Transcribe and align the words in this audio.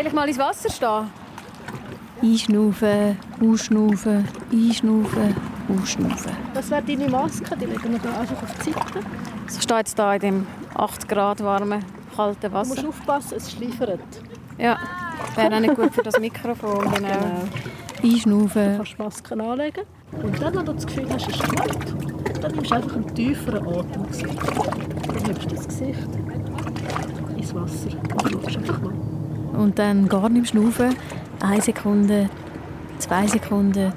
Soll 0.00 0.06
ich 0.06 0.14
mal 0.14 0.28
ins 0.28 0.38
Wasser 0.38 0.70
stehen? 0.70 1.10
Einschnaufen, 2.22 3.18
ausschnaufen, 3.38 4.26
einschnaufen, 4.50 5.36
ausschnaufen. 5.68 6.32
Das 6.54 6.70
wäre 6.70 6.82
deine 6.82 7.06
Maske, 7.06 7.54
die 7.54 7.66
legen 7.66 7.92
wir 7.92 7.98
da 7.98 8.20
einfach 8.20 8.42
auf 8.42 8.54
die 8.64 8.72
Seite. 8.72 9.00
Ich 9.46 9.62
stehe 9.62 9.80
jetzt 9.80 9.96
hier 9.96 10.14
in 10.14 10.20
dem 10.20 10.46
8 10.74 11.06
Grad 11.06 11.44
warmen, 11.44 11.84
kalten 12.16 12.50
Wasser. 12.50 12.76
Du 12.76 12.86
musst 12.86 12.98
aufpassen, 12.98 13.34
es 13.36 13.52
schleifert. 13.52 14.00
Ja, 14.56 14.78
wäre 15.34 15.54
auch 15.54 15.60
nicht 15.60 15.76
gut 15.76 15.92
für 15.92 16.02
das 16.02 16.18
Mikrofon. 16.18 16.90
Genau. 16.94 17.08
Genau. 18.00 18.14
Einschnaufen. 18.14 18.70
Du 18.70 18.76
kannst 18.78 18.92
die 18.92 19.02
Maske 19.02 19.34
anlegen. 19.34 19.84
Und 20.12 20.40
dann, 20.40 20.54
wenn 20.54 20.64
du 20.64 20.72
das 20.72 20.86
Gefühl 20.86 21.08
hast, 21.12 21.28
es 21.28 21.34
ist 21.34 21.42
kalt, 21.42 22.42
dann 22.42 22.52
nimmst 22.52 22.70
du 22.70 22.74
einfach 22.74 22.96
einen 22.96 23.14
tieferen 23.14 23.68
Atemzug. 23.68 24.30
Dann 25.08 25.24
hebst 25.26 25.44
du 25.44 25.54
das 25.56 25.68
Gesicht 25.68 26.08
ins 27.36 27.54
Wasser 27.54 27.90
und 28.14 28.32
schaust 28.32 28.56
einfach 28.56 28.80
mal. 28.80 29.19
Und 29.52 29.78
dann 29.78 30.08
gar 30.08 30.28
nicht 30.28 30.48
schnaufen. 30.48 30.94
Eine 31.40 31.60
Sekunde, 31.60 32.28
zwei 32.98 33.26
Sekunden, 33.26 33.92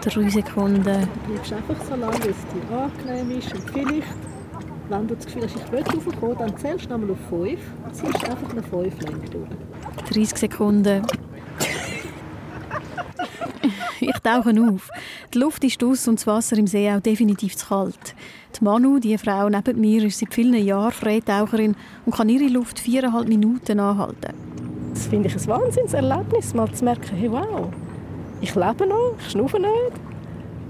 drei 0.00 0.28
Sekunden. 0.28 0.82
Du 0.84 1.32
bleibst 1.32 1.52
einfach 1.52 1.84
so 1.84 1.94
lange, 1.96 2.18
bis 2.18 2.36
es 2.36 2.46
dir 2.52 2.76
angenehm 2.76 3.38
ist. 3.38 3.54
Und 3.54 3.70
vielleicht, 3.70 4.06
wenn 4.88 5.08
du 5.08 5.14
das 5.14 5.26
Gefühl 5.26 5.42
hast, 5.44 5.56
ich 5.56 5.72
will 5.72 5.82
raufkommen, 5.82 6.38
dann 6.38 6.56
zählst 6.56 6.86
du 6.86 6.90
nochmal 6.90 7.10
auf 7.10 7.18
5 7.28 7.60
und 7.84 7.94
ziehst 7.94 8.28
einfach 8.28 8.50
eine 8.50 8.62
5 8.62 9.00
Länge 9.02 9.28
durch. 9.30 9.48
30 10.10 10.38
Sekunden. 10.38 11.02
ich 14.00 14.18
tauche 14.20 14.54
auf. 14.68 14.90
Die 15.34 15.38
Luft 15.38 15.64
ist 15.64 15.82
aus 15.84 16.08
und 16.08 16.18
das 16.18 16.26
Wasser 16.26 16.56
im 16.56 16.66
See 16.66 16.90
auch 16.90 17.00
definitiv 17.00 17.56
zu 17.56 17.66
kalt. 17.66 18.14
Die 18.58 18.64
Manu, 18.64 18.98
die 18.98 19.18
Frau 19.18 19.48
neben 19.48 19.80
mir, 19.80 20.04
ist 20.04 20.18
seit 20.18 20.34
vielen 20.34 20.64
Jahren 20.64 20.92
Freitaucherin 20.92 21.76
und 22.06 22.14
kann 22.14 22.28
ihre 22.28 22.48
Luft 22.48 22.78
viereinhalb 22.78 23.28
Minuten 23.28 23.80
anhalten. 23.80 24.47
Das 24.98 25.06
finde 25.06 25.28
ich 25.28 25.36
ein 25.36 25.46
Wahnsinnserlebnis, 25.46 26.54
mal 26.54 26.68
zu 26.72 26.84
merken, 26.84 27.16
hey, 27.16 27.30
wow, 27.30 27.68
ich 28.40 28.52
lebe 28.56 28.84
noch, 28.84 29.12
ich 29.20 29.30
schnaufe 29.30 29.60
nicht 29.60 29.92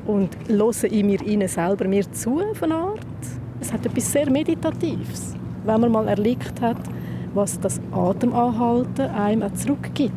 und 0.07 0.29
höre 0.49 0.93
in 0.93 1.07
mir 1.07 1.27
innen 1.27 1.49
selber 1.49 1.89
mir 1.89 2.13
zu 2.13 2.39
auf 2.43 2.63
Art. 2.63 2.99
Es 3.59 3.73
hat 3.73 3.87
etwas 3.87 4.13
sehr 4.13 4.31
Meditatives, 4.31 5.35
wenn 5.65 5.81
man 5.81 5.91
mal 5.91 6.09
erlebt 6.09 6.61
hat, 6.61 6.77
was 7.33 7.59
das 7.59 7.81
Atemanhalten 7.91 9.07
einem 9.07 9.45
auch 9.45 9.55
zurückgibt. 9.55 10.13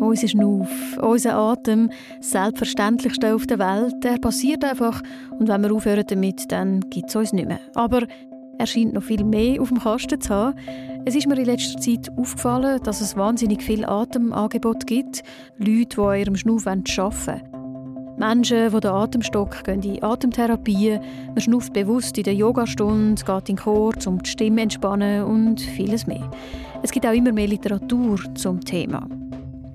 Unser 0.00 0.28
Schnauf, 0.28 0.70
unser 1.02 1.36
Atem, 1.36 1.90
das 2.16 2.30
Selbstverständlichste 2.30 3.34
auf 3.34 3.46
der 3.46 3.58
Welt, 3.58 4.02
der 4.02 4.16
passiert 4.16 4.64
einfach 4.64 5.02
und 5.38 5.46
wenn 5.46 5.60
wir 5.62 5.74
aufhören 5.74 6.04
damit, 6.08 6.50
dann 6.50 6.80
gibt 6.88 7.10
es 7.10 7.16
uns 7.16 7.34
nicht 7.34 7.48
mehr. 7.48 7.60
Aber 7.74 8.06
er 8.58 8.66
scheint 8.66 8.92
noch 8.92 9.04
viel 9.04 9.24
mehr 9.24 9.62
auf 9.62 9.68
dem 9.68 9.78
Kasten 9.78 10.20
zu 10.20 10.34
haben. 10.34 10.58
Es 11.04 11.14
ist 11.14 11.26
mir 11.28 11.38
in 11.38 11.44
letzter 11.44 11.80
Zeit 11.80 12.10
aufgefallen, 12.16 12.80
dass 12.82 13.00
es 13.00 13.16
wahnsinnig 13.16 13.62
viel 13.62 13.84
Atemangebot 13.84 14.86
gibt. 14.86 15.22
Leute, 15.58 15.96
die 15.96 16.00
an 16.00 16.18
ihrem 16.18 16.36
Schnuff 16.36 16.66
arbeiten 16.66 16.84
wollen. 16.96 17.58
Menschen, 18.18 18.72
die 18.72 18.80
den 18.80 18.90
Atemstock 18.90 19.62
gehen 19.62 19.82
in 19.82 20.02
Atemtherapien, 20.02 21.00
man 21.28 21.40
schnauft 21.40 21.72
bewusst 21.72 22.18
in 22.18 22.24
der 22.24 22.34
Yogastunde, 22.34 23.24
geht 23.24 23.48
in 23.48 23.54
den 23.54 23.62
Chor, 23.62 23.94
um 24.06 24.20
die 24.20 24.28
Stimme 24.28 24.62
entspannen 24.62 25.22
und 25.22 25.60
vieles 25.60 26.08
mehr. 26.08 26.28
Es 26.82 26.90
gibt 26.90 27.06
auch 27.06 27.12
immer 27.12 27.30
mehr 27.30 27.46
Literatur 27.46 28.18
zum 28.34 28.60
Thema. 28.60 29.06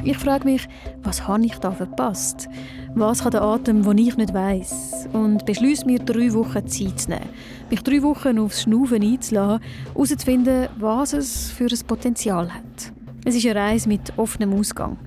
Ich 0.05 0.17
frage 0.17 0.43
mich, 0.43 0.67
was 1.01 1.27
habe 1.27 1.45
ich 1.45 1.55
da 1.59 1.71
verpasst? 1.71 2.49
Was 2.93 3.23
kann 3.23 3.31
der 3.31 3.41
Atem, 3.41 3.83
den 3.83 3.97
ich 3.97 4.17
nicht 4.17 4.33
weiß? 4.33 5.07
Und 5.13 5.45
beschließe 5.45 5.85
mir 5.85 5.99
drei 5.99 6.33
Wochen 6.33 6.67
Zeit 6.67 6.99
zu 6.99 7.09
nehmen, 7.09 7.29
mich 7.69 7.81
drei 7.83 8.03
Wochen 8.03 8.37
aufs 8.37 8.63
Schnaufen 8.63 9.01
einzulassen, 9.01 9.63
herauszufinden, 9.93 10.67
was 10.77 11.13
es 11.13 11.51
für 11.51 11.67
ein 11.67 11.87
Potenzial 11.87 12.53
hat. 12.53 12.91
Es 13.23 13.35
ist 13.35 13.45
eine 13.45 13.55
Reise 13.55 13.87
mit 13.87 14.11
offenem 14.17 14.53
Ausgang. 14.53 14.97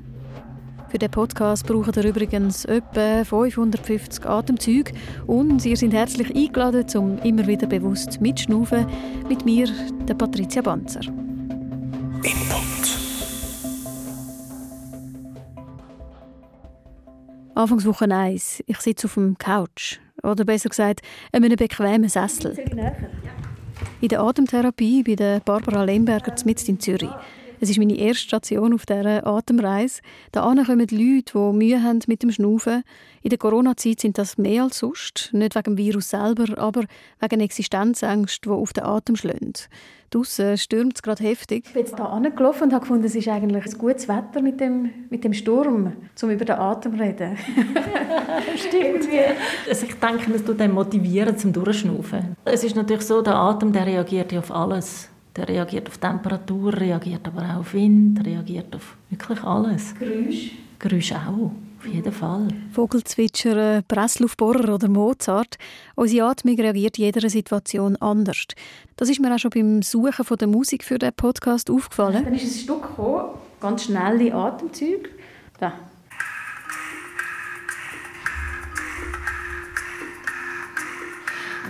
Für 0.88 0.98
den 0.98 1.10
Podcast 1.10 1.66
braucht 1.66 1.96
ihr 1.98 2.04
übrigens 2.04 2.64
etwa 2.64 3.22
550 3.22 4.24
Atemzüge 4.24 4.92
und 5.26 5.64
ihr 5.66 5.76
seid 5.76 5.92
herzlich 5.92 6.34
eingeladen, 6.34 6.86
um 6.96 7.18
immer 7.18 7.46
wieder 7.46 7.66
bewusst 7.66 8.20
mitschnaufen 8.22 8.86
mit 9.28 9.44
mir, 9.44 9.68
der 10.08 10.14
Patricia 10.14 10.62
Banzer. 10.62 11.02
Input. 12.22 13.05
Anfangswoche 17.56 18.04
1. 18.04 18.64
Ich 18.66 18.76
sitze 18.80 19.06
auf 19.06 19.14
dem 19.14 19.38
Couch. 19.38 19.98
Oder 20.22 20.44
besser 20.44 20.68
gesagt, 20.68 21.00
in 21.32 21.42
einem 21.42 21.56
bequemen 21.56 22.10
Sessel. 22.10 22.54
In 24.02 24.08
der 24.08 24.20
Atemtherapie 24.20 25.02
bei 25.02 25.14
der 25.14 25.40
Barbara 25.40 25.82
Lemberger 25.84 26.34
mitten 26.44 26.72
in 26.72 26.80
Zürich. 26.80 27.08
Es 27.58 27.70
ist 27.70 27.78
meine 27.78 27.96
erste 27.96 28.24
Station 28.24 28.74
auf 28.74 28.84
dieser 28.84 29.26
Atemreise. 29.26 30.02
Da 30.32 30.42
kommen 30.42 30.80
Leute, 30.80 31.32
die 31.32 31.56
Mühe 31.56 31.82
haben 31.82 32.00
mit 32.06 32.22
dem 32.22 32.30
Schnaufen. 32.30 32.82
In 33.22 33.30
der 33.30 33.38
Corona-Zeit 33.38 34.00
sind 34.00 34.18
das 34.18 34.36
mehr 34.36 34.64
als 34.64 34.80
sonst. 34.80 35.30
Nicht 35.32 35.54
wegen 35.54 35.76
dem 35.76 35.78
Virus 35.78 36.10
selber, 36.10 36.58
aber 36.58 36.84
wegen 37.20 37.40
Existenzängsten, 37.40 38.52
die 38.52 38.54
auf 38.54 38.74
den 38.74 38.84
Atem 38.84 39.16
schlagen. 39.16 39.54
Draussen 40.10 40.56
stürmt 40.56 40.94
es 40.96 41.02
gerade 41.02 41.22
heftig. 41.24 41.64
Ich 41.66 41.72
bin 41.72 41.82
jetzt 41.82 41.96
hier 41.96 42.08
angelaufen 42.08 42.64
und 42.64 42.72
habe 42.72 42.82
gefunden, 42.82 43.04
es 43.04 43.14
ist 43.14 43.28
eigentlich 43.28 43.64
ein 43.66 43.78
gutes 43.78 44.08
Wetter 44.08 44.40
mit 44.40 44.60
dem, 44.60 44.90
mit 45.10 45.24
dem 45.24 45.32
Sturm, 45.32 45.92
um 46.22 46.30
über 46.30 46.44
den 46.44 46.56
Atem 46.56 46.96
zu 46.96 47.02
reden. 47.02 47.36
Stimmt. 48.56 49.08
Also 49.68 49.86
ich 49.86 49.94
denke, 49.94 50.32
es 50.34 50.44
tut 50.44 50.60
einen 50.60 50.74
motivieren 50.74 51.36
zum 51.36 51.52
Durchschnaufen. 51.52 52.36
Es 52.44 52.62
ist 52.62 52.76
natürlich 52.76 53.02
so, 53.02 53.20
der 53.22 53.34
Atem 53.34 53.72
der 53.72 53.86
reagiert 53.86 54.32
ja 54.32 54.38
auf 54.38 54.52
alles. 54.52 55.08
Der 55.34 55.48
reagiert 55.48 55.88
auf 55.88 55.98
Temperatur, 55.98 56.72
reagiert 56.72 57.26
aber 57.26 57.42
auch 57.42 57.60
auf 57.60 57.74
Wind, 57.74 58.24
reagiert 58.24 58.74
auf 58.74 58.96
wirklich 59.10 59.42
alles. 59.42 59.94
Geräusch. 59.98 60.52
Geräusch 60.78 61.12
auch, 61.12 61.50
auf 61.86 61.94
jeden 61.94 62.12
Fall. 62.12 62.48
Vogelzwitschern, 62.72 63.84
Pressluftbohrer 63.86 64.74
oder 64.74 64.88
Mozart. 64.88 65.56
Unsere 65.94 66.28
Atmung 66.28 66.56
reagiert 66.58 66.98
in 66.98 67.04
jeder 67.04 67.28
Situation 67.28 67.96
anders. 67.96 68.46
Das 68.96 69.08
ist 69.08 69.20
mir 69.20 69.34
auch 69.34 69.38
schon 69.38 69.50
beim 69.50 69.82
Suchen 69.82 70.24
von 70.24 70.36
der 70.36 70.48
Musik 70.48 70.84
für 70.84 70.98
den 70.98 71.12
Podcast 71.12 71.70
aufgefallen. 71.70 72.24
Dann 72.24 72.34
ist 72.34 72.44
ein 72.44 72.60
Stück 72.60 72.82
gekommen, 72.82 73.38
ganz 73.60 73.84
schnelle 73.84 74.34
Atemzüge. 74.34 75.10
Da. 75.60 75.72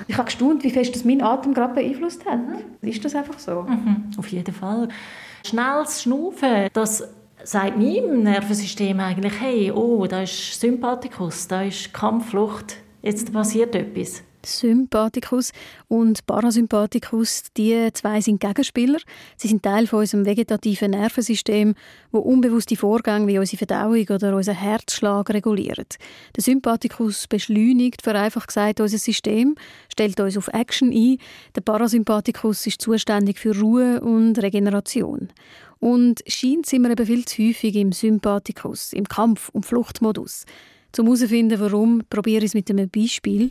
Ich 0.08 0.16
habe 0.16 0.26
gestaunt, 0.26 0.62
wie 0.62 0.70
fest 0.70 0.94
das 0.94 1.04
mein 1.04 1.20
Atem 1.20 1.52
gerade 1.52 1.74
beeinflusst 1.74 2.24
hat. 2.24 2.38
Ist 2.80 3.04
das 3.04 3.14
einfach 3.14 3.38
so? 3.38 3.62
Mhm, 3.62 4.12
auf 4.16 4.28
jeden 4.28 4.54
Fall. 4.54 4.88
Schnelles 5.44 6.02
Schnaufen, 6.02 6.68
das 6.72 7.08
sagt 7.46 7.78
meinem 7.78 8.24
Nervensystem 8.24 8.98
eigentlich, 8.98 9.40
hey, 9.40 9.70
oh, 9.70 10.06
da 10.06 10.22
ist 10.22 10.60
Sympathikus, 10.60 11.46
da 11.46 11.62
ist 11.62 11.94
Kampfflucht, 11.94 12.76
jetzt 13.02 13.32
passiert 13.32 13.74
etwas. 13.74 14.22
Sympathikus 14.44 15.52
und 15.88 16.24
Parasympathikus, 16.26 17.44
die 17.56 17.88
zwei 17.92 18.20
sind 18.20 18.40
Gegenspieler. 18.40 18.98
Sie 19.36 19.48
sind 19.48 19.62
Teil 19.62 19.86
von 19.88 20.00
unserem 20.00 20.24
vegetativen 20.24 20.92
Nervensystem, 20.92 21.74
wo 22.12 22.20
unbewusste 22.20 22.76
Vorgänge 22.76 23.26
wie 23.26 23.38
unsere 23.38 23.58
Verdauung 23.58 24.06
oder 24.08 24.36
unser 24.36 24.52
Herzschlag 24.52 25.30
reguliert. 25.30 25.96
Der 26.36 26.44
Sympathikus 26.44 27.26
beschleunigt, 27.26 28.02
vereinfacht 28.02 28.48
gesagt, 28.48 28.80
unser 28.80 28.98
System, 28.98 29.56
stellt 29.90 30.20
uns 30.20 30.36
auf 30.36 30.48
Action 30.48 30.92
ein. 30.92 31.18
Der 31.56 31.62
Parasympathikus 31.62 32.66
ist 32.66 32.80
zuständig 32.80 33.38
für 33.38 33.58
Ruhe 33.58 34.00
und 34.00 34.40
Regeneration. 34.40 35.28
Und 35.78 36.22
scheint 36.26 36.66
sind 36.66 36.82
wir 36.82 36.90
eben 36.90 37.06
viel 37.06 37.24
zu 37.24 37.42
häufig 37.42 37.76
im 37.76 37.92
Sympathikus, 37.92 38.92
im 38.92 39.04
Kampf- 39.04 39.50
und 39.50 39.66
Fluchtmodus. 39.66 40.46
Zum 40.92 41.06
herauszufinden, 41.06 41.60
warum, 41.60 42.02
probiere 42.08 42.44
ich 42.44 42.50
es 42.50 42.54
mit 42.54 42.70
einem 42.70 42.88
Beispiel. 42.88 43.50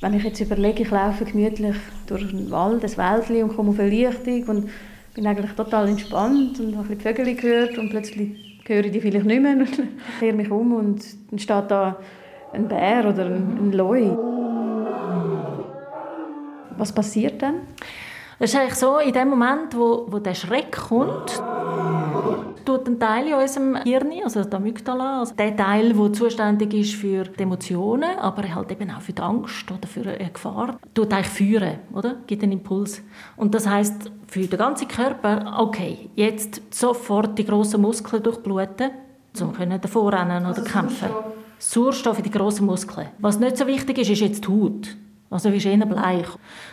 Wenn 0.00 0.14
ich 0.14 0.24
jetzt 0.24 0.40
überlege, 0.40 0.82
ich 0.82 0.90
laufe 0.90 1.26
gemütlich 1.26 1.76
durch 2.06 2.26
den 2.30 2.50
Wald, 2.50 2.82
das 2.82 2.96
Wäldchen 2.96 3.42
und 3.44 3.54
komme 3.54 3.70
auf 3.70 3.78
eine 3.78 3.90
Lichtung 3.90 4.44
und 4.44 4.70
bin 5.14 5.26
eigentlich 5.26 5.52
total 5.52 5.88
entspannt 5.88 6.58
und 6.58 6.76
habe 6.76 6.88
ein 6.88 6.98
die 6.98 7.02
Vögel 7.02 7.34
gehört 7.34 7.76
und 7.76 7.90
plötzlich 7.90 8.30
höre 8.66 8.84
ich 8.84 8.92
die 8.92 9.00
vielleicht 9.00 9.26
nicht 9.26 9.42
mehr 9.42 9.52
und 9.58 9.68
kehre 10.18 10.32
mich 10.36 10.50
um 10.50 10.72
und 10.72 11.04
dann 11.30 11.38
steht 11.38 11.70
da 11.70 11.98
ein 12.52 12.68
Bär 12.68 13.08
oder 13.08 13.26
ein, 13.26 13.58
ein 13.58 13.72
Leu. 13.72 14.16
Was 16.78 16.94
passiert 16.94 17.42
dann? 17.42 17.56
Es 18.42 18.54
ist 18.54 18.58
eigentlich 18.58 18.74
so, 18.76 18.98
in 18.98 19.12
dem 19.12 19.28
Moment, 19.28 19.76
wo, 19.76 20.06
wo 20.08 20.18
der 20.18 20.32
Schreck 20.32 20.72
kommt, 20.72 21.42
tut 22.64 22.88
ein 22.88 22.98
Teil 22.98 23.26
in 23.26 23.34
unserem 23.34 23.76
Hirn, 23.82 24.12
also 24.24 24.42
der 24.42 24.58
Amygdala, 24.58 25.20
also 25.20 25.34
der 25.34 25.54
Teil, 25.54 25.92
der 25.92 26.12
zuständig 26.14 26.72
ist 26.72 26.94
für 26.94 27.24
die 27.24 27.42
Emotionen, 27.42 28.18
aber 28.18 28.54
halt 28.54 28.72
eben 28.72 28.90
auch 28.92 29.02
für 29.02 29.12
die 29.12 29.20
Angst 29.20 29.70
oder 29.70 29.86
für 29.86 30.08
eine 30.08 30.30
Gefahr, 30.30 30.78
tut 30.94 31.12
eigentlich 31.12 31.28
führen, 31.28 31.80
oder? 31.92 32.16
Gibt 32.26 32.42
einen 32.42 32.52
Impuls. 32.52 33.02
Und 33.36 33.54
das 33.54 33.68
heißt 33.68 34.10
für 34.26 34.46
den 34.46 34.58
ganzen 34.58 34.88
Körper, 34.88 35.58
okay, 35.58 36.08
jetzt 36.14 36.62
sofort 36.70 37.38
die 37.38 37.44
grossen 37.44 37.82
Muskeln 37.82 38.22
durchbluten, 38.22 38.90
um 39.38 39.52
davor 39.82 40.14
rennen 40.14 40.46
oder 40.46 40.56
also 40.56 40.62
kämpfen. 40.62 41.10
Sauerstoff. 41.10 41.34
Sauerstoff 41.58 42.18
in 42.18 42.24
die 42.24 42.30
grossen 42.30 42.64
Muskeln. 42.64 43.08
Was 43.18 43.38
nicht 43.38 43.58
so 43.58 43.66
wichtig 43.66 43.98
ist, 43.98 44.08
ist 44.08 44.20
jetzt 44.20 44.46
die 44.46 44.48
Haut. 44.48 44.96
Also 45.30 45.48
ist 45.48 45.64
eher 45.64 45.86
bleich. 45.86 46.26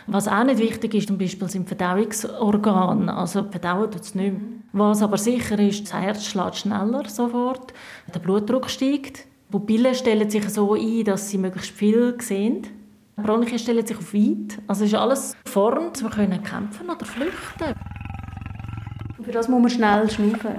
Was 0.08 0.26
auch 0.26 0.42
nicht 0.42 0.58
wichtig 0.58 0.94
ist, 0.94 1.06
zum 1.06 1.16
Beispiel 1.16 1.48
sind 1.48 1.68
Verdauungsorgane. 1.68 3.16
Also 3.16 3.44
verdauen 3.44 3.90
tut 3.90 4.02
es 4.02 4.14
nicht 4.16 4.32
mehr. 4.32 4.42
Was 4.72 5.00
aber 5.00 5.16
sicher 5.16 5.58
ist, 5.60 5.84
das 5.84 5.94
Herz 5.94 6.24
schlägt 6.24 6.56
schneller 6.56 7.08
sofort, 7.08 7.72
der 8.12 8.18
Blutdruck 8.18 8.68
steigt. 8.68 9.18
Die 9.18 9.52
Pupillen 9.52 9.94
stellen 9.94 10.28
sich 10.28 10.48
so 10.50 10.74
ein, 10.74 11.04
dass 11.04 11.30
sie 11.30 11.38
möglichst 11.38 11.70
viel 11.70 12.16
sehen. 12.20 12.66
Die 13.16 13.22
Bronchien 13.22 13.58
stellen 13.58 13.86
sich 13.86 13.96
auf 13.96 14.12
weit. 14.12 14.58
Also 14.66 14.84
ist 14.84 14.94
alles 14.94 15.36
geformt, 15.44 16.02
wir 16.02 16.10
können 16.10 16.42
kämpfen 16.42 16.90
oder 16.90 17.06
flüchten. 17.06 17.74
Für 19.22 19.32
das 19.32 19.48
muss 19.48 19.60
man 19.60 19.70
schnell 19.70 20.10
schnaufen. 20.10 20.56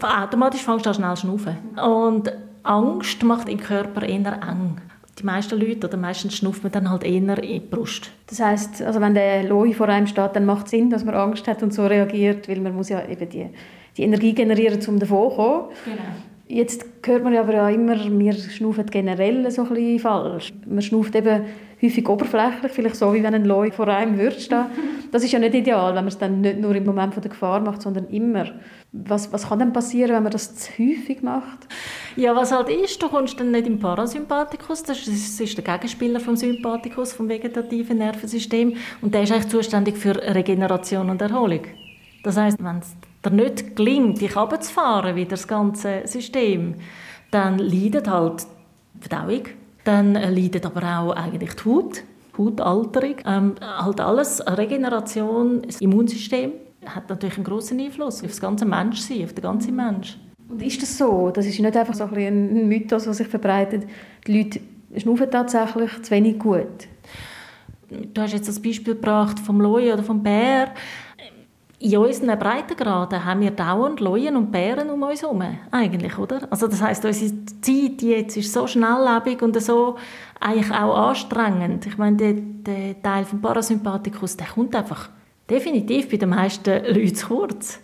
Automatisch 0.00 0.62
fängst 0.62 0.84
du 0.84 0.90
an 0.90 0.94
schnell 0.94 1.16
schnaufen. 1.16 1.56
Und 1.78 2.32
Angst 2.64 3.22
macht 3.22 3.48
im 3.48 3.58
Körper 3.58 4.02
eher 4.02 4.42
eng. 4.42 4.80
Die 5.18 5.24
meisten 5.24 5.58
Leute 5.58 5.86
oder 5.86 5.96
meistens 5.96 6.36
schnauft 6.36 6.62
man 6.62 6.72
dann 6.72 6.90
halt 6.90 7.04
eher 7.04 7.16
in 7.16 7.34
die 7.34 7.60
Brust. 7.60 8.10
Das 8.26 8.40
heißt, 8.40 8.82
also 8.82 9.00
wenn 9.00 9.14
der 9.14 9.44
Loi 9.44 9.72
vor 9.72 9.88
einem 9.88 10.06
steht, 10.06 10.36
dann 10.36 10.44
macht 10.44 10.66
es 10.66 10.72
Sinn, 10.72 10.90
dass 10.90 11.04
man 11.04 11.14
Angst 11.14 11.48
hat 11.48 11.62
und 11.62 11.72
so 11.72 11.86
reagiert, 11.86 12.48
weil 12.48 12.60
man 12.60 12.74
muss 12.74 12.90
ja 12.90 13.06
eben 13.08 13.28
die, 13.28 13.48
die 13.96 14.02
Energie 14.02 14.34
generieren, 14.34 14.78
um 14.86 14.98
davon 14.98 15.30
zu 15.30 15.36
kommen. 15.36 15.64
Genau. 15.84 16.02
Jetzt 16.48 16.84
hört 17.04 17.24
man 17.24 17.32
ja 17.32 17.40
aber 17.40 17.54
ja 17.54 17.68
immer, 17.70 17.96
wir 18.18 18.32
schnaufen 18.32 18.86
generell 18.86 19.50
so 19.50 19.62
ein 19.62 19.68
bisschen 19.68 19.98
falsch. 19.98 20.52
Man 20.64 20.80
schnauft 20.80 21.16
eben 21.16 21.44
häufig 21.82 22.08
oberflächlich, 22.08 22.72
vielleicht 22.72 22.96
so, 22.96 23.12
wie 23.12 23.22
wenn 23.22 23.34
ein 23.34 23.44
Leu 23.44 23.70
vor 23.70 23.88
einem 23.88 24.18
würde 24.18 24.38
stehen. 24.38 24.66
Das 25.12 25.22
ist 25.22 25.32
ja 25.32 25.38
nicht 25.38 25.54
ideal, 25.54 25.90
wenn 25.90 26.04
man 26.04 26.08
es 26.08 26.18
dann 26.18 26.40
nicht 26.40 26.58
nur 26.58 26.74
im 26.74 26.84
Moment 26.84 27.14
von 27.14 27.22
der 27.22 27.30
Gefahr 27.30 27.60
macht, 27.60 27.80
sondern 27.80 28.08
immer. 28.08 28.46
Was, 28.92 29.32
was 29.32 29.48
kann 29.48 29.60
denn 29.60 29.72
passieren, 29.72 30.12
wenn 30.12 30.24
man 30.24 30.32
das 30.32 30.56
zu 30.56 30.72
häufig 30.72 31.22
macht? 31.22 31.68
Ja, 32.16 32.34
was 32.34 32.50
halt 32.50 32.70
ist, 32.70 33.02
du 33.02 33.08
kommst 33.08 33.38
dann 33.38 33.50
nicht 33.50 33.66
im 33.66 33.78
Parasympathikus, 33.78 34.82
das 34.82 35.06
ist, 35.06 35.08
das 35.08 35.40
ist 35.40 35.58
der 35.58 35.64
Gegenspieler 35.64 36.18
vom 36.18 36.34
Sympathikus, 36.34 37.12
vom 37.12 37.28
vegetativen 37.28 37.98
Nervensystem 37.98 38.74
und 39.02 39.12
der 39.12 39.24
ist 39.24 39.32
eigentlich 39.32 39.48
zuständig 39.48 39.98
für 39.98 40.14
Regeneration 40.16 41.10
und 41.10 41.20
Erholung. 41.20 41.60
Das 42.24 42.38
heißt, 42.38 42.56
wenn 42.64 42.78
es 42.78 42.96
dir 43.22 43.30
nicht 43.32 43.76
gelingt, 43.76 44.18
dich 44.22 44.34
runterzufahren, 44.34 45.14
wie 45.14 45.26
das 45.26 45.46
ganze 45.46 46.02
System, 46.06 46.76
dann 47.30 47.58
leidet 47.58 48.08
halt 48.08 48.46
die 48.94 49.08
Verdauung, 49.08 49.42
dann 49.84 50.14
leidet 50.14 50.64
aber 50.64 51.00
auch 51.00 51.10
eigentlich 51.14 51.52
die 51.52 51.68
Haut, 51.68 52.02
Hautalterung, 52.38 53.16
ähm, 53.26 53.54
halt 53.60 54.00
alles, 54.00 54.42
Regeneration, 54.46 55.60
das 55.66 55.82
Immunsystem 55.82 56.52
hat 56.86 57.10
natürlich 57.10 57.36
einen 57.36 57.44
großen 57.44 57.78
Einfluss 57.78 58.22
auf 58.22 58.30
das 58.30 58.40
ganze 58.40 58.64
Menschsein, 58.64 59.24
auf 59.24 59.34
den 59.34 59.42
ganzen 59.42 59.76
Mensch. 59.76 60.16
Und 60.48 60.62
ist 60.62 60.80
das 60.80 60.96
so? 60.96 61.30
Das 61.30 61.46
ist 61.46 61.58
nicht 61.58 61.76
einfach 61.76 61.94
so 61.94 62.04
ein, 62.04 62.68
Mythos, 62.68 63.04
der 63.04 63.14
sich 63.14 63.26
verbreitet. 63.26 63.84
Die 64.26 64.38
Leute 64.38 64.60
schnaufen 64.96 65.30
tatsächlich 65.30 66.02
zu 66.02 66.10
wenig 66.10 66.38
gut. 66.38 66.88
Du 67.90 68.20
hast 68.20 68.32
jetzt 68.32 68.48
das 68.48 68.60
Beispiel 68.60 68.94
gebracht 68.94 69.38
vom 69.38 69.60
Loi 69.60 69.92
oder 69.92 70.02
vom 70.02 70.22
Bär. 70.22 70.72
In 71.78 71.98
unseren 71.98 72.38
Breitengraden 72.38 73.24
haben 73.24 73.40
wir 73.40 73.50
dauernd 73.50 74.00
Leuen 74.00 74.36
und 74.36 74.50
Bären 74.50 74.88
um 74.88 75.02
uns 75.02 75.20
herum, 75.20 75.42
eigentlich, 75.70 76.16
oder? 76.16 76.48
Also 76.50 76.68
das 76.68 76.80
heißt, 76.80 77.04
unsere 77.04 77.44
Zeit 77.60 78.02
jetzt 78.02 78.36
ist 78.36 78.52
so 78.52 78.66
schnelllebig 78.66 79.42
und 79.42 79.60
so 79.60 79.96
eigentlich 80.40 80.72
auch 80.72 81.08
anstrengend. 81.08 81.86
Ich 81.86 81.98
meine, 81.98 82.16
der, 82.16 82.32
der 82.32 83.02
Teil 83.02 83.24
vom 83.26 83.42
Parasympathikus, 83.42 84.38
der 84.38 84.46
kommt 84.46 84.74
einfach 84.74 85.10
definitiv 85.50 86.10
bei 86.10 86.16
den 86.16 86.30
meisten 86.30 86.70
Leuten 86.70 87.14
zu 87.14 87.26
kurz. 87.26 87.78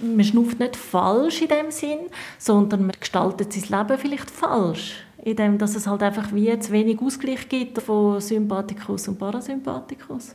Man 0.00 0.24
schnauft 0.24 0.60
nicht 0.60 0.76
falsch 0.76 1.42
in 1.42 1.48
dem 1.48 1.70
Sinn, 1.70 1.98
sondern 2.38 2.82
man 2.82 2.92
gestaltet 2.98 3.52
sein 3.52 3.78
Leben 3.78 3.98
vielleicht 3.98 4.30
falsch, 4.30 4.94
in 5.24 5.36
dem, 5.36 5.58
dass 5.58 5.74
es 5.74 5.86
halt 5.86 6.02
einfach 6.02 6.32
wie 6.32 6.56
zu 6.58 6.72
wenig 6.72 7.00
Ausgleich 7.00 7.48
gibt 7.48 7.82
von 7.82 8.20
Sympathikus 8.20 9.08
und 9.08 9.18
Parasympathikus. 9.18 10.34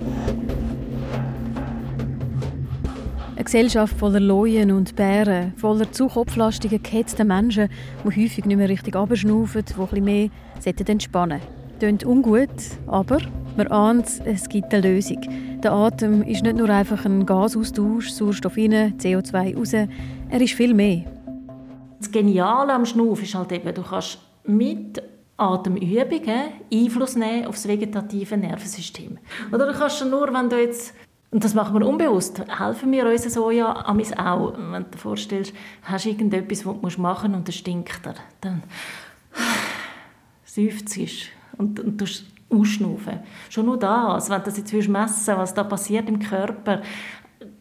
Eine 3.36 3.44
Gesellschaft 3.44 3.98
voller 3.98 4.20
Leuen 4.20 4.72
und 4.72 4.96
Bären, 4.96 5.54
voller 5.58 5.92
zu 5.92 6.08
kopflastigen, 6.08 6.84
gehetzten 6.84 7.28
Menschen, 7.28 7.70
die 8.04 8.24
häufig 8.24 8.46
nicht 8.46 8.58
mehr 8.58 8.70
richtig 8.70 8.96
abschnaufen, 8.96 9.64
die 9.66 9.74
bisschen 9.74 10.04
mehr 10.04 10.30
entspannen 10.66 11.40
sollten. 11.40 11.80
Klingt 11.80 12.06
ungut, 12.06 12.50
aber 12.88 13.20
man 13.58 13.68
ahnt, 13.68 14.08
es 14.26 14.48
gibt 14.50 14.74
eine 14.74 14.88
Lösung. 14.88 15.22
Der 15.64 15.72
Atem 15.72 16.24
ist 16.24 16.44
nicht 16.44 16.58
nur 16.58 16.70
einfach 16.70 17.06
ein 17.06 17.26
Gasaustausch, 17.26 18.10
Sauerstoff 18.10 18.58
rein, 18.58 18.98
CO2 18.98 19.56
raus, 19.56 19.72
er 19.72 20.42
ist 20.42 20.56
viel 20.56 20.74
mehr. 20.74 21.06
Das 22.00 22.12
Geniale 22.12 22.74
am 22.74 22.86
Schnuff 22.86 23.24
ist 23.24 23.34
halt 23.34 23.54
eben, 23.54 23.74
du 23.74 23.82
kannst 23.82 24.20
mit 24.44 25.02
Atemübungen 25.38 26.50
Einfluss 26.72 27.16
nehmen 27.16 27.46
auf 27.46 27.56
das 27.56 27.66
vegetative 27.66 28.36
Nervensystem. 28.36 29.18
Oder 29.54 29.68
du 29.68 29.74
kannst 29.74 30.06
nur, 30.06 30.34
wenn 30.34 30.50
du 30.50 30.60
jetzt 30.60 30.94
und 31.32 31.44
das 31.44 31.54
machen 31.54 31.80
wir 31.80 31.88
unbewusst. 31.88 32.44
Helfen 32.60 32.92
wir 32.92 33.08
uns 33.08 33.24
so 33.34 33.50
ja 33.50 33.74
auch. 33.88 33.96
Wenn 33.96 34.84
du 34.84 34.90
dir 34.92 34.98
vorstellst, 34.98 35.54
hast 35.82 36.06
du 36.06 36.10
irgendetwas, 36.10 36.66
was 36.66 36.96
du 36.96 37.02
machen 37.02 37.32
musst 37.32 37.40
und 37.40 37.48
das 37.48 37.56
stinkt 37.56 38.06
dir. 38.06 38.16
Dann 38.42 38.64
seufzt 40.46 41.00
und, 41.58 41.80
und 41.80 42.02
du 42.02 42.06
ausschnaufen. 42.54 43.20
Schon 43.50 43.66
nur 43.66 43.78
das, 43.78 44.30
wenn 44.30 44.40
du 44.40 44.46
das 44.46 44.58
jetzt 44.58 44.74
messen 44.88 45.38
was 45.38 45.54
da 45.54 45.64
passiert 45.64 46.08
im 46.08 46.20
Körper, 46.20 46.82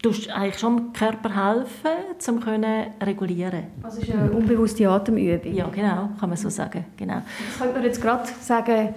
du 0.01 0.11
eigentlich 0.33 0.59
schon 0.59 0.77
dem 0.77 0.93
Körper 0.93 1.31
helfen, 1.51 2.35
um 2.35 2.41
können 2.41 2.87
regulieren. 3.03 3.65
Also 3.83 4.01
ist 4.01 4.11
eine 4.11 4.31
unbewusste 4.31 4.89
Atemübung. 4.89 5.55
Ja, 5.55 5.69
genau, 5.69 6.11
kann 6.19 6.29
man 6.29 6.37
so 6.37 6.49
sagen. 6.49 6.85
Genau. 6.97 7.23
Das 7.49 7.59
könnte 7.59 7.75
man 7.75 7.83
jetzt 7.85 8.03
gerade 8.03 8.29
sagen, 8.41 8.95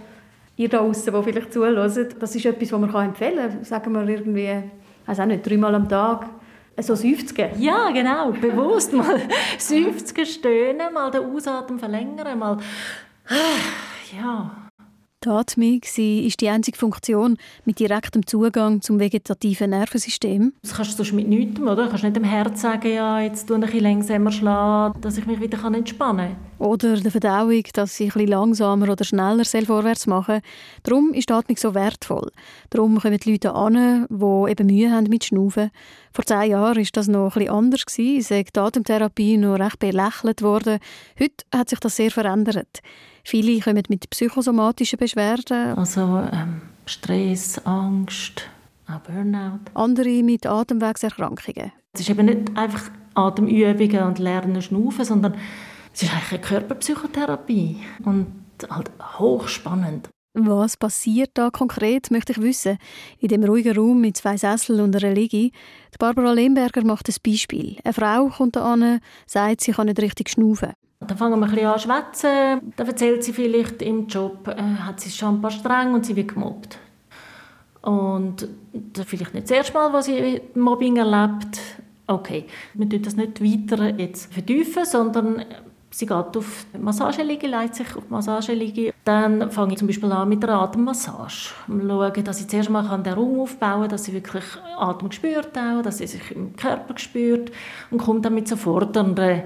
ihr 0.57 0.69
da 0.69 0.79
draußen, 0.79 1.13
die 1.13 1.23
vielleicht 1.23 1.53
zuhört, 1.53 1.77
das 1.77 1.97
ist 2.35 2.45
etwas, 2.45 2.71
was 2.71 2.79
man 2.79 3.05
empfehlen 3.05 3.37
kann. 3.37 3.63
Sagen 3.63 3.93
wir 3.93 4.07
irgendwie, 4.07 4.63
also 5.05 5.21
auch 5.21 5.25
nicht 5.25 5.47
dreimal 5.47 5.75
am 5.75 5.87
Tag, 5.87 6.27
so 6.77 6.95
seufzen. 6.95 7.45
Ja, 7.59 7.89
genau, 7.91 8.31
bewusst 8.31 8.93
mal 8.93 9.21
seufzen, 9.57 10.25
stöhnen, 10.25 10.93
mal 10.93 11.11
den 11.11 11.23
Ausatmen 11.23 11.79
verlängern, 11.79 12.37
mal 12.37 12.57
ja, 14.15 14.64
die 15.25 15.29
Atmung 15.29 15.81
ist 15.83 16.41
die 16.41 16.49
einzige 16.49 16.77
Funktion 16.77 17.37
mit 17.65 17.79
direktem 17.79 18.25
Zugang 18.27 18.81
zum 18.81 18.99
vegetativen 18.99 19.71
Nervensystem. 19.71 20.53
Das 20.61 20.75
kannst 20.75 20.99
du 20.99 21.15
mit 21.15 21.27
nichts, 21.27 21.59
oder? 21.59 21.83
Du 21.83 21.89
kannst 21.89 22.03
nicht 22.03 22.15
dem 22.15 22.23
Herz 22.23 22.61
sagen, 22.61 22.93
ja, 22.93 23.19
jetzt 23.19 23.47
tue 23.47 23.57
ich 23.57 23.63
ein 23.63 23.69
bisschen 23.69 23.83
langsamer 23.83 24.31
schlagen, 24.31 25.01
dass 25.01 25.17
ich 25.17 25.25
mich 25.25 25.41
wieder 25.41 25.63
entspannen 25.63 26.35
kann. 26.57 26.67
Oder 26.67 26.97
der 26.97 27.11
Verdauung, 27.11 27.63
dass 27.73 27.99
ich 27.99 28.07
ein 28.07 28.13
bisschen 28.13 28.27
langsamer 28.29 28.89
oder 28.89 29.03
schneller 29.03 29.43
vorwärts 29.45 30.07
machen. 30.07 30.41
Darum 30.83 31.13
ist 31.13 31.29
die 31.29 31.33
Atmung 31.33 31.57
so 31.57 31.73
wertvoll. 31.73 32.31
Darum 32.69 32.99
kommen 32.99 33.17
die 33.17 33.31
Leute 33.31 33.53
an, 33.53 34.07
die 34.09 34.51
eben 34.51 34.67
Mühe 34.67 34.91
haben 34.91 35.09
mit 35.09 35.25
Schnaufen. 35.25 35.71
Vor 36.15 36.23
zehn 36.23 36.51
Jahren 36.51 36.77
war 36.77 36.85
das 36.93 37.09
noch 37.09 37.33
bisschen 37.33 37.49
anders. 37.49 37.83
Es 37.89 37.99
ist 37.99 38.55
die 38.55 38.59
Atemtherapie 38.59 39.35
noch 39.35 39.59
recht 39.59 39.79
belächelt 39.79 40.41
worden. 40.41 40.79
Heute 41.19 41.45
hat 41.53 41.67
sich 41.67 41.79
das 41.81 41.97
sehr 41.97 42.09
verändert. 42.09 42.79
Viele 43.25 43.59
kommen 43.59 43.83
mit 43.89 44.09
psychosomatischen 44.09 44.97
Beschwerden. 44.97 45.77
Also 45.77 46.23
ähm, 46.31 46.61
Stress, 46.85 47.59
Angst, 47.65 48.47
auch 48.87 48.99
Burnout. 48.99 49.59
Andere 49.73 50.23
mit 50.23 50.45
Atemwegserkrankungen. 50.45 51.73
Es 51.91 51.99
ist 51.99 52.09
eben 52.09 52.27
nicht 52.27 52.55
einfach 52.55 52.91
Atemübungen 53.13 54.03
und 54.03 54.17
Lernen 54.17 54.61
schnaufen, 54.61 55.03
sondern 55.03 55.35
es 55.93 56.03
ist 56.03 56.13
eigentlich 56.13 56.31
eine 56.31 56.41
Körperpsychotherapie 56.41 57.81
und 58.05 58.27
halt 58.69 58.89
hochspannend. 59.19 60.07
Was 60.37 60.75
passiert 60.75 61.31
da 61.35 61.49
konkret, 61.49 62.11
möchte 62.11 62.33
ich 62.33 62.41
wissen. 62.41 62.77
In 63.19 63.29
dem 63.29 63.45
ruhigen 63.45 63.77
Raum 63.77 64.01
mit 64.01 64.17
zwei 64.17 64.35
Sesseln 64.35 64.81
und 64.81 64.93
einer 64.93 65.13
Liege. 65.13 65.49
Die 65.49 65.97
Barbara 65.97 66.33
Lemberger 66.33 66.83
macht 66.83 67.07
ein 67.07 67.15
Beispiel. 67.25 67.77
Eine 67.85 67.93
Frau 67.93 68.27
kommt 68.27 68.57
da 68.57 68.73
an, 68.73 68.99
sagt, 69.25 69.61
sie 69.61 69.71
kann 69.71 69.87
nicht 69.87 70.01
richtig 70.01 70.29
schnaufen. 70.29 70.73
Dann 70.99 71.17
fangen 71.17 71.39
wir 71.39 71.45
ein 71.45 71.51
bisschen 71.51 71.67
an 71.67 71.79
zu 71.79 71.87
schwätzen. 71.87 72.73
Dann 72.75 72.87
erzählt 72.87 73.23
sie 73.23 73.31
vielleicht, 73.31 73.81
im 73.81 74.07
Job 74.07 74.49
äh, 74.49 74.61
hat 74.61 74.99
sie 74.99 75.09
schon 75.09 75.35
ein 75.35 75.41
paar 75.41 75.51
streng 75.51 75.93
und 75.93 76.05
sie 76.05 76.17
wird 76.17 76.33
gemobbt. 76.33 76.79
Und 77.81 78.49
das 78.73 79.05
vielleicht 79.05 79.33
nicht 79.33 79.49
das 79.49 79.55
erste 79.55 79.73
Mal, 79.73 79.93
wo 79.93 80.01
sie 80.01 80.41
Mobbing 80.53 80.97
erlebt. 80.97 81.59
Okay, 82.07 82.45
wir 82.73 82.89
tun 82.89 83.01
das 83.01 83.15
nicht 83.15 83.41
weiter 83.41 83.97
jetzt 83.97 84.33
vertiefen, 84.33 84.83
sondern 84.83 85.45
sie 85.95 86.05
geht 86.05 86.37
auf 86.37 86.65
die 86.73 86.77
Massageliege, 86.77 87.47
leitet 87.47 87.75
sich 87.75 87.95
auf 87.95 88.03
die 88.05 88.11
Massageliege. 88.11 88.93
Dann 89.05 89.49
fange 89.49 89.73
ich 89.73 89.79
zum 89.79 89.87
Beispiel 89.87 90.11
an 90.11 90.27
mit 90.27 90.43
der 90.43 90.49
Atemmassage. 90.49 91.53
Schauen, 91.67 92.23
dass 92.23 92.41
ich 92.41 92.47
zuerst 92.49 92.69
mal 92.69 93.01
den 93.01 93.13
Raum 93.13 93.39
aufbauen 93.39 93.81
kann, 93.81 93.89
dass 93.89 94.03
sie 94.03 94.13
wirklich 94.13 94.43
Atem 94.77 95.11
spürt, 95.11 95.57
auch, 95.57 95.81
dass 95.81 95.99
sie 95.99 96.07
sich 96.07 96.31
im 96.31 96.55
Körper 96.55 96.97
spürt 96.97 97.51
und 97.91 97.99
kommt 97.99 98.25
dann 98.25 98.33
mit 98.33 98.47
so 98.47 98.57
fordernden 98.57 99.43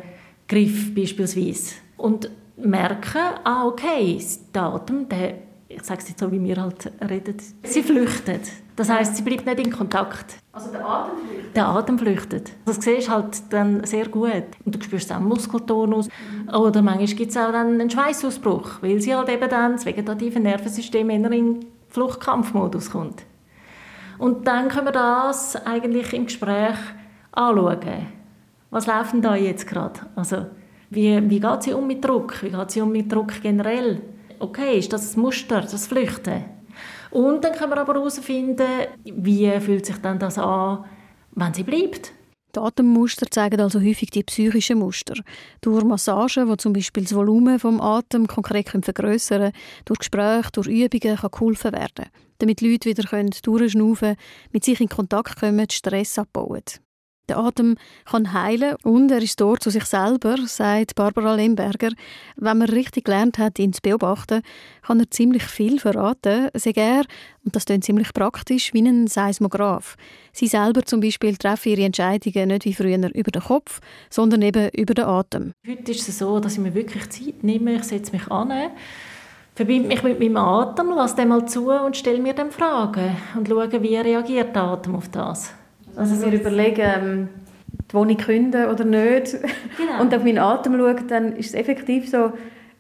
Griff 0.48 0.96
beispielsweise. 0.96 1.76
Und 1.98 2.32
merken, 2.58 3.22
ah, 3.44 3.66
okay, 3.68 4.20
der 4.54 4.64
Atem, 4.64 5.08
der, 5.08 5.36
ich 5.70 5.84
sage 5.84 6.02
es 6.02 6.10
jetzt 6.10 6.20
so, 6.20 6.32
wie 6.32 6.44
wir 6.44 6.58
halt 6.58 6.92
reden, 7.08 7.38
sie 7.64 7.84
flüchtet. 7.84 8.42
Das 8.76 8.90
heißt, 8.90 9.16
sie 9.16 9.22
bleibt 9.22 9.46
nicht 9.46 9.60
in 9.60 9.72
Kontakt. 9.72 10.38
Also 10.52 10.72
der 10.72 10.84
Atem 10.84 11.18
flüchtet? 11.18 11.56
Der 11.56 11.68
Atem 11.68 12.00
flüchtet. 12.00 12.52
Das 12.66 12.82
siehst 12.82 13.08
du 13.08 13.12
halt 13.12 13.54
dann 13.54 13.84
sehr 13.84 14.08
gut. 14.08 14.48
Und 14.66 14.76
du 14.76 14.82
spürst 14.82 15.12
auch 15.12 15.20
Muskeltonus. 15.20 16.08
Mhm. 16.08 16.50
Oder 16.50 16.82
manchmal 16.82 17.08
gibt 17.08 17.30
es 17.30 17.38
auch 17.38 17.52
dann 17.52 17.80
einen 17.80 17.90
Schweißausbruch, 17.90 18.82
weil 18.82 19.00
sie 19.00 19.16
halt 19.16 19.30
eben 19.30 19.48
dann 19.48 19.74
das 19.74 19.86
vegetative 19.86 20.40
Nervensystem 20.40 21.10
in 21.12 21.66
Fluchtkampfmodus 21.90 22.90
kommt. 22.90 23.24
Und 24.18 24.48
dann 24.48 24.70
können 24.70 24.88
wir 24.88 24.92
das 24.92 25.56
eigentlich 25.56 26.14
im 26.14 26.26
Gespräch 26.26 26.78
anschauen. 27.32 28.08
Was 28.72 28.88
läuft 28.88 29.14
denn 29.14 29.22
da 29.22 29.36
jetzt 29.36 29.68
gerade? 29.68 30.00
Also, 30.16 30.48
wie, 30.90 31.30
wie 31.30 31.40
geht 31.40 31.64
sie 31.64 31.74
um 31.74 31.86
mit 31.86 32.04
Druck? 32.04 32.42
Wie 32.42 32.50
geht 32.50 32.72
sie 32.72 32.82
um 32.82 32.92
mit 32.92 33.12
Druck 33.12 33.42
generell? 33.42 34.02
Okay, 34.40 34.80
ist 34.80 34.94
das 34.94 35.16
ein 35.16 35.22
Muster, 35.22 35.62
das 35.62 35.88
Flüchten? 35.88 36.46
Und 37.12 37.44
dann 37.44 37.54
können 37.54 37.72
wir 37.72 37.78
aber 37.78 37.96
herausfinden, 37.96 38.88
wie 39.04 39.52
fühlt 39.60 39.86
sich 39.86 39.98
dann 39.98 40.20
das 40.20 40.38
an, 40.38 40.86
wenn 41.36 41.54
sie 41.54 41.64
bleibt. 41.64 42.14
Die 42.56 42.60
Atemmuster 42.60 43.28
zeigen 43.30 43.62
also 43.62 43.80
häufig 43.80 44.10
die 44.10 44.24
psychischen 44.24 44.80
Muster. 44.80 45.16
Durch 45.62 45.84
Massagen, 45.84 46.48
wo 46.48 46.56
zum 46.56 46.74
Beispiel 46.74 47.04
das 47.04 47.14
Volumen 47.14 47.60
vom 47.60 47.80
Atem 47.80 48.26
konkret 48.26 48.70
vergrößern 48.70 49.52
durch 49.86 50.00
Gespräche, 50.00 50.50
durch 50.54 50.68
Übungen 50.68 51.18
kann 51.18 51.32
geholfen 51.32 51.74
werden, 51.74 52.06
damit 52.40 52.62
Leute 52.62 52.90
wieder 52.90 53.04
durchschnaufen 53.44 54.00
können, 54.00 54.18
mit 54.52 54.64
sich 54.64 54.82
in 54.82 54.90
Kontakt 54.90 55.40
kommen, 55.40 55.68
Stress 55.70 56.18
abbauen. 56.18 56.64
Der 57.30 57.38
Atem 57.38 57.76
kann 58.06 58.34
heilen 58.34 58.76
und 58.84 59.12
er 59.12 59.22
ist 59.22 59.40
dort 59.40 59.62
zu 59.62 59.70
sich 59.70 59.86
selber, 59.86 60.36
sagt 60.48 60.96
Barbara 60.96 61.36
Lemberger. 61.36 61.92
Wenn 62.36 62.58
man 62.58 62.70
richtig 62.70 63.06
gelernt 63.06 63.38
hat, 63.38 63.60
ihn 63.60 63.72
zu 63.72 63.82
beobachten, 63.84 64.42
kann 64.82 65.00
er 65.00 65.12
ziemlich 65.12 65.44
viel 65.44 65.80
verraten. 65.80 66.50
Sehr 66.56 66.76
er, 66.76 67.04
und 67.46 67.56
das 67.56 67.66
klingt 67.66 67.84
ziemlich 67.84 68.14
praktisch, 68.14 68.74
wie 68.74 68.82
ein 68.82 69.06
Seismograph. 69.06 69.96
Sie 70.34 70.48
selber 70.48 70.84
zum 70.84 71.02
Beispiel 71.02 71.38
treffen 71.38 71.70
ihre 71.70 71.84
Entscheidungen 71.84 72.48
nicht 72.48 72.66
wie 72.66 72.74
früher 72.74 72.98
über 73.14 73.32
den 73.32 73.44
Kopf, 73.44 73.80
sondern 74.10 74.42
eben 74.42 74.70
über 74.70 74.96
den 74.96 75.06
Atem. 75.06 75.52
Heute 75.68 75.92
ist 75.92 76.10
es 76.10 76.18
so, 76.18 76.40
dass 76.40 76.54
ich 76.54 76.60
mir 76.60 76.74
wirklich 76.74 77.08
Zeit 77.12 77.44
nehme, 77.44 77.76
ich 77.76 77.84
setze 77.84 78.12
mich 78.12 78.28
an, 78.32 78.52
verbinde 79.54 79.88
mich 79.88 80.02
mit 80.02 80.20
meinem 80.20 80.38
Atem, 80.38 80.90
lasse 80.96 81.18
den 81.18 81.28
mal 81.28 81.46
zu 81.46 81.70
und 81.70 81.96
stelle 81.96 82.20
mir 82.20 82.34
dann 82.34 82.50
Fragen 82.50 83.16
und 83.38 83.48
schaue, 83.48 83.84
wie 83.84 83.98
reagiert 83.98 84.56
der 84.56 84.64
Atem 84.64 84.96
auf 84.96 85.10
das. 85.10 85.54
Also 85.96 86.24
wir 86.24 86.40
überlegen, 86.40 86.82
ähm, 86.82 87.30
die 87.90 87.94
Wohnung 87.94 88.18
künden 88.18 88.68
oder 88.68 88.86
nicht 88.86 89.38
genau. 89.78 90.02
und 90.02 90.14
auf 90.14 90.24
meinen 90.24 90.38
Atem 90.38 90.78
schauen, 90.78 91.08
dann 91.08 91.36
ist 91.36 91.48
es 91.48 91.54
effektiv 91.54 92.10
so 92.10 92.32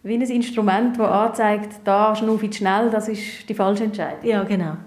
wie 0.03 0.13
ein 0.13 0.21
Instrument, 0.21 0.97
das 0.97 1.09
anzeigt, 1.09 1.81
da 1.83 2.15
schnaufe 2.15 2.45
ich 2.45 2.55
schnell, 2.55 2.89
das 2.89 3.09
ist 3.09 3.49
die 3.49 3.53
falsche 3.53 3.83
Entscheidung. 3.83 4.29
Ja, 4.29 4.43
genau. 4.43 4.77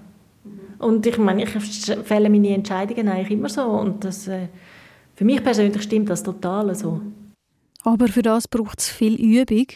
Und 0.78 1.06
ich 1.06 1.18
meine, 1.18 1.44
ich 1.44 1.50
fälle 2.04 2.30
meine 2.30 2.54
Entscheidungen 2.54 3.08
eigentlich 3.08 3.30
immer 3.30 3.48
so 3.48 3.62
und 3.62 4.04
das, 4.04 4.26
äh, 4.26 4.48
für 5.14 5.24
mich 5.24 5.42
persönlich 5.42 5.82
stimmt 5.82 6.08
das 6.08 6.22
total 6.22 6.74
so. 6.74 7.00
Aber 7.84 8.08
für 8.08 8.22
das 8.22 8.48
braucht 8.48 8.80
es 8.80 8.88
viel 8.88 9.14
Übung. 9.14 9.66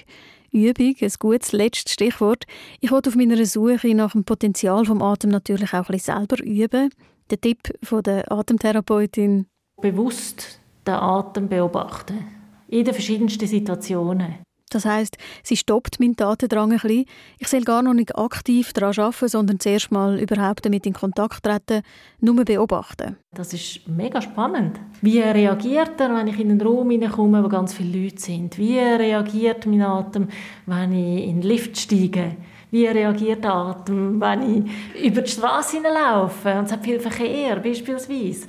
Übung, 0.53 0.95
ein 1.01 1.13
gutes 1.19 1.53
letztes 1.53 1.93
Stichwort. 1.93 2.45
Ich 2.81 2.91
wollte 2.91 3.11
auf 3.11 3.17
meiner 3.17 3.45
Suche 3.45 3.95
nach 3.95 4.13
dem 4.13 4.25
Potenzial 4.25 4.85
vom 4.85 5.03
Atem 5.03 5.31
natürlich 5.31 5.75
auch 5.75 5.89
ein 5.89 5.93
bisschen 5.93 6.17
selber 6.17 6.43
üben. 6.43 6.91
Der 7.31 7.41
Tipp 7.41 7.73
von 7.83 8.05
der 8.05 8.31
Atemtherapeutin? 8.31 9.47
Bewusst 9.83 10.61
den 10.87 10.95
Atem 10.95 11.49
beobachten. 11.49 12.25
In 12.69 12.85
den 12.85 12.95
verschiedensten 12.95 13.49
Situationen. 13.49 14.47
Das 14.71 14.85
heißt, 14.85 15.17
sie 15.43 15.57
stoppt 15.57 15.99
meinen 15.99 16.17
Tatendrang 16.17 16.73
ein 16.73 16.79
bisschen. 16.79 17.05
Ich 17.39 17.49
soll 17.49 17.63
gar 17.63 17.83
noch 17.83 17.95
nicht 17.95 18.17
aktiv 18.17 18.73
daran 18.73 18.95
arbeiten, 18.97 19.29
sondern 19.29 19.61
zuerst 19.61 19.91
mal 19.91 20.21
überhaupt 20.21 20.65
damit 20.67 20.87
in 20.87 20.93
Kontakt 20.93 21.43
treten, 21.45 21.83
nur 22.21 22.45
beobachten. 22.45 23.17
Das 23.35 23.53
ist 23.53 23.89
mega 23.89 24.21
spannend. 24.21 24.81
Wie 25.03 25.21
reagiert 25.21 26.01
er, 26.01 26.15
wenn 26.15 26.29
ich 26.29 26.39
in 26.39 26.51
einen 26.51 26.61
Raum 26.61 26.91
hineinkomme, 26.91 27.43
wo 27.43 27.49
ganz 27.49 27.75
viele 27.75 28.05
Leute 28.05 28.21
sind? 28.21 28.59
Wie 28.59 28.79
reagiert 28.79 29.67
mein 29.67 29.83
Atem, 29.83 30.29
wenn 30.67 30.93
ich 30.93 31.25
in 31.25 31.41
den 31.41 31.49
Lift 31.49 31.77
steige? 31.77 32.37
Wie 32.77 32.87
reagiert 32.87 33.43
der 33.43 33.55
Atem, 33.55 34.21
wenn 34.21 34.67
ich 34.95 35.07
über 35.07 35.23
die 35.23 35.31
Straße 35.31 35.79
laufe 35.81 36.59
und 36.59 36.67
es 36.67 36.73
hat 36.73 36.85
viel 36.85 37.01
Verkehr 37.01 37.57
beispielsweise? 37.57 38.49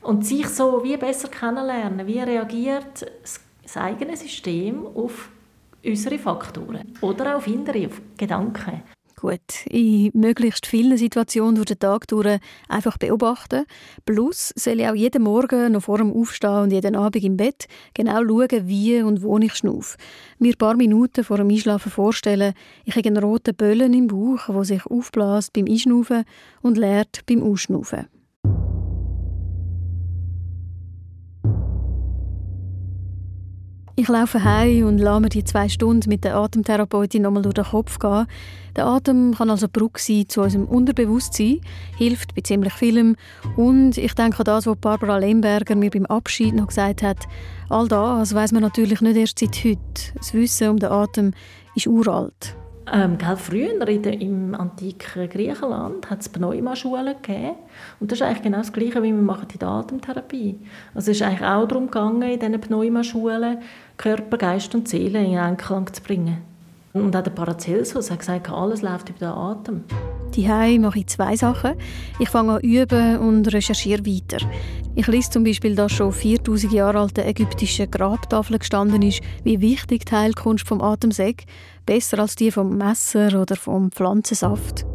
Und 0.00 0.24
sich 0.24 0.48
so 0.48 0.82
wie 0.82 0.96
besser 0.96 1.28
kennenlernen, 1.28 2.06
wie 2.06 2.20
reagiert 2.20 3.06
das 3.62 3.76
eigene 3.76 4.16
System 4.16 4.86
auf 4.86 5.28
unsere 5.84 6.18
Faktoren 6.18 6.94
oder 7.02 7.32
auch 7.32 7.36
auf 7.36 7.46
innere, 7.48 7.88
auf 7.88 8.00
Gedanken. 8.16 8.82
Gut, 9.18 9.64
in 9.70 10.10
möglichst 10.12 10.66
vielen 10.66 10.98
Situationen 10.98 11.54
durch 11.54 11.68
den 11.68 11.78
Tag 11.78 12.06
durch 12.06 12.38
einfach 12.68 12.98
beobachten. 12.98 13.64
Plus 14.04 14.52
soll 14.56 14.80
ich 14.80 14.86
auch 14.86 14.94
jeden 14.94 15.22
Morgen 15.22 15.72
noch 15.72 15.84
vor 15.84 15.96
dem 15.96 16.12
Aufstehen 16.12 16.64
und 16.64 16.70
jeden 16.70 16.94
Abend 16.94 17.24
im 17.24 17.38
Bett 17.38 17.66
genau 17.94 18.22
schauen, 18.22 18.68
wie 18.68 19.00
und 19.00 19.22
wo 19.22 19.38
ich 19.38 19.54
schnaufe. 19.54 19.96
Mir 20.38 20.52
ein 20.52 20.58
paar 20.58 20.76
Minuten 20.76 21.24
vor 21.24 21.38
dem 21.38 21.48
Einschlafen 21.48 21.90
vorstellen, 21.90 22.52
ich 22.84 22.94
habe 22.94 23.08
einen 23.08 23.24
roten 23.24 23.54
Böllen 23.54 23.94
im 23.94 24.08
Bauch, 24.08 24.48
der 24.48 24.64
sich 24.64 24.84
aufbläst 24.84 25.54
beim 25.54 25.64
Einschnaufen 25.64 26.24
und 26.60 26.76
leert 26.76 27.24
beim 27.24 27.42
Ausschnaufen. 27.42 28.08
Ich 33.98 34.08
laufe 34.08 34.44
heim 34.44 34.84
und 34.84 34.98
lasse 34.98 35.20
mir 35.22 35.28
die 35.30 35.42
zwei 35.42 35.70
Stunden 35.70 36.10
mit 36.10 36.22
der 36.22 36.36
Atemtherapeutin 36.36 37.22
nochmal 37.22 37.40
durch 37.40 37.54
den 37.54 37.64
Kopf 37.64 37.98
gehen. 37.98 38.26
Der 38.76 38.84
Atem 38.84 39.34
kann 39.34 39.48
also 39.48 39.68
Brücke 39.72 39.98
sein 39.98 40.28
zu 40.28 40.42
unserem 40.42 40.66
Unterbewusstsein, 40.66 41.62
hilft 41.96 42.34
bei 42.34 42.42
ziemlich 42.42 42.74
vielem. 42.74 43.16
Und 43.56 43.96
ich 43.96 44.12
denke 44.12 44.40
an 44.40 44.44
das, 44.44 44.66
was 44.66 44.76
Barbara 44.76 45.16
Lemberger 45.16 45.76
mir 45.76 45.90
beim 45.90 46.04
Abschied 46.04 46.54
noch 46.54 46.66
gesagt 46.66 47.02
hat. 47.02 47.26
All 47.70 47.88
das 47.88 48.34
weiß 48.34 48.52
man 48.52 48.60
natürlich 48.60 49.00
nicht 49.00 49.16
erst 49.16 49.38
seit 49.38 49.64
heute. 49.64 49.78
Das 50.14 50.34
Wissen 50.34 50.68
um 50.68 50.78
den 50.78 50.90
Atem 50.90 51.32
ist 51.74 51.86
uralt. 51.86 52.54
Ähm, 52.92 53.18
gell, 53.18 53.36
früher 53.36 53.88
in 53.88 54.02
der, 54.02 54.20
im 54.20 54.54
antiken 54.54 55.28
Griechenland 55.28 56.08
hat 56.08 56.20
es 56.20 56.28
Pneumaschulen 56.28 57.16
gegeben. 57.20 57.56
Und 57.98 58.12
das 58.12 58.20
ist 58.20 58.26
eigentlich 58.26 58.42
genau 58.42 58.58
das 58.58 58.72
Gleiche, 58.72 59.02
wie 59.02 59.12
wir 59.12 59.14
machen 59.14 59.48
in 59.52 59.58
der 59.58 59.68
Atemtherapie. 59.68 60.60
Also 60.94 61.10
es 61.10 61.20
ist 61.20 61.26
eigentlich 61.26 61.48
auch 61.48 61.66
darum 61.66 61.86
gegangen, 61.86 62.22
in 62.22 62.38
diesen 62.38 62.60
Pneumaschulen 62.60 63.58
Körper, 63.96 64.38
Geist 64.38 64.74
und 64.74 64.88
Seele 64.88 65.24
in 65.24 65.36
Einklang 65.36 65.92
zu 65.92 66.00
bringen. 66.00 66.55
Und 66.96 67.14
auch 67.14 67.22
der 67.22 67.30
Paracelsus 67.30 68.10
hat 68.10 68.20
gesagt, 68.20 68.50
alles 68.50 68.82
läuft 68.82 69.10
über 69.10 69.18
den 69.18 69.28
Atem. 69.28 69.84
Die 70.34 70.78
mache 70.78 70.98
ich 70.98 71.06
zwei 71.06 71.36
Sachen. 71.36 71.74
Ich 72.18 72.28
fange 72.28 72.54
an 72.54 72.60
üben 72.60 73.18
und 73.18 73.52
recherchiere 73.52 74.04
weiter. 74.06 74.38
Ich 74.94 75.06
lese 75.06 75.30
zum 75.30 75.44
Beispiel, 75.44 75.74
dass 75.74 75.92
schon 75.92 76.12
4000 76.12 76.72
Jahre 76.72 77.00
alte 77.00 77.24
ägyptische 77.24 77.86
Grabtafel 77.86 78.58
gestanden 78.58 79.02
ist, 79.02 79.20
wie 79.44 79.60
wichtig 79.60 80.06
die 80.06 80.14
Heilkunst 80.14 80.66
vom 80.66 80.80
Atem 80.80 81.10
sei, 81.10 81.34
besser 81.84 82.18
als 82.18 82.34
die 82.34 82.50
vom 82.50 82.76
Messer 82.76 83.40
oder 83.40 83.56
vom 83.56 83.92
Pflanzensaft. 83.92 84.86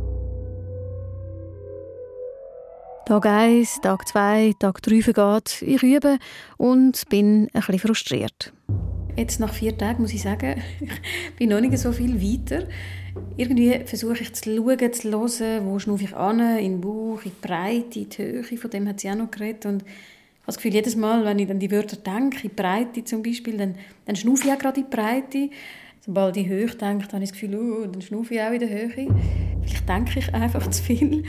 Tag 3.05 3.25
1, 3.25 3.81
Tag 3.81 4.08
2, 4.08 4.53
Tag 4.58 4.81
3 4.81 5.01
vergeht. 5.01 5.62
Ich 5.62 5.84
übe 5.84 6.17
und 6.58 7.10
bin 7.10 7.48
ein 7.53 7.62
bisschen 7.62 7.79
frustriert. 7.79 8.53
Jetzt 9.17 9.39
nach 9.39 9.53
vier 9.53 9.77
Tagen 9.77 10.01
muss 10.01 10.13
ich 10.13 10.21
sagen, 10.21 10.61
ich 10.79 10.89
bin 11.37 11.49
noch 11.49 11.59
nicht 11.59 11.77
so 11.77 11.91
viel 11.91 12.21
weiter. 12.21 12.67
Irgendwie 13.35 13.79
versuche 13.85 14.21
ich 14.21 14.33
zu 14.33 14.55
schauen, 14.55 14.93
zu 14.93 15.43
hören, 15.45 15.65
wo 15.65 15.79
schnaufe 15.79 16.03
ich 16.03 16.15
an, 16.15 16.39
in 16.57 16.73
den 16.73 16.81
Bauch, 16.81 17.21
in 17.23 17.31
die 17.31 17.47
Breite, 17.47 17.99
in 17.99 18.09
die 18.09 18.17
Höhe, 18.17 18.57
von 18.57 18.71
dem 18.71 18.87
hat 18.87 18.99
sie 18.99 19.09
auch 19.09 19.15
noch 19.15 19.31
geredet. 19.31 19.65
Und 19.65 19.81
ich 19.81 19.87
habe 19.87 20.47
das 20.47 20.55
Gefühl, 20.55 20.73
jedes 20.73 20.95
Mal, 20.95 21.25
wenn 21.25 21.39
ich 21.39 21.47
dann 21.47 21.59
die 21.59 21.71
Wörter 21.71 21.97
denke, 21.97 22.47
in 22.47 22.55
Breite 22.55 23.03
zum 23.03 23.21
Beispiel, 23.21 23.57
dann, 23.57 23.75
dann 24.05 24.15
schnaufe 24.15 24.47
ich 24.47 24.53
auch 24.53 24.59
gerade 24.59 24.79
in 24.79 24.85
die 24.89 24.95
Breite. 24.95 25.49
Sobald 25.99 26.37
ich 26.37 26.47
Höhe 26.47 26.67
denke, 26.67 26.77
dann 27.07 27.13
habe 27.13 27.23
ich 27.23 27.31
das 27.31 27.39
Gefühl, 27.39 27.55
oh, 27.55 27.85
dann 27.85 28.01
schnaufe 28.01 28.33
ich 28.33 28.41
auch 28.41 28.51
in 28.51 28.59
der 28.59 28.69
Höhe. 28.69 28.89
Vielleicht 28.89 29.89
denke 29.89 30.19
ich 30.19 30.33
einfach 30.33 30.69
zu 30.69 30.81
viel. 30.81 31.23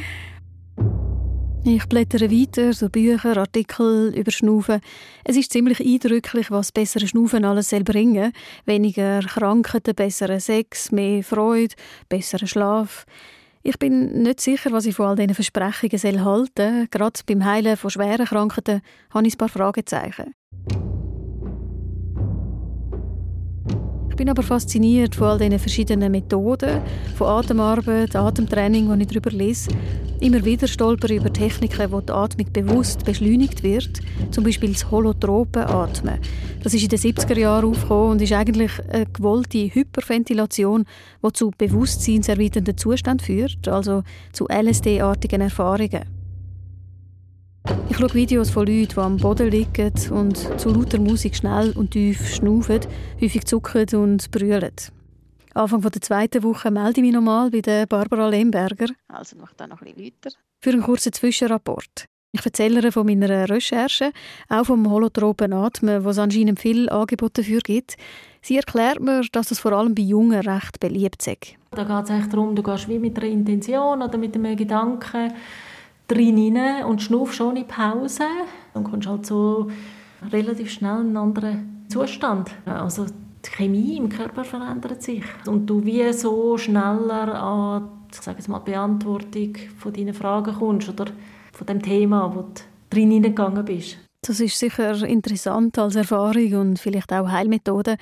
Ich 1.65 1.87
blättere 1.87 2.29
weiter, 2.29 2.73
so 2.73 2.89
Bücher, 2.89 3.37
Artikel 3.37 4.13
über 4.17 4.33
Schnaufen. 4.33 4.81
Es 5.23 5.37
ist 5.37 5.53
ziemlich 5.53 5.79
eindrücklich, 5.79 6.51
was 6.51 6.73
bessere 6.73 7.07
Schnaufen 7.07 7.45
alles 7.45 7.71
soll 7.71 7.85
bringen. 7.85 8.33
Weniger 8.65 9.21
Krankheiten, 9.21 9.95
besseren 9.95 10.41
Sex, 10.41 10.91
mehr 10.91 11.23
Freude, 11.23 11.77
besseren 12.09 12.49
Schlaf. 12.49 13.07
Ich 13.63 13.79
bin 13.79 14.23
nicht 14.25 14.41
sicher, 14.41 14.73
was 14.73 14.87
ich 14.87 14.97
von 14.97 15.07
all 15.07 15.15
diesen 15.15 15.37
Versprechungen 15.37 15.99
soll 15.99 16.25
halten 16.25 16.89
Gerade 16.91 17.21
beim 17.29 17.45
Heilen 17.45 17.77
von 17.77 17.91
schweren 17.91 18.27
Krankheiten 18.27 18.83
habe 19.11 19.29
ich 19.29 19.35
ein 19.35 19.39
paar 19.39 19.49
Fragezeichen. 19.49 20.35
Ich 24.13 24.17
bin 24.17 24.29
aber 24.29 24.43
fasziniert 24.43 25.15
von 25.15 25.29
all 25.29 25.39
diesen 25.39 25.59
verschiedenen 25.59 26.13
Methoden, 26.13 26.83
von 27.17 27.29
Atemarbeit, 27.29 28.15
Atemtraining, 28.15 28.95
die 28.95 29.03
ich 29.05 29.09
darüber 29.09 29.31
lese. 29.31 29.71
Immer 30.21 30.45
wieder 30.45 30.69
stolpere 30.69 31.15
ich 31.15 31.21
über 31.21 31.33
Techniken, 31.33 31.91
wo 31.91 32.03
die 32.03 32.13
Atmung 32.13 32.47
bewusst 32.53 33.07
beschleunigt 33.07 33.63
wird, 33.63 34.01
zum 34.31 34.45
Beispiel 34.45 34.73
das 34.73 34.91
holotrope 34.91 35.67
Atmen. 35.67 36.19
Das 36.63 36.75
ist 36.75 36.83
in 36.83 36.91
den 36.91 36.99
70er 36.99 37.39
Jahren 37.39 37.71
aufgekommen 37.71 38.11
und 38.11 38.23
ist 38.23 38.35
eigentlich 38.35 38.73
eine 38.91 39.07
gewollte 39.07 39.75
Hyperventilation, 39.75 40.85
die 41.27 41.33
zu 41.33 41.51
bewusstseinserweiternden 41.57 42.77
Zuständen 42.77 43.25
führt, 43.25 43.67
also 43.67 44.03
zu 44.33 44.47
LSD-artigen 44.47 45.41
Erfahrungen. 45.41 46.22
Ich 47.89 47.97
schaue 47.97 48.15
Videos 48.15 48.51
von 48.51 48.67
Leuten, 48.67 48.89
die 48.89 48.99
am 48.99 49.17
Boden 49.17 49.51
liegen 49.51 49.93
und 50.11 50.37
zu 50.59 50.71
lauter 50.71 50.99
Musik 50.99 51.37
schnell 51.37 51.73
und 51.73 51.93
tief 51.93 52.35
schnaufen, 52.35 52.81
häufig 53.21 53.45
zucken 53.45 53.87
und 53.95 54.31
brüllen. 54.31 54.73
Anfang 55.55 55.81
der 55.83 56.01
zweiten 56.01 56.43
Woche 56.43 56.71
melde 56.71 57.01
ich 57.01 57.03
mich 57.03 57.13
nochmal 57.13 57.51
bei 57.51 57.61
der 57.61 57.87
Barbara 57.87 58.29
Lemberger. 58.29 58.87
Also 59.09 59.37
mache 59.37 59.55
dann 59.57 59.71
noch 59.71 59.83
ein 59.83 59.95
bisschen 59.95 60.13
weiter. 60.25 60.37
Für 60.61 60.71
einen 60.71 60.83
kurzen 60.83 61.13
Zwischenrapport. 61.13 62.07
Ich 62.33 62.45
erzähle 62.47 62.81
ihr 62.81 62.93
von 62.93 63.07
meiner 63.07 63.49
Recherche, 63.49 64.11
auch 64.49 64.65
vom 64.65 64.91
holotropen 64.91 65.53
Atmen, 65.53 66.03
wo 66.03 66.09
es 66.09 66.19
anscheinend 66.19 66.59
viele 66.59 66.91
Angebote 66.91 67.43
dafür 67.43 67.61
gibt. 67.61 67.97
Sie 68.41 68.57
erklärt 68.57 69.01
mir, 69.01 69.23
dass 69.31 69.51
es 69.51 69.61
vor 69.61 69.73
allem 69.73 69.95
bei 69.95 70.03
Jungen 70.03 70.41
recht 70.41 70.81
beliebt 70.81 71.27
ist. 71.27 71.57
Da 71.71 71.85
geht 71.85 72.05
es 72.05 72.11
eigentlich 72.11 72.31
darum, 72.31 72.57
du 72.57 72.63
gehst 72.63 72.89
wie 72.89 72.99
mit 72.99 73.19
einer 73.19 73.29
Intention 73.29 74.01
oder 74.01 74.17
mit 74.17 74.35
einem 74.35 74.57
Gedanken 74.57 75.33
drin 76.09 76.57
rein 76.57 76.85
und 76.85 77.03
schnuffst 77.03 77.37
schon 77.37 77.57
in 77.57 77.67
Pause 77.67 78.25
und 78.75 78.85
kommst 78.85 79.09
halt 79.09 79.27
so 79.27 79.71
relativ 80.31 80.71
schnell 80.71 81.01
in 81.01 81.09
einen 81.09 81.17
anderen 81.17 81.87
Zustand. 81.89 82.51
Also 82.65 83.07
die 83.07 83.51
Chemie 83.51 83.97
im 83.97 84.09
Körper 84.09 84.45
verändert 84.45 85.03
sich 85.03 85.25
und 85.47 85.67
du 85.67 85.85
wie 85.85 86.13
so 86.13 86.57
schneller 86.57 87.43
an 87.43 87.89
ich 88.15 88.21
sage 88.21 88.39
jetzt 88.39 88.49
mal, 88.49 88.61
die 88.61 88.73
Beantwortung 88.73 89.57
von 89.79 89.93
deinen 89.93 90.15
Fragen 90.15 90.55
kommst 90.55 90.89
oder 90.89 91.07
von 91.53 91.67
dem 91.67 91.83
Thema, 91.83 92.35
wo 92.35 92.43
du 92.43 92.53
drin 92.91 93.11
hineingegangen 93.11 93.65
bist. 93.65 93.99
Das 94.25 94.39
ist 94.39 94.57
sicher 94.57 95.05
interessant 95.05 95.77
als 95.81 95.97
Erfahrung 95.97 96.55
und 96.55 96.79
vielleicht 96.79 97.13
auch 97.13 97.29
Heilmethode, 97.29 97.97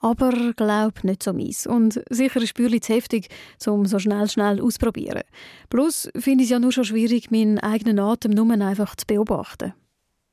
aber 0.00 0.54
glaub 0.56 1.04
nicht 1.04 1.22
so 1.22 1.34
mies. 1.34 1.66
Und 1.66 2.02
sicher 2.08 2.40
ist 2.40 2.48
Spürli 2.48 2.80
zu 2.80 2.94
heftig, 2.94 3.28
um 3.66 3.84
so 3.84 3.98
schnell 3.98 4.26
schnell 4.26 4.62
auszuprobieren. 4.62 5.22
Plus 5.68 6.08
finde 6.16 6.44
ich 6.44 6.48
es 6.48 6.52
ja 6.52 6.60
nur 6.60 6.72
schon 6.72 6.86
schwierig, 6.86 7.30
meinen 7.30 7.58
eigenen 7.58 7.98
Atem 7.98 8.32
nur 8.32 8.50
einfach 8.52 8.96
zu 8.96 9.04
beobachten. 9.06 9.74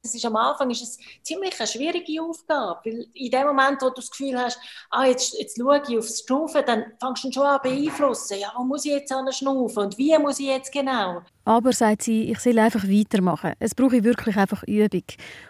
Es 0.05 0.13
ist 0.13 0.25
am 0.25 0.35
Anfang 0.35 0.69
ist 0.69 0.83
es 0.83 0.97
ziemlich 1.23 1.57
eine 1.57 1.65
schwierige 1.65 2.21
Aufgabe, 2.21 2.81
weil 2.83 3.07
in 3.13 3.31
dem 3.31 3.47
Moment, 3.47 3.81
wo 3.81 3.87
du 3.87 3.95
das 3.95 4.11
Gefühl 4.11 4.37
hast, 4.37 4.59
ah, 4.89 5.05
jetzt, 5.05 5.33
jetzt 5.39 5.57
schaue 5.57 5.81
ich 5.87 5.97
aufs 5.97 6.25
Schnaufen, 6.27 6.61
dann 6.65 6.83
fängst 6.99 7.23
du 7.23 7.31
schon 7.31 7.43
an 7.43 7.61
beeinflussen. 7.63 8.37
Ja, 8.37 8.51
wo 8.57 8.65
muss 8.65 8.83
ich 8.83 8.91
jetzt 8.91 9.13
an 9.13 9.31
schnaufen 9.31 9.83
und 9.83 9.97
wie 9.97 10.17
muss 10.17 10.41
ich 10.41 10.47
jetzt 10.47 10.73
genau? 10.73 11.21
Aber, 11.45 11.71
sagt 11.71 12.01
sie, 12.01 12.29
ich 12.29 12.39
soll 12.39 12.59
einfach 12.59 12.83
weitermachen. 12.83 13.53
Es 13.59 13.75
brauche 13.75 14.03
wirklich 14.03 14.35
einfach 14.35 14.63
Übung. 14.63 15.05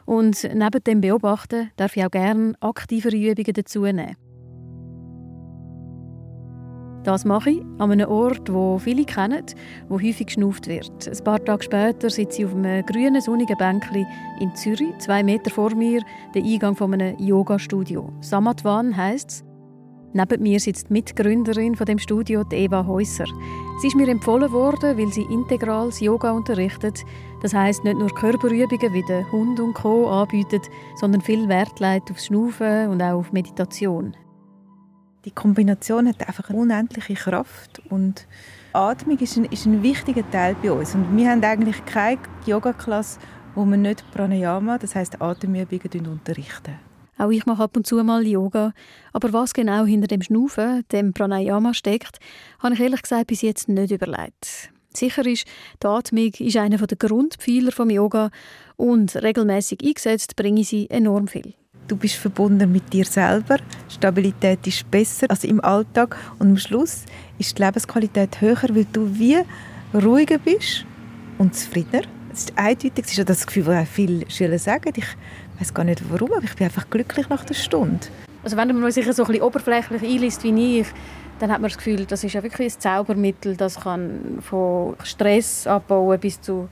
Und 0.06 0.44
neben 0.44 0.84
dem 0.84 1.02
Beobachten 1.02 1.72
darf 1.76 1.98
ich 1.98 2.06
auch 2.06 2.12
gerne 2.12 2.54
aktivere 2.60 3.16
Übungen 3.16 3.54
dazu 3.54 3.82
nehmen. 3.82 4.16
Das 7.04 7.26
mache 7.26 7.50
ich 7.50 7.62
an 7.80 7.92
einem 7.92 8.10
Ort, 8.10 8.52
wo 8.54 8.78
viele 8.78 9.04
kennen, 9.04 9.44
wo 9.90 10.00
häufig 10.00 10.28
geschnauft 10.28 10.68
wird. 10.68 11.08
Ein 11.08 11.24
paar 11.24 11.44
Tage 11.44 11.64
später 11.64 12.10
sitze 12.10 12.42
ich 12.42 12.46
auf 12.48 12.56
einem 12.56 12.86
grünen, 12.86 13.22
sonnigen 13.22 13.58
Bänkli 13.58 14.06
in 14.40 14.56
Zürich, 14.56 14.98
zwei 15.00 15.22
Meter 15.22 15.52
vor 15.52 15.76
mir, 15.76 16.02
der 16.34 16.44
Eingang 16.44 16.76
von 16.76 16.94
einem 16.94 17.18
Yoga-Studio. 17.20 18.10
Samatwan 18.22 18.96
heisst 18.96 19.30
es. 19.30 19.44
Neben 20.16 20.44
mir 20.44 20.60
sitzt 20.60 20.90
die 20.90 20.94
Mitgründerin 20.94 21.76
von 21.76 21.88
dem 21.88 21.98
Studio, 21.98 22.44
Eva 22.52 22.86
Häuser. 22.86 23.26
Sie 23.82 23.88
ist 23.88 23.96
mir 23.96 24.08
empfohlen 24.08 24.52
worden, 24.52 24.96
weil 24.98 25.12
sie 25.12 25.24
integrales 25.24 26.00
Yoga 26.00 26.32
unterrichtet. 26.32 27.04
Das 27.42 27.54
heißt 27.54 27.84
nicht 27.84 27.98
nur 27.98 28.14
Körperübungen 28.14 28.94
wie 28.94 29.04
der 29.08 29.30
Hund 29.32 29.60
und 29.60 29.74
Co. 29.74 30.08
anbietet, 30.08 30.70
sondern 30.96 31.22
viel 31.22 31.50
Wert 31.50 31.80
legt 31.80 32.12
aufs 32.12 32.28
Schnaufen 32.28 32.90
und 32.90 33.02
auch 33.02 33.18
auf 33.18 33.34
Meditation. 33.34 34.16
Die 35.26 35.32
Kombination 35.32 36.08
hat 36.08 36.28
einfach 36.28 36.50
eine 36.50 36.60
unendliche 36.60 37.14
Kraft 37.14 37.82
und 37.90 38.28
Atmung 38.74 39.18
ist 39.20 39.38
ein, 39.38 39.46
ist 39.46 39.66
ein 39.66 39.82
wichtiger 39.82 40.30
Teil 40.32 40.56
bei 40.62 40.72
uns. 40.72 40.96
Und 40.96 41.16
wir 41.16 41.30
haben 41.30 41.44
eigentlich 41.44 41.86
keine 41.86 42.20
Yoga-Klasse, 42.46 43.20
wo 43.56 43.64
wir 43.66 43.78
nicht 43.78 44.04
Pranayama, 44.12 44.78
das 44.78 44.96
heißt 44.96 45.22
Atemübungen, 45.22 46.08
unterrichten. 46.08 46.76
Auch 47.18 47.30
ich 47.30 47.46
mache 47.46 47.64
ab 47.64 47.78
und 47.78 47.88
zu 47.88 48.04
mal 48.04 48.26
Yoga. 48.26 48.74
Aber 49.14 49.32
was 49.32 49.54
genau 49.54 49.86
hinter 49.86 50.08
dem 50.08 50.22
Schnaufen, 50.22 50.84
dem 50.92 51.14
Pranayama, 51.14 51.74
steckt, 51.74 52.18
habe 52.60 52.74
ich 52.74 52.82
ehrlich 52.82 53.04
gesagt 53.04 53.28
bis 53.28 53.44
jetzt 53.44 53.70
nicht 53.70 53.92
überlegt. 53.92 54.72
Sicher 54.94 55.26
ist, 55.26 55.46
die 55.82 55.88
Atmung 55.88 56.34
ist 56.38 56.58
einer 56.58 56.78
der 56.78 56.98
Grundpfeiler 56.98 57.72
des 57.72 57.94
Yoga 57.94 58.30
und 58.76 59.16
regelmäßig 59.16 59.80
eingesetzt 59.84 60.36
bringe 60.36 60.62
ich 60.62 60.70
sie 60.70 60.90
enorm 60.90 61.28
viel. 61.28 61.54
Du 61.88 61.98
bist 61.98 62.16
verbunden 62.16 62.72
mit 62.72 62.94
dir 62.94 63.06
selber. 63.06 63.58
Stabilität 63.90 64.66
ist 64.68 64.90
besser 64.90 65.28
als 65.30 65.44
im 65.44 65.64
Alltag. 65.64 66.16
Und 66.40 66.48
am 66.50 66.58
Schluss 66.58 67.04
ist 67.40 67.58
die 67.58 67.64
Lebensqualität 67.64 68.40
höher, 68.40 68.70
weil 68.70 68.86
du 68.86 69.18
wie 69.20 69.38
ruhiger 69.94 70.38
bist 70.38 70.86
und 71.38 71.56
zufriedener. 71.56 72.04
Es 72.32 72.46
ist 72.46 72.54
eindeutig. 72.58 73.06
Es 73.06 73.12
ist 73.12 73.18
ja 73.18 73.24
das 73.26 73.46
Gefühl, 73.46 73.66
das 73.66 73.90
viele 73.90 74.30
Schüler 74.30 74.60
sagen. 74.60 74.94
Ich 74.96 75.08
weiß 75.60 75.74
gar 75.74 75.84
nicht 75.84 76.02
warum, 76.10 76.32
aber 76.34 76.46
ich 76.46 76.56
bin 76.56 76.66
einfach 76.66 76.90
glücklich 76.90 77.28
nach 77.28 77.44
der 77.44 77.54
Stunde. 77.54 78.08
Also 78.44 78.58
wenn 78.58 78.80
man 78.80 78.92
sich 78.92 79.06
so 79.12 79.24
ein 79.26 79.42
oberflächlich 79.42 80.02
einliest 80.02 80.44
wie 80.44 80.80
ich, 80.80 80.88
dann 81.40 81.52
hat 81.52 81.62
man 81.62 81.70
das 81.70 81.78
Gefühl, 81.78 82.06
das 82.06 82.24
ist 82.24 82.34
ja 82.34 82.44
wirklich 82.44 82.74
ein 82.74 82.80
Zaubermittel, 82.80 83.56
das 83.56 83.80
kann 83.80 84.40
von 84.42 84.96
Stress 85.04 85.68
abbauen 85.68 86.20
bis 86.20 86.40
zu 86.40 86.70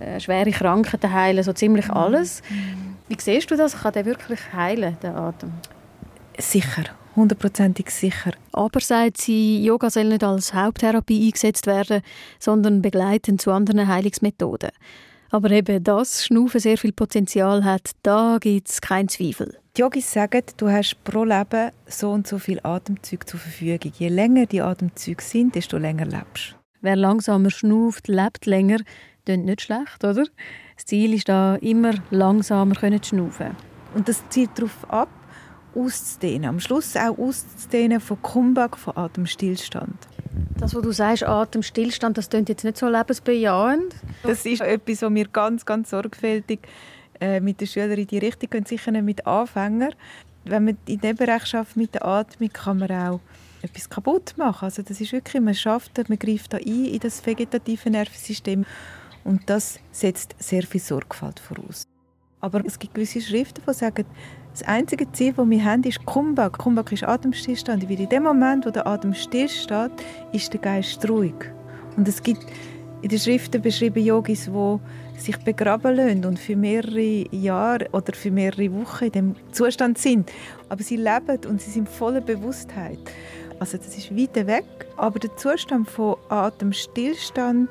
äh, 0.00 0.18
schwere 0.20 0.50
Krankheiten 0.50 1.12
heilen, 1.12 1.44
so 1.44 1.52
ziemlich 1.52 1.88
mhm. 1.88 1.94
alles. 1.94 2.42
Wie 3.08 3.16
siehst 3.18 3.50
du 3.50 3.56
das? 3.56 3.80
Kann 3.80 3.92
der 3.92 4.04
wirklich 4.06 4.40
heilen, 4.52 4.96
der 5.02 5.16
Atem? 5.16 5.52
Sicher, 6.38 6.84
hundertprozentig 7.16 7.90
sicher. 7.90 8.32
Aber 8.52 8.80
sagt 8.80 9.20
sie, 9.20 9.62
Yoga 9.62 9.90
soll 9.90 10.04
nicht 10.04 10.24
als 10.24 10.54
Haupttherapie 10.54 11.26
eingesetzt 11.26 11.66
werden, 11.66 12.02
sondern 12.38 12.82
begleitend 12.82 13.40
zu 13.40 13.50
anderen 13.52 13.88
Heilungsmethoden. 13.88 14.70
Aber 15.30 15.50
eben, 15.50 15.82
dass 15.84 16.24
Schnaufen 16.24 16.60
sehr 16.60 16.76
viel 16.76 16.92
Potenzial 16.92 17.64
hat, 17.64 17.90
da 18.02 18.38
gibt 18.40 18.68
es 18.68 18.80
keinen 18.80 19.08
Zweifel. 19.08 19.56
Die 19.76 19.82
Yogis 19.82 20.12
sagen, 20.12 20.42
du 20.56 20.68
hast 20.68 21.02
pro 21.04 21.22
Leben 21.22 21.70
so 21.86 22.10
und 22.10 22.26
so 22.26 22.38
viel 22.38 22.58
Atemzüge 22.64 23.24
zur 23.24 23.38
Verfügung. 23.38 23.92
Je 23.96 24.08
länger 24.08 24.46
die 24.46 24.60
Atemzüge 24.60 25.22
sind, 25.22 25.54
desto 25.54 25.78
länger 25.78 26.06
lebst 26.06 26.56
Wer 26.80 26.96
langsamer 26.96 27.50
schnauft, 27.50 28.08
lebt 28.08 28.46
länger. 28.46 28.78
Klingt 29.24 29.44
nicht 29.44 29.62
schlecht, 29.62 30.02
oder? 30.04 30.24
Das 30.76 30.86
Ziel 30.86 31.14
ist 31.14 31.28
da 31.28 31.56
immer 31.56 31.94
langsamer 32.10 32.74
zu 32.74 33.08
schnaufen. 33.08 33.56
Und 33.94 34.08
das 34.08 34.26
zielt 34.30 34.50
darauf 34.56 34.90
ab, 34.90 35.08
auszudehnen. 35.74 36.48
Am 36.48 36.60
Schluss 36.60 36.96
auch 36.96 37.18
auszudehnen 37.18 38.00
von 38.00 38.20
Comeback, 38.22 38.76
von 38.76 38.96
Atemstillstand. 38.96 39.94
Das, 40.58 40.74
was 40.74 40.82
du 40.82 40.92
sagst, 40.92 41.24
Atemstillstand, 41.24 42.18
das 42.18 42.28
klingt 42.28 42.48
jetzt 42.48 42.64
nicht 42.64 42.76
so 42.76 42.88
lebensbejahend. 42.88 43.94
Das 44.22 44.44
ist 44.46 44.60
etwas, 44.60 45.02
was 45.02 45.14
wir 45.14 45.28
ganz, 45.28 45.64
ganz 45.64 45.90
sorgfältig 45.90 46.60
äh, 47.20 47.40
mit 47.40 47.60
den 47.60 47.66
Schülern 47.66 47.98
in 47.98 48.06
die 48.06 48.18
Richtung 48.18 48.50
gehen, 48.50 48.66
sicher 48.66 48.90
nicht 48.90 49.04
mit 49.04 49.26
Anfängern. 49.26 49.94
Wenn 50.44 50.64
man 50.64 50.78
in 50.86 51.00
diesem 51.00 51.16
Bereich 51.16 51.46
schafft 51.46 51.76
mit 51.76 51.94
der 51.94 52.04
Atmung, 52.04 52.50
kann 52.52 52.78
man 52.78 52.90
auch 52.90 53.20
etwas 53.62 53.90
kaputt 53.90 54.34
machen. 54.36 54.64
Also 54.64 54.82
das 54.82 55.00
ist 55.00 55.12
wirklich, 55.12 55.42
man 55.42 55.54
schafft, 55.54 55.96
man 56.08 56.18
greift 56.18 56.52
da 56.52 56.56
ein 56.56 56.84
in 56.84 56.98
das 56.98 57.24
vegetative 57.24 57.90
Nervensystem 57.90 58.64
und 59.24 59.42
das 59.46 59.78
setzt 59.92 60.34
sehr 60.38 60.62
viel 60.62 60.80
Sorgfalt 60.80 61.40
voraus. 61.40 61.86
Aber 62.40 62.62
es 62.64 62.78
gibt 62.78 62.94
gewisse 62.94 63.20
Schriften, 63.20 63.62
die 63.66 63.74
sagen, 63.74 64.06
das 64.52 64.62
einzige 64.64 65.10
Ziel, 65.12 65.32
das 65.34 65.48
wir 65.48 65.64
haben, 65.64 65.84
ist 65.84 66.04
Kumbhak. 66.04 66.58
Kumbhak 66.58 66.90
ist 66.92 67.04
Atemstillstand. 67.04 67.88
Weil 67.88 68.00
in 68.00 68.08
dem 68.08 68.24
Moment, 68.24 68.66
wo 68.66 68.70
der 68.70 68.86
Atem 68.86 69.14
stillsteht, 69.14 69.92
ist 70.32 70.52
der 70.52 70.60
Geist 70.60 71.08
ruhig. 71.08 71.34
Und 71.96 72.08
es 72.08 72.22
gibt 72.22 72.44
in 73.02 73.08
den 73.08 73.18
Schriften 73.18 73.62
beschrieben 73.62 74.04
Yogis, 74.04 74.46
die 74.46 75.20
sich 75.20 75.36
begraben 75.38 75.96
lassen 75.96 76.24
und 76.24 76.38
für 76.38 76.56
mehrere 76.56 77.24
Jahre 77.34 77.88
oder 77.92 78.12
für 78.12 78.30
mehrere 78.30 78.72
Wochen 78.72 79.04
in 79.04 79.12
dem 79.12 79.36
Zustand 79.52 79.98
sind. 79.98 80.30
Aber 80.68 80.82
sie 80.82 80.96
leben 80.96 81.38
und 81.48 81.60
sie 81.60 81.70
sind 81.70 81.88
voller 81.88 82.20
Bewusstheit. 82.20 82.98
Also 83.58 83.76
das 83.76 83.96
ist 83.96 84.16
weit 84.16 84.34
weg, 84.46 84.64
aber 84.96 85.18
der 85.18 85.36
Zustand 85.36 85.88
von 85.88 86.16
Atemstillstand 86.30 87.68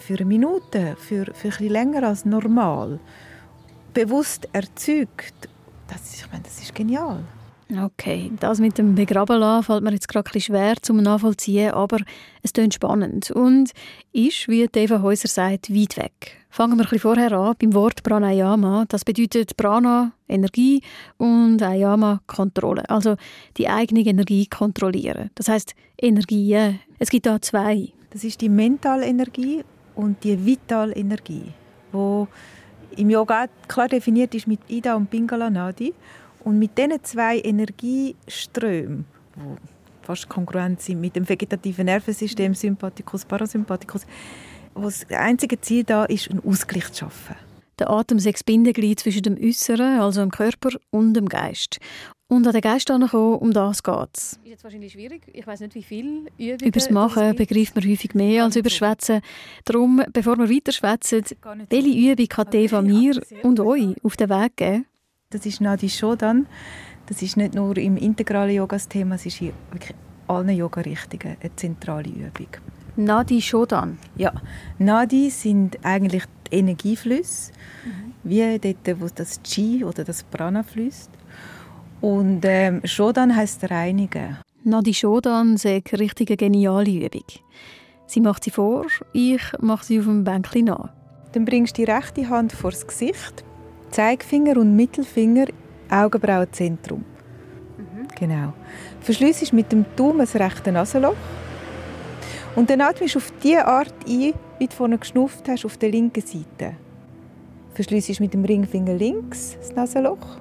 für 0.00 0.14
eine 0.14 0.24
Minute, 0.24 0.96
für, 0.98 1.26
für 1.34 1.52
ein 1.58 1.68
länger 1.68 2.02
als 2.02 2.24
normal, 2.24 2.98
bewusst 3.94 4.48
erzeugt, 4.52 5.48
das, 5.88 6.14
ich 6.14 6.30
meine, 6.30 6.44
das 6.44 6.60
ist 6.60 6.74
genial. 6.74 7.24
Okay, 7.78 8.32
das 8.40 8.58
mit 8.58 8.78
dem 8.78 8.96
Begraben 8.96 9.62
fällt 9.62 9.84
mir 9.84 9.92
jetzt 9.92 10.08
gerade 10.08 10.28
ein 10.28 10.32
bisschen 10.32 10.54
schwer 10.54 10.74
zum 10.82 10.96
Nachvollziehen, 10.96 11.70
aber 11.70 11.98
es 12.42 12.52
klingt 12.52 12.74
spannend 12.74 13.30
und 13.30 13.70
ist, 14.12 14.48
wie 14.48 14.68
Eva 14.74 15.02
Häuser 15.02 15.28
sagt, 15.28 15.72
weit 15.72 15.96
weg. 15.96 16.36
Fangen 16.48 16.72
wir 16.72 16.78
ein 16.78 16.82
bisschen 16.82 16.98
vorher 16.98 17.30
an 17.30 17.54
beim 17.60 17.72
Wort 17.74 18.02
Pranayama. 18.02 18.86
Das 18.88 19.04
bedeutet 19.04 19.56
Prana, 19.56 20.10
Energie 20.28 20.82
und 21.16 21.62
Ayama, 21.62 22.20
Kontrolle. 22.26 22.90
Also 22.90 23.14
die 23.56 23.68
eigene 23.68 24.00
Energie 24.00 24.46
kontrollieren. 24.46 25.30
Das 25.36 25.48
heißt 25.48 25.74
Energie. 25.96 26.76
Es 26.98 27.08
gibt 27.08 27.26
da 27.26 27.40
zwei. 27.40 27.92
Das 28.10 28.24
ist 28.24 28.40
die 28.40 28.48
mentale 28.48 29.06
Energie 29.06 29.62
und 30.00 30.24
die 30.24 30.44
Vitalenergie, 30.44 31.52
wo 31.92 32.26
im 32.96 33.10
Yoga 33.10 33.46
klar 33.68 33.88
definiert 33.88 34.34
ist 34.34 34.46
mit 34.46 34.60
Ida 34.68 34.94
und 34.96 35.10
Pingala 35.10 35.50
Nadi. 35.50 35.94
Und 36.42 36.58
mit 36.58 36.76
diesen 36.76 37.04
zwei 37.04 37.38
Energieströmen, 37.40 39.04
die 39.36 39.40
fast 40.06 40.28
kongruent 40.28 40.80
sind 40.80 41.00
mit 41.00 41.14
dem 41.14 41.28
vegetativen 41.28 41.84
Nervensystem, 41.84 42.54
Sympathikus, 42.54 43.26
Parasympathikus, 43.26 44.06
wo 44.74 44.84
das 44.84 45.04
einzige 45.10 45.60
Ziel 45.60 45.84
da 45.84 46.06
ist, 46.06 46.30
einen 46.30 46.42
Ausgleich 46.42 46.90
zu 46.92 47.00
schaffen. 47.04 47.36
Der 47.78 47.90
Atem 47.90 48.18
ist 48.18 48.26
das 48.26 48.42
Bindeglied 48.42 49.00
zwischen 49.00 49.22
dem 49.22 49.36
Äußeren, 49.38 50.00
also 50.00 50.20
dem 50.22 50.30
Körper, 50.30 50.70
und 50.90 51.14
dem 51.14 51.28
Geist. 51.28 51.78
Und 52.30 52.46
an 52.46 52.52
den 52.52 52.60
Geist 52.60 52.86
kommen, 52.86 53.10
um 53.12 53.52
das 53.52 53.82
geht 53.82 54.08
es. 54.14 54.32
Ist 54.34 54.40
jetzt 54.44 54.62
wahrscheinlich 54.62 54.92
schwierig. 54.92 55.22
Ich 55.32 55.44
weiß 55.44 55.58
nicht, 55.60 55.74
wie 55.74 55.82
viel 55.82 56.28
Übungen 56.38 56.60
Über 56.60 56.78
das 56.78 56.88
Machen 56.88 57.34
begreift 57.34 57.74
man 57.74 57.84
häufig 57.84 58.14
mehr 58.14 58.44
als 58.44 58.54
über 58.54 58.68
das 58.68 58.74
Schwätzen. 58.74 59.20
Darum, 59.64 60.00
bevor 60.12 60.38
wir 60.38 60.48
weiter 60.48 60.70
schwätzen, 60.70 61.24
welche 61.70 62.12
Übung 62.12 62.28
kann 62.28 62.46
Eva 62.52 62.82
mir 62.82 63.20
und 63.42 63.58
euch 63.58 63.96
auf 64.04 64.16
den 64.16 64.30
Weg 64.30 64.56
geben? 64.56 64.86
Das 65.30 65.44
ist 65.44 65.60
Nadi 65.60 65.88
Shodan. 65.88 66.46
Das 67.06 67.20
ist 67.20 67.36
nicht 67.36 67.56
nur 67.56 67.76
im 67.76 67.96
integralen 67.96 68.54
Yoga 68.54 68.76
das 68.76 68.86
Thema, 68.86 69.16
es 69.16 69.26
ist 69.26 69.40
in 69.40 69.52
wirklich 69.72 69.96
allen 70.28 70.50
Yoga-Richtungen 70.50 71.36
eine 71.40 71.56
zentrale 71.56 72.08
Übung. 72.08 72.46
Nadi 72.94 73.42
Shodan? 73.42 73.98
Ja, 74.16 74.32
Nadi 74.78 75.30
sind 75.30 75.84
eigentlich 75.84 76.22
die 76.46 76.58
Energieflüsse, 76.58 77.50
mhm. 77.84 78.12
wie 78.22 78.58
dort, 78.60 79.00
wo 79.00 79.08
das 79.12 79.42
Chi 79.42 79.84
oder 79.84 80.04
das 80.04 80.22
Prana 80.22 80.62
fließt. 80.62 81.10
Und 82.00 82.40
ähm, 82.44 82.80
Shodan 82.84 83.34
heisst 83.34 83.70
reinigen. 83.70 84.38
Nadi 84.64 84.94
Shodan 84.94 85.56
sagt 85.56 85.92
eine 85.92 86.02
richtig 86.02 86.38
geniale 86.38 86.90
Übung. 86.90 87.24
Sie 88.06 88.20
macht 88.20 88.44
sie 88.44 88.50
vor, 88.50 88.86
ich 89.12 89.42
mache 89.60 89.84
sie 89.84 90.00
auf 90.00 90.06
dem 90.06 90.24
Bänkchen 90.24 90.66
nach. 90.66 90.90
Dann 91.32 91.44
bringst 91.44 91.78
du 91.78 91.84
die 91.84 91.90
rechte 91.90 92.28
Hand 92.28 92.52
vor 92.52 92.70
das 92.70 92.86
Gesicht, 92.86 93.44
Zeigefinger 93.90 94.56
und 94.56 94.74
Mittelfinger 94.74 95.46
Augenbrauenzentrum. 95.90 97.04
Mhm. 97.78 98.08
Genau. 98.18 98.52
Verschliessest 99.00 99.52
mit 99.52 99.70
dem 99.70 99.84
Daumen 99.96 100.18
das 100.18 100.34
rechte 100.34 100.72
Nasenloch 100.72 101.16
und 102.56 102.68
dann 102.68 102.80
atmest 102.80 103.14
du 103.14 103.18
auf 103.18 103.32
die 103.42 103.56
Art 103.56 103.94
ein, 104.06 104.34
wie 104.58 104.66
du 104.66 104.74
vorhin 104.74 104.98
geschnupft 104.98 105.48
hast, 105.48 105.64
auf 105.64 105.76
der 105.76 105.90
linken 105.90 106.22
Seite. 106.22 106.74
Verschliessest 107.74 108.20
mit 108.20 108.34
dem 108.34 108.44
Ringfinger 108.44 108.94
links 108.94 109.56
das 109.60 109.74
Nasenloch 109.74 110.38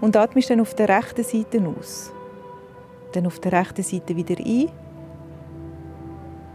und 0.00 0.16
atmest 0.16 0.50
dann 0.50 0.60
auf 0.60 0.74
der 0.74 0.88
rechten 0.88 1.24
Seite 1.24 1.60
aus. 1.66 2.12
Dann 3.12 3.26
auf 3.26 3.40
der 3.40 3.52
rechten 3.52 3.82
Seite 3.82 4.16
wieder 4.16 4.36
ein. 4.38 4.70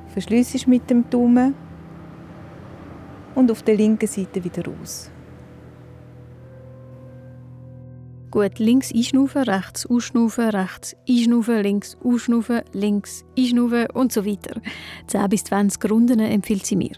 Verschliessest 0.07 0.67
mit 0.67 0.89
dem 0.89 1.09
Daumen 1.09 1.55
und 3.35 3.51
auf 3.51 3.63
der 3.63 3.75
linken 3.75 4.07
Seite 4.07 4.43
wieder 4.43 4.63
aus. 4.81 5.09
Gut, 8.33 8.57
links 8.57 8.91
einschnaufen, 8.91 9.43
rechts 9.43 9.85
ausschnaufen, 9.85 10.49
rechts 10.49 10.95
einschnaufen, 11.07 11.61
links 11.61 11.97
ausschnaufen, 12.03 12.61
links 12.73 13.23
einschnaufen 13.37 13.87
und 13.91 14.11
so 14.11 14.25
weiter. 14.25 14.59
10 15.05 15.29
bis 15.29 15.43
20 15.43 15.91
Runden 15.91 16.19
empfiehlt 16.19 16.65
sie 16.65 16.75
mir. 16.75 16.95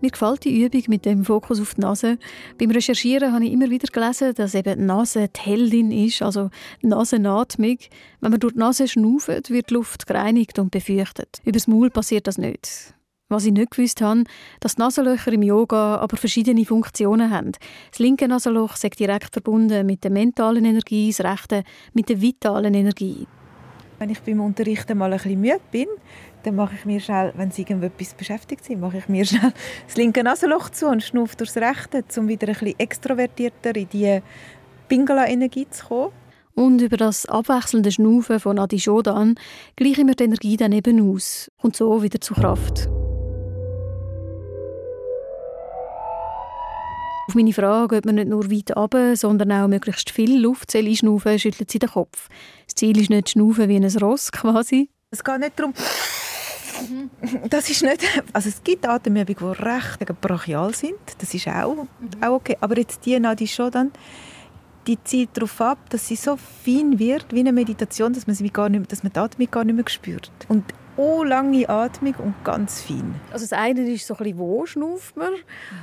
Mir 0.00 0.10
gefällt 0.10 0.44
die 0.44 0.62
Übung 0.62 0.82
mit 0.88 1.04
dem 1.04 1.24
Fokus 1.26 1.60
auf 1.60 1.74
die 1.74 1.82
Nase. 1.82 2.18
Beim 2.58 2.70
Recherchieren 2.70 3.34
habe 3.34 3.44
ich 3.44 3.52
immer 3.52 3.68
wieder 3.68 3.86
gelesen, 3.86 4.34
dass 4.34 4.54
eben 4.54 4.78
die 4.78 4.84
Nase 4.86 5.28
die 5.28 5.40
Heldin 5.40 5.92
ist, 5.92 6.22
also 6.22 6.48
Nasenatmung. 6.80 7.76
Wenn 8.20 8.30
man 8.30 8.40
durch 8.40 8.54
die 8.54 8.60
Nase 8.60 8.88
schnauft, 8.88 9.28
wird 9.28 9.68
die 9.68 9.74
Luft 9.74 10.06
gereinigt 10.06 10.58
und 10.58 10.70
befeuchtet. 10.70 11.40
Übers 11.44 11.66
Maul 11.66 11.90
passiert 11.90 12.26
das 12.26 12.38
nicht. 12.38 12.94
Was 13.28 13.44
ich 13.44 13.52
nicht 13.52 13.72
gewusst 13.72 14.00
habe, 14.00 14.24
dass 14.60 14.76
die 14.76 14.80
Nasenlöcher 14.80 15.32
im 15.32 15.42
Yoga 15.42 15.96
aber 15.96 16.16
verschiedene 16.16 16.64
Funktionen 16.64 17.30
haben. 17.30 17.52
Das 17.90 17.98
linke 17.98 18.26
Nasenloch 18.26 18.74
ist 18.82 18.98
direkt 18.98 19.32
verbunden 19.32 19.84
mit 19.86 20.02
der 20.02 20.10
mentalen 20.10 20.64
Energie, 20.64 21.12
das 21.12 21.24
rechte 21.24 21.62
mit 21.92 22.08
der 22.08 22.22
vitalen 22.22 22.74
Energie. 22.74 23.26
Wenn 24.00 24.08
ich 24.08 24.22
beim 24.22 24.40
Unterrichten 24.40 24.96
mal 24.96 25.12
ein 25.12 25.18
bisschen 25.18 25.38
müde 25.38 25.60
bin, 25.70 25.86
dann 26.42 26.56
mache 26.56 26.74
ich 26.74 26.86
mir 26.86 27.00
schnell, 27.00 27.34
wenn 27.36 27.50
sie 27.50 27.60
irgendetwas 27.60 28.14
beschäftigt 28.14 28.64
sind, 28.64 28.80
mache 28.80 28.96
ich 28.96 29.08
mir 29.10 29.24
schnell 29.26 29.52
das 29.86 29.96
linke 29.98 30.24
Nasenloch 30.24 30.70
zu 30.70 30.86
und 30.86 31.02
schnaufe 31.02 31.36
durchs 31.36 31.58
rechte, 31.58 32.02
um 32.16 32.26
wieder 32.26 32.48
ein 32.48 32.54
bisschen 32.54 32.78
extrovertierter 32.78 33.76
in 33.76 33.88
die 33.90 34.22
Pingala-Energie 34.88 35.66
zu 35.68 35.86
kommen. 35.86 36.12
Und 36.54 36.80
über 36.80 36.96
das 36.96 37.26
abwechselnde 37.26 37.92
Schnaufen 37.92 38.40
von 38.40 38.58
Adi 38.58 38.80
Shodan 38.80 39.34
gleichen 39.76 40.08
wir 40.08 40.14
die 40.14 40.24
Energie 40.24 40.56
dann 40.56 40.72
eben 40.72 41.12
aus 41.12 41.50
und 41.60 41.76
so 41.76 42.02
wieder 42.02 42.22
zur 42.22 42.38
Kraft. 42.38 42.88
Auf 47.30 47.36
meine 47.36 47.52
Frage, 47.52 47.98
ob 47.98 48.06
man 48.06 48.16
nicht 48.16 48.26
nur 48.26 48.50
weit 48.50 48.76
runter, 48.76 49.14
sondern 49.14 49.52
auch 49.52 49.68
möglichst 49.68 50.10
viel 50.10 50.40
Luft 50.40 50.74
einschnaufen 50.74 51.38
schüttelt 51.38 51.70
sie 51.70 51.78
den 51.78 51.90
Kopf. 51.90 52.28
Das 52.70 52.76
Ziel 52.76 53.00
ist 53.00 53.10
nicht 53.10 53.30
schnaufen 53.30 53.68
wie 53.68 53.74
ein 53.74 53.84
Ross 54.00 54.30
quasi. 54.32 54.88
Es 55.10 55.24
geht 55.24 55.40
nicht 55.40 55.58
darum, 55.58 55.74
das 57.50 57.68
ist 57.68 57.82
nicht, 57.82 58.00
also 58.32 58.48
es 58.48 58.62
gibt 58.62 58.86
Atemübungen, 58.86 59.56
die 59.58 59.62
recht 59.64 60.20
brachial 60.20 60.72
sind, 60.72 60.94
das 61.18 61.34
ist 61.34 61.48
auch, 61.48 61.74
mhm. 61.74 61.88
auch 62.22 62.34
okay, 62.36 62.56
aber 62.60 62.78
jetzt 62.78 63.04
die 63.04 63.20
die 63.36 63.48
schon 63.48 63.72
dann, 63.72 63.90
die 64.86 65.02
zielt 65.02 65.30
darauf 65.36 65.60
ab, 65.60 65.78
dass 65.90 66.06
sie 66.06 66.14
so 66.14 66.36
fein 66.36 66.96
wird, 67.00 67.26
wie 67.32 67.40
eine 67.40 67.52
Meditation, 67.52 68.12
dass 68.12 68.28
man, 68.28 68.36
sie 68.36 68.48
gar 68.50 68.68
nicht, 68.68 68.90
dass 68.92 69.02
man 69.02 69.12
die 69.12 69.18
Atmung 69.18 69.50
gar 69.50 69.64
nicht 69.64 69.74
mehr 69.74 69.88
spürt. 69.88 70.30
Und 70.46 70.64
oh, 70.96 71.24
lange 71.24 71.68
Atmung 71.68 72.14
und 72.18 72.34
ganz 72.44 72.82
fein. 72.82 73.14
Also 73.32 73.44
das 73.44 73.52
eine 73.52 73.80
ist 73.90 74.06
so 74.06 74.14
ein 74.14 74.18
bisschen, 74.18 74.38
wo 74.38 74.66
schnauft 74.66 75.16
man 75.16 75.32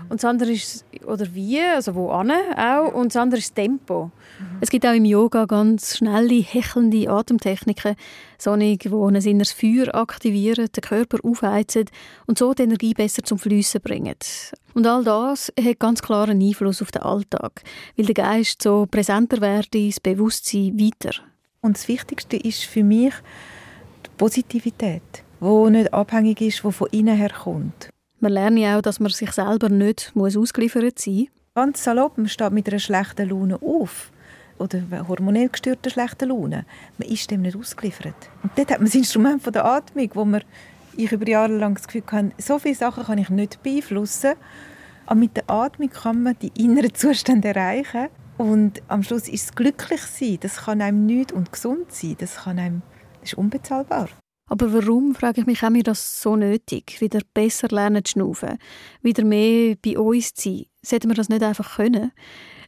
und 0.09 0.21
das 0.21 0.25
andere 0.25 0.51
ist, 0.51 0.85
oder 1.05 1.25
wie, 1.33 1.59
also 1.61 1.95
wo 1.95 2.09
an 2.09 2.31
auch, 2.31 2.93
und 2.93 3.13
das 3.13 3.21
andere 3.21 3.39
ist 3.39 3.49
das 3.49 3.55
Tempo. 3.55 4.11
Mhm. 4.39 4.57
Es 4.61 4.69
gibt 4.69 4.85
auch 4.85 4.93
im 4.93 5.05
Yoga 5.05 5.45
ganz 5.45 5.97
schnelle, 5.97 6.41
hechelnde 6.41 7.09
Atemtechniken, 7.09 7.95
solche, 8.37 8.77
die 8.77 8.89
ein 8.89 9.15
inneres 9.15 9.51
Feuer 9.51 9.93
aktivieren, 9.95 10.69
den 10.71 10.81
Körper 10.81 11.17
aufheizen 11.23 11.85
und 12.25 12.37
so 12.37 12.53
die 12.53 12.63
Energie 12.63 12.93
besser 12.93 13.23
zum 13.23 13.39
Flüssen 13.39 13.81
bringen. 13.81 14.15
Und 14.73 14.85
all 14.85 15.03
das 15.03 15.51
hat 15.59 15.79
ganz 15.79 16.01
klaren 16.01 16.41
Einfluss 16.41 16.81
auf 16.81 16.91
den 16.91 17.01
Alltag, 17.01 17.63
weil 17.95 18.05
der 18.05 18.15
Geist 18.15 18.61
so 18.61 18.85
präsenter 18.89 19.41
wird, 19.41 19.73
das 19.73 19.99
Bewusstsein 19.99 20.79
weiter. 20.79 21.15
Und 21.61 21.77
das 21.77 21.87
Wichtigste 21.87 22.37
ist 22.37 22.63
für 22.63 22.83
mich, 22.83 23.13
Positivität, 24.17 25.23
die 25.39 25.69
nicht 25.69 25.93
abhängig 25.93 26.41
ist, 26.41 26.63
die 26.63 26.71
von 26.71 26.87
innen 26.91 27.15
her 27.15 27.31
kommt. 27.43 27.89
Man 28.19 28.31
lernt 28.31 28.57
ja 28.57 28.77
auch, 28.77 28.81
dass 28.81 28.99
man 28.99 29.11
sich 29.11 29.31
selber 29.31 29.69
nicht 29.69 30.11
muss 30.15 30.35
ausgeliefert 30.35 30.97
sein 30.97 31.13
muss. 31.15 31.27
Ganz 31.53 31.83
salopp, 31.83 32.17
man 32.17 32.27
steht 32.27 32.51
mit 32.51 32.67
einer 32.67 32.79
schlechten 32.79 33.29
Laune 33.29 33.61
auf. 33.61 34.11
Oder 34.57 34.81
hormonell 35.07 35.49
gestörter 35.49 35.91
schlechten 35.91 36.29
Laune. 36.29 36.65
Man 36.97 37.09
ist 37.09 37.29
dem 37.29 37.43
nicht 37.43 37.55
ausgeliefert. 37.55 38.15
Und 38.41 38.51
dort 38.55 38.71
hat 38.71 38.79
man 38.79 38.85
das 38.85 38.95
Instrument 38.95 39.43
von 39.43 39.53
der 39.53 39.65
Atmung, 39.65 40.09
wo 40.15 40.25
man, 40.25 40.41
ich 40.95 41.11
über 41.11 41.27
Jahre 41.27 41.55
lang 41.55 41.75
das 41.75 41.85
Gefühl 41.85 42.03
hatte, 42.11 42.31
so 42.39 42.57
viele 42.57 42.73
Sachen 42.73 43.03
kann 43.03 43.19
ich 43.19 43.29
nicht 43.29 43.61
beeinflussen. 43.61 44.33
Aber 45.05 45.19
mit 45.19 45.37
der 45.37 45.47
Atmung 45.47 45.89
kann 45.89 46.23
man 46.23 46.35
die 46.41 46.51
inneren 46.59 46.93
Zustände 46.95 47.49
erreichen. 47.49 48.07
Und 48.39 48.81
am 48.87 49.03
Schluss 49.03 49.27
ist 49.27 49.45
es 49.45 49.55
glücklich 49.55 50.01
sein. 50.01 50.39
Das 50.41 50.65
kann 50.65 50.81
einem 50.81 51.05
nicht 51.05 51.31
und 51.31 51.51
gesund 51.51 51.91
sein. 51.91 52.15
Das 52.17 52.37
kann 52.37 52.57
einem 52.57 52.81
ist 53.27 53.37
unbezahlbar. 53.37 54.09
Aber 54.49 54.73
warum, 54.73 55.13
frage 55.13 55.41
ich 55.41 55.47
mich, 55.47 55.61
haben 55.61 55.75
wir 55.75 55.83
das 55.83 56.21
so 56.21 56.35
nötig? 56.35 57.01
Wieder 57.01 57.19
besser 57.33 57.67
lernen 57.69 58.03
zu 58.05 58.13
schnaufen, 58.13 58.57
wieder 59.01 59.25
mehr 59.25 59.75
bei 59.83 59.99
uns 59.99 60.33
zu 60.33 60.49
sein. 60.49 60.65
Sollten 60.81 61.09
wir 61.09 61.15
das 61.15 61.29
nicht 61.29 61.43
einfach 61.43 61.75
können? 61.75 62.11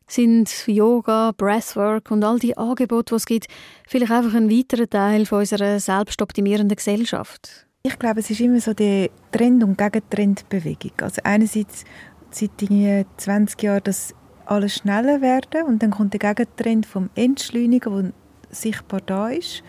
Sind 0.06 0.68
Yoga, 0.68 1.32
Breathwork 1.38 2.12
und 2.12 2.24
all 2.24 2.40
die 2.40 2.58
Angebote, 2.58 3.14
die 3.14 3.16
es 3.16 3.26
gibt, 3.26 3.48
vielleicht 3.88 4.12
einfach 4.12 4.34
ein 4.34 4.50
weiterer 4.50 4.90
Teil 4.90 5.26
von 5.26 5.40
unserer 5.40 5.80
selbstoptimierenden 5.80 6.76
Gesellschaft? 6.76 7.68
Ich 7.84 7.98
glaube, 7.98 8.20
es 8.20 8.30
ist 8.30 8.42
immer 8.42 8.60
so 8.60 8.74
die 8.74 9.10
Trend- 9.32 9.64
und 9.64 9.78
Gegentrendbewegung. 9.78 10.92
Also 11.02 11.22
einerseits 11.24 11.86
seit 12.32 12.52
20 12.60 13.64
Jahren, 13.64 13.84
dass 13.84 14.14
alles 14.46 14.76
schneller 14.76 15.22
werden 15.22 15.64
und 15.66 15.82
dann 15.82 15.92
kommt 15.92 16.14
der 16.14 16.34
Gegentrend 16.34 16.86
vom 16.86 17.10
Entschleunigen, 17.16 17.94
der 17.94 18.14
sichtbar 18.50 19.00
da 19.02 19.30
ist 19.30 19.64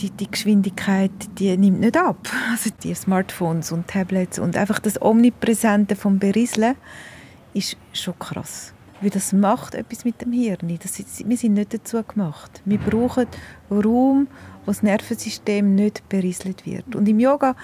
die, 0.00 0.10
die 0.10 0.30
Geschwindigkeit 0.30 1.10
die 1.38 1.56
nimmt 1.56 1.80
nicht 1.80 1.96
ab. 1.96 2.28
Also 2.50 2.70
die 2.82 2.94
Smartphones 2.94 3.72
und 3.72 3.88
Tablets 3.88 4.38
und 4.38 4.56
einfach 4.56 4.78
das 4.78 5.00
Omnipräsente 5.00 5.96
vom 5.96 6.18
Berieseln 6.18 6.76
ist 7.54 7.76
schon 7.92 8.18
krass. 8.18 8.72
Weil 9.00 9.10
das 9.10 9.32
macht 9.32 9.74
etwas 9.74 10.04
mit 10.04 10.20
dem 10.20 10.32
Hirn. 10.32 10.78
Das 10.82 10.98
ist, 10.98 11.26
wir 11.26 11.36
sind 11.36 11.54
nicht 11.54 11.72
dazu 11.72 12.02
gemacht. 12.02 12.60
Wir 12.64 12.78
brauchen 12.78 13.26
Raum, 13.70 14.28
wo 14.64 14.72
das 14.72 14.82
Nervensystem 14.82 15.74
nicht 15.74 16.06
berieselt 16.08 16.66
wird. 16.66 16.94
Und 16.94 17.08
im 17.08 17.18
Yoga, 17.18 17.56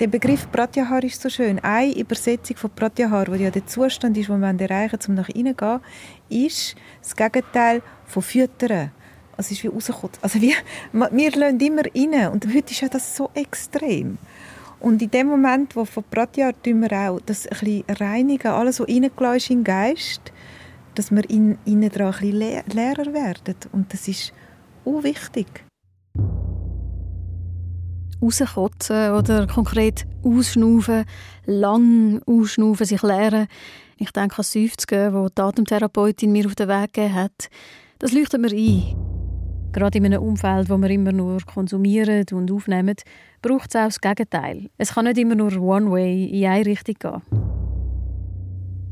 der 0.00 0.08
Begriff 0.08 0.50
Pratyahar 0.50 1.04
ist 1.04 1.22
so 1.22 1.28
schön. 1.28 1.60
Eine 1.60 1.96
Übersetzung 1.96 2.56
von 2.56 2.70
Pratyahar, 2.70 3.28
wo 3.28 3.34
ja 3.34 3.50
der 3.50 3.66
Zustand 3.66 4.16
ist, 4.18 4.28
den 4.28 4.40
wir 4.40 4.70
erreichen, 4.70 4.98
um 5.06 5.14
nach 5.14 5.28
innen 5.28 5.56
zu 5.56 5.80
gehen, 6.28 6.48
ist 6.48 6.74
das 7.00 7.14
Gegenteil 7.14 7.80
von 8.04 8.22
Füttern. 8.22 8.90
Es 9.38 9.52
ist 9.52 9.62
wie 9.62 9.68
rausgekommen. 9.68 10.16
Also 10.20 10.40
wie, 10.42 10.52
wir 10.92 11.30
lassen 11.30 11.60
immer 11.60 11.82
rein 11.82 12.32
und 12.32 12.46
heute 12.52 12.72
ist 12.72 12.80
ja 12.80 12.88
das 12.88 13.16
so 13.16 13.30
extrem. 13.34 14.18
Und 14.80 15.00
in 15.00 15.10
dem 15.10 15.28
Moment, 15.28 15.76
wo 15.76 15.84
von 15.84 16.02
Pratyar 16.10 16.52
tun 16.60 16.82
wir 16.82 16.92
auch 16.92 17.20
das 17.24 17.46
ein 17.46 17.58
bisschen 17.58 17.84
reinigen, 17.88 18.48
alles, 18.48 18.80
was 18.80 18.88
reingelassen 18.88 19.36
ist 19.36 19.50
in 19.50 19.58
den 19.58 19.64
Geist, 19.64 20.32
dass 20.96 21.12
wir 21.12 21.28
in, 21.30 21.56
innen 21.64 21.88
dran 21.88 22.06
ein 22.06 22.12
bisschen 22.12 22.36
leer, 22.36 22.64
leerer 22.72 23.12
werden. 23.12 23.54
Und 23.70 23.92
das 23.92 24.08
ist 24.08 24.32
auch 24.84 25.04
wichtig. 25.04 25.46
Rauskotzen 28.20 29.12
oder 29.12 29.46
konkret 29.46 30.04
ausschnaufen, 30.24 31.04
lang 31.46 32.20
ausschnaufen, 32.26 32.86
sich 32.86 33.02
leeren. 33.02 33.46
Ich 33.98 34.10
denke 34.10 34.34
an 34.34 34.38
das 34.38 34.52
Seufzen, 34.52 35.12
das 35.12 35.30
die 35.36 35.42
Atemtherapeutin 35.42 36.32
mir 36.32 36.46
auf 36.46 36.56
den 36.56 36.68
Weg 36.68 36.92
gegeben 36.92 37.14
hat. 37.14 37.48
Das 38.00 38.12
leuchtet 38.12 38.40
mir 38.40 38.50
ein. 38.50 39.17
Gerade 39.72 39.98
in 39.98 40.06
einem 40.06 40.22
Umfeld, 40.22 40.70
wo 40.70 40.78
wir 40.78 40.90
immer 40.90 41.12
nur 41.12 41.38
konsumieren 41.44 42.24
und 42.32 42.50
aufnehmen, 42.50 42.96
braucht 43.42 43.74
es 43.74 43.76
auch 43.76 43.84
das 43.84 44.00
Gegenteil. 44.00 44.70
Es 44.78 44.94
kann 44.94 45.04
nicht 45.04 45.18
immer 45.18 45.34
nur 45.34 45.54
One-Way 45.56 46.24
in 46.26 46.46
eine 46.46 46.66
Richtung 46.66 46.94
gehen. 46.98 47.22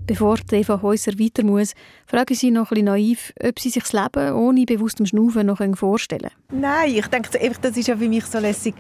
Bevor 0.06 0.38
Eva 0.52 0.82
Häuser 0.82 1.18
weiter 1.18 1.42
muss, 1.42 1.72
frage 2.06 2.34
ich 2.34 2.38
sie 2.38 2.52
noch 2.52 2.70
ein 2.70 2.74
bisschen 2.74 2.84
naiv, 2.84 3.32
ob 3.42 3.58
sie 3.58 3.70
sich 3.70 3.82
das 3.82 3.92
Leben 3.92 4.34
ohne 4.34 4.64
bewusstem 4.64 5.04
Schnaufen 5.04 5.46
noch 5.46 5.60
vorstellen 5.74 6.30
können. 6.48 6.60
Nein, 6.60 6.90
ich 6.94 7.06
denke, 7.08 7.30
das 7.60 7.76
ist 7.76 7.88
ja 7.88 7.96
für 7.96 8.08
mich 8.08 8.24
so 8.26 8.38
lässig. 8.38 8.74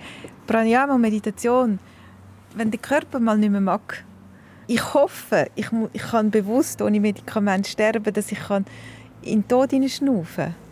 Pranayama, 0.46 0.96
Meditation, 0.98 1.80
wenn 2.54 2.70
der 2.70 2.78
Körper 2.78 3.18
mal 3.18 3.38
nicht 3.38 3.50
mehr 3.50 3.60
mag. 3.60 4.04
Ich 4.68 4.94
hoffe, 4.94 5.46
ich, 5.56 5.66
ich 5.92 6.02
kann 6.02 6.30
bewusst 6.30 6.80
ohne 6.80 7.00
Medikament 7.00 7.66
sterben, 7.66 8.12
dass 8.12 8.30
ich 8.30 8.38
kann 8.38 8.64
in 9.22 9.40
den 9.40 9.48
Tod 9.48 9.70
schnaufen 9.90 10.44
kann. 10.44 10.65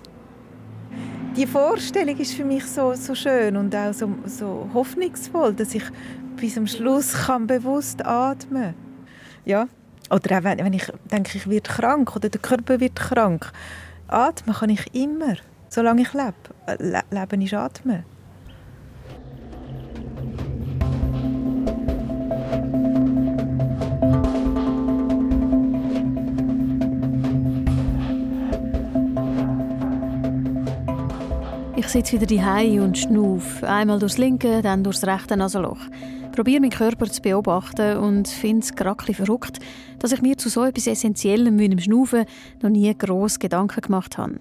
Die 1.37 1.49
Vorstellung 1.49 2.17
ist 2.19 2.35
für 2.35 2.45
mich 2.45 2.65
so, 2.65 2.95
so 2.95 3.13
schön 3.13 3.57
und 3.57 3.75
auch 3.75 3.93
so, 3.93 4.09
so 4.25 4.71
hoffnungsvoll, 4.73 5.53
dass 5.53 5.75
ich 5.75 5.83
bis 6.37 6.55
zum 6.55 6.69
Schluss 6.69 7.13
kann 7.13 7.49
bewusst 7.49 8.07
atmen. 8.07 8.75
Ja, 9.45 9.67
oder 10.11 10.39
auch 10.39 10.45
wenn, 10.45 10.59
wenn 10.59 10.73
ich 10.73 10.87
denke, 11.11 11.37
ich 11.37 11.51
werde 11.51 11.69
krank 11.69 12.15
oder 12.15 12.29
der 12.29 12.41
Körper 12.41 12.79
wird 12.79 12.95
krank. 12.95 13.51
Atmen 14.07 14.55
kann 14.55 14.71
ich 14.71 14.95
immer, 14.95 15.35
solange 15.69 16.03
ich 16.03 16.13
lebe. 16.13 16.35
Le 16.79 17.03
Leben 17.11 17.43
ist 17.43 17.55
Atmen. 17.55 18.05
Ich 31.85 31.91
sitze 31.91 32.21
wieder 32.21 32.27
die 32.27 32.81
und 32.81 32.99
schnuff. 32.99 33.63
Einmal 33.63 33.99
durchs 33.99 34.19
linke, 34.19 34.63
dann 34.63 34.83
durchs 34.83 35.05
rechte 35.05 35.37
Nasenloch 35.37 35.81
probiere 36.35 36.61
meinen 36.61 36.71
Körper 36.71 37.07
zu 37.07 37.23
beobachten 37.23 37.97
und 37.99 38.27
finde 38.27 38.65
es 38.65 38.75
gerade 38.75 39.15
verrückt, 39.15 39.61
dass 40.01 40.11
ich 40.13 40.21
mir 40.21 40.37
zu 40.37 40.49
so 40.49 40.65
etwas 40.65 40.89
Essentiellem 40.89 41.59
wie 41.59 41.69
dem 41.69 41.79
Schnaufen 41.79 42.25
noch 42.61 42.71
nie 42.71 42.93
gross 42.97 43.39
Gedanken 43.39 43.81
gemacht 43.81 44.19
habe. 44.19 44.41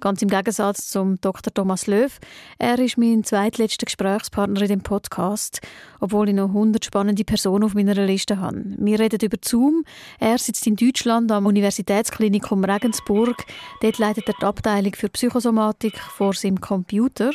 Ganz 0.00 0.22
im 0.22 0.28
Gegensatz 0.28 0.88
zum 0.88 1.20
Dr. 1.20 1.52
Thomas 1.52 1.86
Löw. 1.86 2.18
Er 2.58 2.78
ist 2.78 2.96
mein 2.96 3.22
zweitletzter 3.22 3.84
Gesprächspartner 3.84 4.62
in 4.62 4.68
dem 4.68 4.80
Podcast, 4.80 5.60
obwohl 6.00 6.30
ich 6.30 6.34
noch 6.34 6.48
100 6.48 6.82
spannende 6.82 7.22
Personen 7.22 7.64
auf 7.64 7.74
meiner 7.74 7.94
Liste 7.94 8.40
habe. 8.40 8.64
Wir 8.78 8.98
reden 8.98 9.20
über 9.22 9.36
Zoom. 9.44 9.84
Er 10.18 10.38
sitzt 10.38 10.66
in 10.66 10.76
Deutschland 10.76 11.30
am 11.30 11.44
Universitätsklinikum 11.44 12.64
Regensburg. 12.64 13.44
Dort 13.82 13.98
leitet 13.98 14.26
er 14.28 14.34
die 14.40 14.46
Abteilung 14.46 14.94
für 14.94 15.10
Psychosomatik 15.10 15.98
vor 15.98 16.32
seinem 16.32 16.62
Computer. 16.62 17.32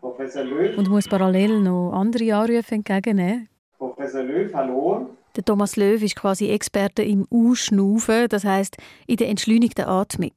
Professor 0.00 0.42
Löw. 0.42 0.76
Und 0.76 0.88
muss 0.88 1.06
parallel 1.06 1.60
noch 1.60 1.92
andere 1.92 2.34
Anrufe 2.34 2.74
entgegennehmen. 2.74 3.48
Professor 3.78 4.24
Löw, 4.24 4.52
hallo. 4.52 5.10
Der 5.36 5.44
Thomas 5.44 5.76
Löw 5.76 6.02
ist 6.02 6.16
quasi 6.16 6.48
Experte 6.48 7.04
im 7.04 7.24
Ausschnaufen, 7.30 8.26
das 8.28 8.44
heißt 8.44 8.76
in 9.06 9.16
der 9.16 9.28
entschleunigten 9.28 9.84
Atmung. 9.84 10.32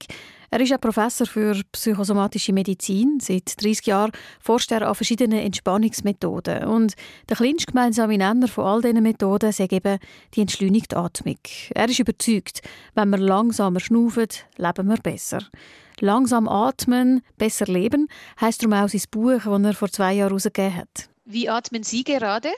Er 0.53 0.61
ist 0.61 0.71
auch 0.71 0.79
Professor 0.79 1.25
für 1.25 1.59
psychosomatische 1.71 2.53
Medizin. 2.53 3.17
Seit 3.19 3.59
30 3.59 3.87
Jahren 3.87 4.11
forscht 4.39 4.71
er 4.71 4.87
an 4.87 4.93
verschiedenen 4.93 5.39
Entspannungsmethoden. 5.39 6.65
Und 6.65 6.93
der 7.27 7.37
kleinste 7.37 7.71
gemeinsame 7.71 8.19
Nenner 8.19 8.47
von 8.47 8.63
all 8.63 8.81
diesen 8.83 9.01
Methoden 9.01 9.49
ist 9.49 9.59
eben 9.59 9.97
die 10.35 10.41
entschleunigte 10.41 10.95
Atmung. 10.95 11.39
Er 11.73 11.89
ist 11.89 11.97
überzeugt, 11.97 12.61
wenn 12.93 13.09
wir 13.09 13.17
langsamer 13.17 13.79
schnaufen, 13.79 14.27
leben 14.57 14.87
wir 14.89 14.97
besser. 14.97 15.39
Langsam 15.99 16.47
atmen, 16.47 17.23
besser 17.39 17.65
leben, 17.65 18.07
heißt 18.39 18.61
darum 18.61 18.73
auch 18.73 18.89
sein 18.89 19.01
Buch, 19.09 19.41
das 19.43 19.63
er 19.63 19.73
vor 19.73 19.89
zwei 19.89 20.13
Jahren 20.13 20.29
herausgegeben 20.29 20.75
hat. 20.75 21.09
Wie 21.25 21.49
atmen 21.49 21.81
Sie 21.81 22.03
gerade? 22.03 22.49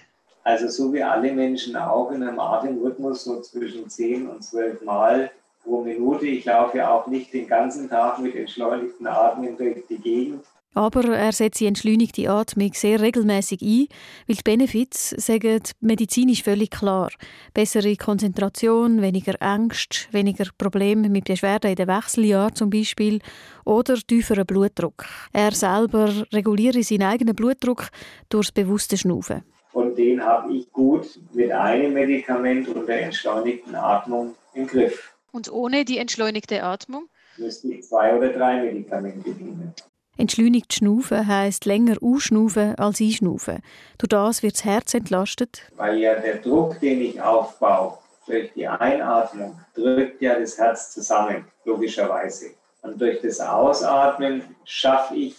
Also 0.44 0.68
so 0.68 0.92
wie 0.92 1.02
alle 1.02 1.32
Menschen 1.32 1.78
auch 1.78 2.12
in 2.12 2.24
einem 2.24 2.42
Atemrhythmus, 2.42 3.24
so 3.24 3.40
zwischen 3.40 3.90
10 3.90 4.28
und 4.28 4.44
12 4.44 4.82
Mal 4.82 5.32
pro 5.66 5.82
Minute. 5.84 6.26
Ich 6.28 6.46
laufe 6.46 6.78
ja 6.78 6.92
auch 6.92 7.08
nicht 7.08 7.34
den 7.34 7.48
ganzen 7.48 7.90
Tag 7.90 8.20
mit 8.20 8.36
entschleunigten 8.36 9.08
Atmen 9.08 9.58
durch 9.58 9.84
die 9.90 9.98
Gegend. 9.98 10.46
Aber 10.78 11.06
er 11.06 11.32
setzt 11.32 11.62
die 11.62 11.68
entschleunigte 11.68 12.30
Atmung 12.30 12.74
sehr 12.74 13.00
regelmäßig 13.00 13.62
ein, 13.62 13.88
weil 14.28 14.36
die 14.36 14.44
Benefits 14.44 15.12
sagen 15.12 15.62
medizinisch 15.80 16.44
völlig 16.44 16.70
klar. 16.70 17.10
Bessere 17.54 17.96
Konzentration, 17.96 19.02
weniger 19.02 19.36
Angst, 19.40 20.10
weniger 20.12 20.46
Probleme 20.58 21.08
mit 21.08 21.26
Beschwerden 21.26 21.72
in 21.72 21.76
den 21.78 21.88
Wechseljahren 21.88 22.56
zum 22.56 22.70
Beispiel 22.70 23.20
oder 23.64 23.96
tieferen 23.96 24.46
Blutdruck. 24.46 25.06
Er 25.32 25.54
selber 25.54 26.12
reguliere 26.34 26.84
seinen 26.84 27.04
eigenen 27.04 27.36
Blutdruck 27.36 27.88
durch 28.28 28.48
das 28.48 28.52
bewusste 28.52 28.98
Schnaufen. 28.98 29.44
Und 29.72 29.98
den 29.98 30.22
habe 30.22 30.54
ich 30.54 30.70
gut 30.74 31.20
mit 31.34 31.52
einem 31.52 31.94
Medikament 31.94 32.68
und 32.68 32.86
der 32.86 33.04
entschleunigten 33.04 33.76
Atmung 33.76 34.36
im 34.54 34.68
Griff. 34.68 35.15
Und 35.36 35.52
ohne 35.52 35.84
die 35.84 35.98
entschleunigte 35.98 36.64
Atmung? 36.64 37.10
Müsste 37.36 37.68
ich 37.68 37.84
zwei 37.84 38.16
oder 38.16 38.30
drei 38.30 38.64
Medikamente 38.64 39.32
nehmen. 39.32 39.74
Entschleunigt 40.16 40.74
Schnaufen 40.74 41.28
heisst 41.28 41.66
länger 41.66 41.98
ausschnaufen 42.02 42.76
als 42.76 43.02
einschnaufen. 43.02 43.62
Durch 43.98 44.08
das 44.08 44.44
wird 44.44 44.54
das 44.54 44.64
Herz 44.64 44.94
entlastet. 44.94 45.70
Weil 45.76 45.98
ja 45.98 46.16
der 46.16 46.38
Druck, 46.38 46.80
den 46.80 47.02
ich 47.02 47.22
aufbaue, 47.22 47.98
durch 48.26 48.54
die 48.54 48.66
Einatmung, 48.66 49.60
drückt 49.74 50.22
ja 50.22 50.40
das 50.40 50.58
Herz 50.58 50.94
zusammen, 50.94 51.44
logischerweise. 51.66 52.52
Und 52.82 53.02
durch 53.02 53.20
das 53.20 53.42
Ausatmen 53.42 54.42
schaffe 54.64 55.16
ich 55.16 55.36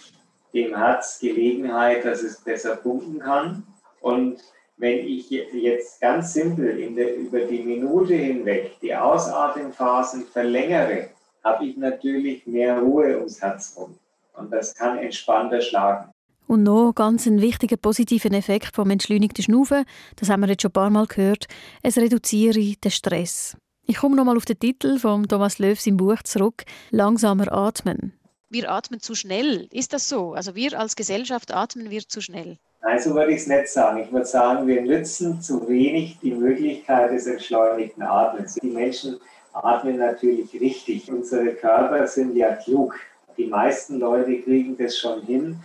dem 0.53 0.77
Herz 0.77 1.21
Gelegenheit, 1.21 2.05
dass 2.05 2.23
es 2.23 2.39
besser 2.43 2.77
pumpen 2.77 3.21
kann. 3.21 3.67
Und 4.03 4.43
wenn 4.77 5.07
ich 5.07 5.31
jetzt 5.31 6.01
ganz 6.01 6.35
simpel 6.35 6.77
der, 6.95 7.17
über 7.17 7.41
die 7.41 7.63
Minute 7.63 8.15
hinweg 8.15 8.79
die 8.81 8.95
Ausatemphasen 8.95 10.25
verlängere, 10.27 11.11
habe 11.43 11.67
ich 11.67 11.77
natürlich 11.77 12.47
mehr 12.47 12.81
Ruhe 12.81 13.17
ums 13.17 13.41
Herz 13.41 13.75
rum 13.77 13.99
und 14.35 14.53
das 14.53 14.75
kann 14.75 14.99
entspannter 14.99 15.61
schlagen. 15.61 16.11
Und 16.47 16.63
noch 16.63 16.93
ganz 16.93 17.27
ein 17.27 17.41
wichtiger 17.41 17.77
positiver 17.77 18.31
Effekt 18.33 18.75
vom 18.75 18.91
entschleunigten 18.91 19.43
Schnaufen, 19.43 19.85
das 20.17 20.29
haben 20.29 20.43
wir 20.43 20.49
jetzt 20.49 20.63
schon 20.63 20.71
ein 20.71 20.75
paar 20.75 20.91
Mal 20.91 21.07
gehört, 21.07 21.47
es 21.83 21.97
reduziere 21.97 22.75
den 22.77 22.91
Stress. 22.91 23.57
Ich 23.87 23.97
komme 23.97 24.17
nochmal 24.17 24.37
auf 24.37 24.45
den 24.45 24.59
Titel 24.59 24.99
von 24.99 25.27
Thomas 25.27 25.59
Löws 25.59 25.87
im 25.87 25.97
Buch 25.97 26.23
zurück, 26.23 26.65
Langsamer 26.91 27.53
atmen. 27.53 28.13
Wir 28.49 28.71
atmen 28.71 29.01
zu 29.01 29.15
schnell. 29.15 29.69
Ist 29.73 29.93
das 29.93 30.09
so? 30.09 30.35
Also 30.35 30.55
wir 30.55 30.79
als 30.79 30.95
Gesellschaft 30.95 31.53
atmen 31.53 31.91
wir 31.91 32.07
zu 32.09 32.21
schnell? 32.21 32.59
Nein, 32.83 33.01
so 33.01 33.15
würde 33.15 33.33
ich 33.33 33.41
es 33.41 33.47
nicht 33.47 33.69
sagen. 33.69 33.99
Ich 33.99 34.13
würde 34.13 34.27
sagen, 34.27 34.67
wir 34.67 34.83
nützen 34.83 35.41
zu 35.41 35.69
wenig 35.69 36.19
die 36.21 36.33
Möglichkeit 36.33 37.11
des 37.11 37.27
entschleunigten 37.27 38.03
Atmens. 38.03 38.55
Die 38.55 38.69
Menschen 38.69 39.19
atmen 39.53 39.99
natürlich 39.99 40.53
richtig. 40.61 41.11
Unsere 41.11 41.55
Körper 41.55 42.07
sind 42.07 42.37
ja 42.37 42.55
klug 42.55 42.95
die 43.37 43.47
meisten 43.47 43.99
Leute 43.99 44.41
kriegen 44.41 44.77
das 44.77 44.97
schon 44.97 45.23
hin. 45.23 45.61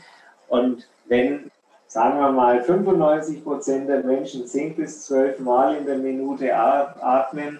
Und 0.47 0.87
wenn, 1.05 1.49
sagen 1.87 2.19
wir 2.19 2.31
mal, 2.31 2.61
95 2.63 3.43
Prozent 3.43 3.89
der 3.89 4.03
Menschen 4.03 4.45
10 4.45 4.75
bis 4.75 5.05
12 5.05 5.39
Mal 5.39 5.77
in 5.77 5.85
der 5.85 5.97
Minute 5.97 6.53
atmen 6.53 7.59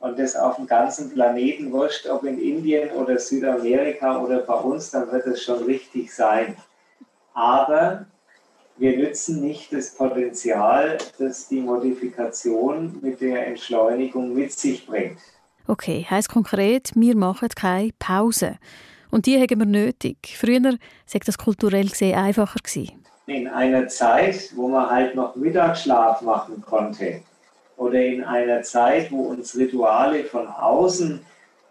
und 0.00 0.18
das 0.18 0.36
auf 0.36 0.56
dem 0.56 0.66
ganzen 0.66 1.10
Planeten, 1.12 1.72
wurscht, 1.72 2.08
ob 2.08 2.24
in 2.24 2.40
Indien 2.40 2.90
oder 2.92 3.18
Südamerika 3.18 4.22
oder 4.22 4.38
bei 4.38 4.54
uns, 4.54 4.90
dann 4.92 5.10
wird 5.10 5.26
es 5.26 5.42
schon 5.42 5.64
richtig 5.64 6.14
sein. 6.14 6.56
Aber 7.34 8.06
wir 8.78 8.96
nützen 8.96 9.40
nicht 9.40 9.72
das 9.72 9.94
Potenzial, 9.94 10.98
das 11.18 11.48
die 11.48 11.60
Modifikation 11.60 12.98
mit 13.02 13.20
der 13.20 13.46
Entschleunigung 13.46 14.34
mit 14.34 14.52
sich 14.52 14.86
bringt. 14.86 15.18
Okay, 15.66 16.06
heißt 16.08 16.28
konkret, 16.28 16.92
wir 16.94 17.16
machen 17.16 17.48
keine 17.50 17.90
Pause. 17.98 18.56
Und 19.10 19.26
die 19.26 19.40
haben 19.40 19.58
wir 19.58 19.66
nötig. 19.66 20.16
Früher 20.38 20.62
war 20.62 21.20
das 21.24 21.38
kulturell 21.38 21.88
gesehen 21.88 22.16
einfacher. 22.16 22.58
Gewesen. 22.62 23.04
In 23.26 23.48
einer 23.48 23.88
Zeit, 23.88 24.52
wo 24.54 24.68
man 24.68 24.88
halt 24.88 25.14
noch 25.14 25.36
Mittagsschlaf 25.36 26.22
machen 26.22 26.62
konnte, 26.62 27.22
oder 27.76 28.02
in 28.02 28.24
einer 28.24 28.62
Zeit, 28.62 29.10
wo 29.10 29.28
uns 29.28 29.56
Rituale 29.56 30.24
von 30.24 30.48
außen 30.48 31.20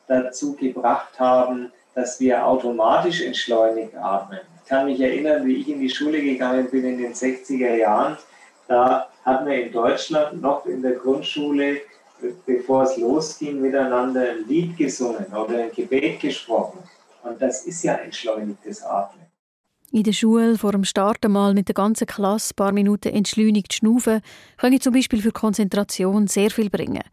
dazu 0.08 0.56
gebracht 0.56 1.20
haben, 1.20 1.72
dass 1.93 2.20
wir 2.20 2.46
automatisch 2.46 3.22
entschleunigt 3.22 3.96
atmen. 3.96 4.39
Ich 4.68 4.70
kann 4.70 4.86
mich 4.86 5.00
erinnern, 5.00 5.46
wie 5.46 5.62
ich 5.62 5.70
in 5.70 5.80
die 5.80 5.90
Schule 5.90 6.22
gegangen 6.22 6.70
bin 6.70 6.84
in 6.84 6.98
den 6.98 7.14
60er 7.14 7.76
Jahren. 7.76 8.18
Da 8.68 9.08
hatten 9.24 9.48
wir 9.48 9.64
in 9.64 9.72
Deutschland 9.72 10.42
noch 10.42 10.66
in 10.66 10.82
der 10.82 10.92
Grundschule, 10.92 11.80
bevor 12.46 12.84
es 12.84 12.98
losging, 12.98 13.62
miteinander 13.62 14.30
ein 14.32 14.46
Lied 14.46 14.76
gesungen 14.76 15.26
oder 15.28 15.64
ein 15.64 15.72
Gebet 15.74 16.20
gesprochen. 16.20 16.80
Und 17.24 17.42
das 17.42 17.66
ist 17.66 17.82
ja 17.82 17.94
entschleunigtes 17.94 18.84
Atmen. 18.84 19.28
In 19.94 20.04
der 20.04 20.12
Schule 20.12 20.58
vor 20.58 20.74
dem 20.74 20.84
Start 20.84 21.24
einmal 21.24 21.54
mit 21.54 21.70
der 21.70 21.76
ganzen 21.76 22.06
Klasse 22.06 22.52
ein 22.52 22.58
paar 22.58 22.74
Minuten 22.74 23.14
entschleunigt 23.14 23.72
schnaufen, 23.72 24.20
ich 24.62 24.82
zum 24.82 24.92
Beispiel 24.94 25.22
für 25.22 25.32
Konzentration 25.32 26.28
sehr 26.28 26.52
viel 26.52 26.70
bringen. 26.70 27.04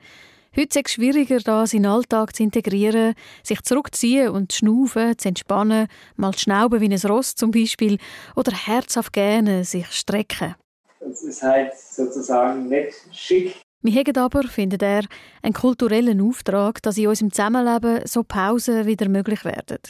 Heute 0.56 0.78
ist 0.78 0.86
es 0.86 0.92
schwieriger, 0.92 1.40
das 1.40 1.74
in 1.74 1.82
den 1.82 1.90
Alltag 1.90 2.36
zu 2.36 2.44
integrieren, 2.44 3.14
sich 3.42 3.60
zurückzuziehen 3.62 4.28
und 4.28 4.52
zu 4.52 4.58
schnaufen, 4.58 5.18
zu 5.18 5.26
entspannen, 5.26 5.88
mal 6.14 6.32
zu 6.32 6.42
schnauben 6.42 6.80
wie 6.80 6.88
ein 6.88 7.10
Ross 7.10 7.34
zum 7.34 7.50
Beispiel 7.50 7.98
oder 8.36 8.52
herzhaft 8.52 9.12
gerne 9.12 9.64
sich 9.64 9.90
strecken. 9.90 10.54
Es 11.00 11.24
ist 11.24 11.42
halt 11.42 11.72
sozusagen 11.76 12.68
nicht 12.68 12.94
schick. 13.10 13.56
Wir 13.82 13.94
haben 14.00 14.16
aber, 14.16 14.44
findet 14.44 14.82
er, 14.82 15.02
einen 15.42 15.54
kulturellen 15.54 16.20
Auftrag, 16.20 16.80
dass 16.82 16.98
in 16.98 17.08
unserem 17.08 17.32
Zusammenleben 17.32 18.06
so 18.06 18.22
Pausen 18.22 18.86
wieder 18.86 19.08
möglich 19.08 19.44
werden. 19.44 19.80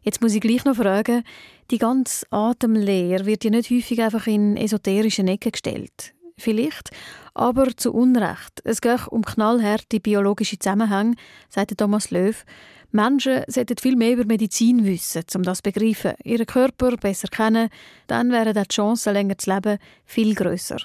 Jetzt 0.00 0.22
muss 0.22 0.34
ich 0.34 0.40
gleich 0.40 0.64
noch 0.64 0.76
fragen, 0.76 1.22
die 1.70 1.76
ganze 1.76 2.24
Atemlehre 2.30 3.26
wird 3.26 3.44
ja 3.44 3.50
nicht 3.50 3.70
häufig 3.70 4.00
einfach 4.00 4.26
in 4.26 4.56
esoterischen 4.56 5.28
Ecken 5.28 5.52
gestellt. 5.52 6.14
Vielleicht, 6.38 6.90
aber 7.34 7.76
zu 7.76 7.92
Unrecht. 7.92 8.60
Es 8.64 8.80
geht 8.80 9.08
um 9.08 9.22
knallharte 9.22 10.00
biologische 10.00 10.58
Zusammenhänge, 10.58 11.14
sagt 11.48 11.76
Thomas 11.78 12.10
Löw. 12.10 12.44
Menschen 12.92 13.44
sollten 13.46 13.76
viel 13.76 13.96
mehr 13.96 14.14
über 14.14 14.24
Medizin 14.24 14.84
wissen, 14.84 15.24
um 15.36 15.42
das 15.42 15.58
zu 15.58 15.70
begreifen, 15.70 16.14
ihren 16.24 16.46
Körper 16.46 16.96
besser 16.96 17.28
kennen, 17.28 17.68
dann 18.08 18.32
wären 18.32 18.54
die 18.54 18.68
Chancen, 18.68 19.12
länger 19.12 19.38
zu 19.38 19.50
leben, 19.50 19.78
viel 20.04 20.34
grösser. 20.34 20.78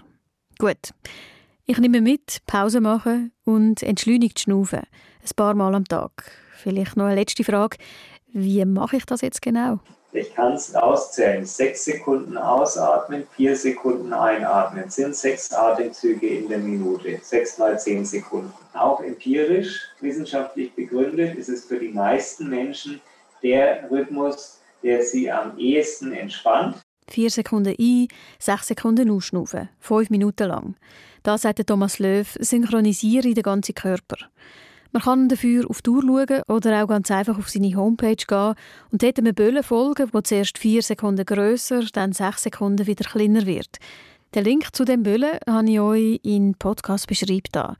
Gut. 0.59 0.93
Ich 1.65 1.79
nehme 1.79 2.01
mit, 2.01 2.41
Pause 2.45 2.79
machen 2.79 3.31
und 3.43 3.81
entschleunigt 3.81 4.39
schnaufen. 4.39 4.81
Ein 4.81 5.35
paar 5.35 5.55
Mal 5.55 5.73
am 5.73 5.85
Tag. 5.85 6.31
Vielleicht 6.57 6.95
noch 6.95 7.05
eine 7.05 7.15
letzte 7.15 7.43
Frage. 7.43 7.77
Wie 8.33 8.63
mache 8.65 8.97
ich 8.97 9.05
das 9.05 9.21
jetzt 9.21 9.41
genau? 9.41 9.79
Ich 10.15 10.33
kann 10.33 10.53
es 10.53 10.73
auszählen. 10.73 11.45
Sechs 11.45 11.85
Sekunden 11.85 12.37
ausatmen, 12.37 13.27
vier 13.35 13.55
Sekunden 13.55 14.13
einatmen. 14.13 14.85
Das 14.85 14.95
sind 14.95 15.15
sechs 15.15 15.51
Atemzüge 15.51 16.27
in 16.27 16.49
der 16.49 16.59
Minute. 16.59 17.19
Sechs 17.21 17.57
mal 17.57 17.79
zehn 17.79 18.05
Sekunden. 18.05 18.53
Auch 18.73 19.01
empirisch, 19.01 19.81
wissenschaftlich 20.01 20.73
begründet, 20.73 21.37
ist 21.37 21.49
es 21.49 21.65
für 21.65 21.79
die 21.79 21.89
meisten 21.89 22.49
Menschen 22.49 23.01
der 23.43 23.89
Rhythmus, 23.91 24.59
der 24.83 25.03
sie 25.03 25.31
am 25.31 25.57
ehesten 25.57 26.13
entspannt. 26.13 26.77
Vier 27.07 27.29
Sekunden 27.29 27.75
ein, 27.77 28.07
sechs 28.39 28.67
Sekunden 28.67 29.11
ausschnaufen. 29.11 29.69
Fünf 29.79 30.09
Minuten 30.09 30.47
lang. 30.47 30.75
Da 31.23 31.37
sagt 31.37 31.65
Thomas 31.67 31.99
Löw, 31.99 32.27
synchronisiere 32.39 33.33
den 33.33 33.43
ganzen 33.43 33.75
Körper. 33.75 34.17
Man 34.95 35.03
kann 35.03 35.27
dafür 35.27 35.69
auf 35.69 35.81
die 35.81 35.89
Uhr 35.89 36.01
schauen 36.03 36.41
oder 36.47 36.81
auch 36.81 36.87
ganz 36.87 37.11
einfach 37.11 37.37
auf 37.37 37.49
seine 37.49 37.75
Homepage 37.75 38.15
gehen 38.15 38.55
und 38.93 39.03
dort 39.03 39.19
einem 39.19 39.35
Böllen 39.35 39.61
folgen, 39.61 40.07
wo 40.13 40.21
zuerst 40.21 40.57
vier 40.57 40.81
Sekunden 40.81 41.25
grösser, 41.25 41.83
dann 41.91 42.13
sechs 42.13 42.43
Sekunden 42.43 42.87
wieder 42.87 43.03
kleiner 43.03 43.45
wird. 43.45 43.75
Den 44.33 44.45
Link 44.45 44.73
zu 44.73 44.85
dem 44.85 45.03
Böllen 45.03 45.37
habe 45.49 45.69
ich 45.69 45.81
euch 45.81 46.19
in 46.23 46.55
Podcast 46.55 47.07
beschrieben. 47.07 47.49
Da. 47.51 47.75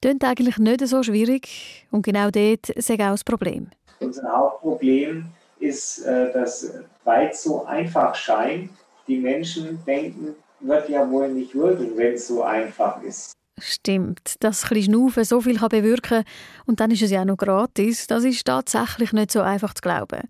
Klingt 0.00 0.24
eigentlich 0.24 0.56
nicht 0.56 0.88
so 0.88 1.02
schwierig 1.02 1.86
und 1.90 2.06
genau 2.06 2.30
dort 2.30 2.70
ist 2.70 2.90
auch 2.90 2.96
das 2.96 3.22
Problem. 3.22 3.68
Unser 4.00 4.26
Hauptproblem 4.34 5.26
ist, 5.60 6.06
äh, 6.06 6.32
dass 6.32 6.72
weil 7.04 7.28
es 7.28 7.42
so 7.42 7.66
einfach 7.66 8.14
scheint, 8.14 8.70
die 9.06 9.18
Menschen 9.18 9.78
denken, 9.86 10.34
wird 10.60 10.88
ja 10.88 11.06
wohl 11.10 11.28
nicht 11.28 11.54
wirken, 11.54 11.98
wenn 11.98 12.14
es 12.14 12.28
so 12.28 12.42
einfach 12.42 13.02
ist. 13.02 13.36
Stimmt, 13.58 14.36
dass 14.40 14.70
ein 14.70 14.82
Schnaufen 14.82 15.24
so 15.24 15.40
viel 15.40 15.58
bewirken 15.58 16.24
kann 16.24 16.24
und 16.66 16.80
dann 16.80 16.90
ist 16.90 17.00
es 17.00 17.10
ja 17.10 17.22
auch 17.22 17.24
noch 17.24 17.38
gratis, 17.38 18.06
das 18.06 18.24
ist 18.24 18.44
tatsächlich 18.44 19.14
nicht 19.14 19.32
so 19.32 19.40
einfach 19.40 19.72
zu 19.72 19.80
glauben. 19.80 20.20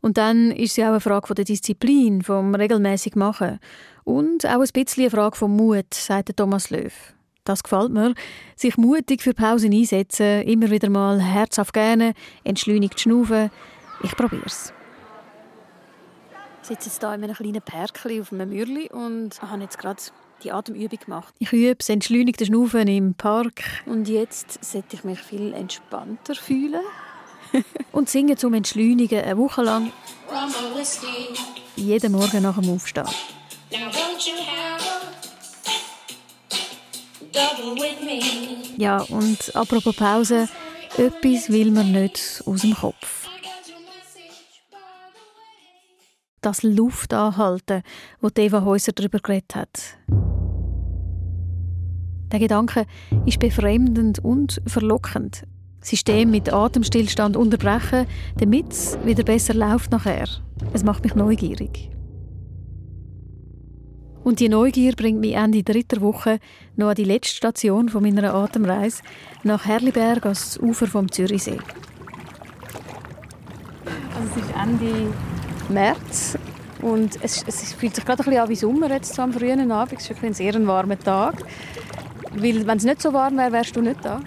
Und 0.00 0.18
dann 0.18 0.50
ist 0.50 0.72
es 0.72 0.76
ja 0.78 0.86
auch 0.86 0.92
eine 0.92 1.00
Frage 1.00 1.32
der 1.32 1.44
Disziplin, 1.44 2.22
vom 2.22 2.56
regelmäßig 2.56 3.14
machen 3.14 3.60
und 4.02 4.44
auch 4.46 4.60
ein 4.60 4.68
bisschen 4.72 5.04
eine 5.04 5.10
Frage 5.10 5.36
vom 5.36 5.56
Mut, 5.56 5.94
sagt 5.94 6.36
Thomas 6.36 6.70
Löw. 6.70 6.92
Das 7.44 7.62
gefällt 7.62 7.92
mir. 7.92 8.14
Sich 8.56 8.76
mutig 8.76 9.22
für 9.22 9.34
Pausen 9.34 9.72
einsetzen, 9.72 10.42
immer 10.42 10.70
wieder 10.70 10.90
mal 10.90 11.20
herzhaft 11.20 11.74
gerne, 11.74 12.14
entschleunigt 12.42 13.00
schnaufen. 13.00 13.50
Ich 14.02 14.16
probiere 14.16 14.46
es. 14.46 14.72
Ich 16.62 16.68
sitze 16.68 16.88
jetzt 16.88 17.00
hier 17.00 17.14
in 17.14 17.24
einem 17.24 17.34
kleinen 17.34 17.62
Perkli 17.62 18.20
auf 18.20 18.32
einem 18.32 18.48
Mürli 18.48 18.88
und 18.90 19.40
habe 19.42 19.62
jetzt 19.62 19.78
gerade 19.78 20.00
die 20.42 20.52
Atemübung 20.52 20.98
gemacht. 20.98 21.34
Ich 21.38 21.52
übe 21.52 21.76
das 21.76 21.88
entschleunigte 21.88 22.46
Schnaufen 22.46 22.88
im 22.88 23.14
Park. 23.14 23.62
Und 23.86 24.08
jetzt 24.08 24.62
sollte 24.64 24.96
ich 24.96 25.04
mich 25.04 25.20
viel 25.20 25.52
entspannter 25.52 26.34
fühlen. 26.34 26.82
und 27.92 28.08
singe 28.08 28.36
zum 28.36 28.54
Entschleunigen 28.54 29.22
eine 29.22 29.36
Woche 29.36 29.62
lang. 29.62 29.92
Jeden 31.76 32.12
Morgen 32.12 32.42
nach 32.42 32.58
dem 32.58 32.70
Aufstehen. 32.70 33.06
Ja, 38.76 39.02
und 39.02 39.54
apropos 39.54 39.96
Pause, 39.96 40.48
etwas 40.96 41.50
will 41.50 41.70
man 41.70 41.92
nicht 41.92 42.42
aus 42.46 42.62
dem 42.62 42.74
Kopf. 42.74 43.21
Das 46.42 46.64
Luft 46.64 47.14
anhalten, 47.14 47.82
wo 48.20 48.28
Eva 48.36 48.64
Häuser 48.64 48.90
darüber 48.92 49.20
geredet 49.20 49.54
hat. 49.54 49.96
Der 52.32 52.40
Gedanke 52.40 52.86
ist 53.26 53.38
befremdend 53.38 54.18
und 54.18 54.60
verlockend. 54.66 55.44
System 55.80 56.32
mit 56.32 56.52
Atemstillstand 56.52 57.36
unterbrechen, 57.36 58.06
damit 58.38 58.72
es 58.72 58.98
wieder 59.04 59.22
besser 59.22 59.54
läuft 59.54 59.92
nachher. 59.92 60.26
Es 60.72 60.82
macht 60.82 61.04
mich 61.04 61.14
neugierig. 61.14 61.90
Und 64.24 64.40
die 64.40 64.48
Neugier 64.48 64.94
bringt 64.94 65.20
mich 65.20 65.34
Ende 65.34 65.62
dritter 65.62 66.00
Woche 66.00 66.40
noch 66.74 66.88
an 66.88 66.94
die 66.96 67.04
letzte 67.04 67.36
Station 67.36 67.88
von 67.88 68.02
meiner 68.02 68.34
Atemreise 68.34 69.02
nach 69.44 69.64
Herliberg 69.64 70.24
ans 70.24 70.58
Ufer 70.58 70.88
vom 70.88 71.10
Zürichsee. 71.10 71.58
Also 74.14 74.28
es 74.36 74.44
ist 74.44 74.54
Ende 74.60 75.12
März 75.68 76.36
und 76.80 77.18
es, 77.22 77.44
es 77.46 77.72
fühlt 77.72 77.94
sich 77.94 78.04
gerade 78.04 78.22
ein 78.22 78.26
bisschen 78.26 78.42
an 78.42 78.48
wie 78.48 78.56
Sommer 78.56 78.90
jetzt 78.90 79.14
so 79.14 79.22
am 79.22 79.32
frühen 79.32 79.70
Abend. 79.70 80.00
Es 80.00 80.10
ist 80.10 80.22
ein 80.22 80.34
sehr 80.34 80.66
warmer 80.66 80.98
Tag. 80.98 81.44
Weil, 82.34 82.66
wenn 82.66 82.78
es 82.78 82.84
nicht 82.84 83.02
so 83.02 83.12
warm 83.12 83.36
wäre, 83.36 83.52
wärst 83.52 83.76
du 83.76 83.82
nicht 83.82 84.04
da? 84.04 84.20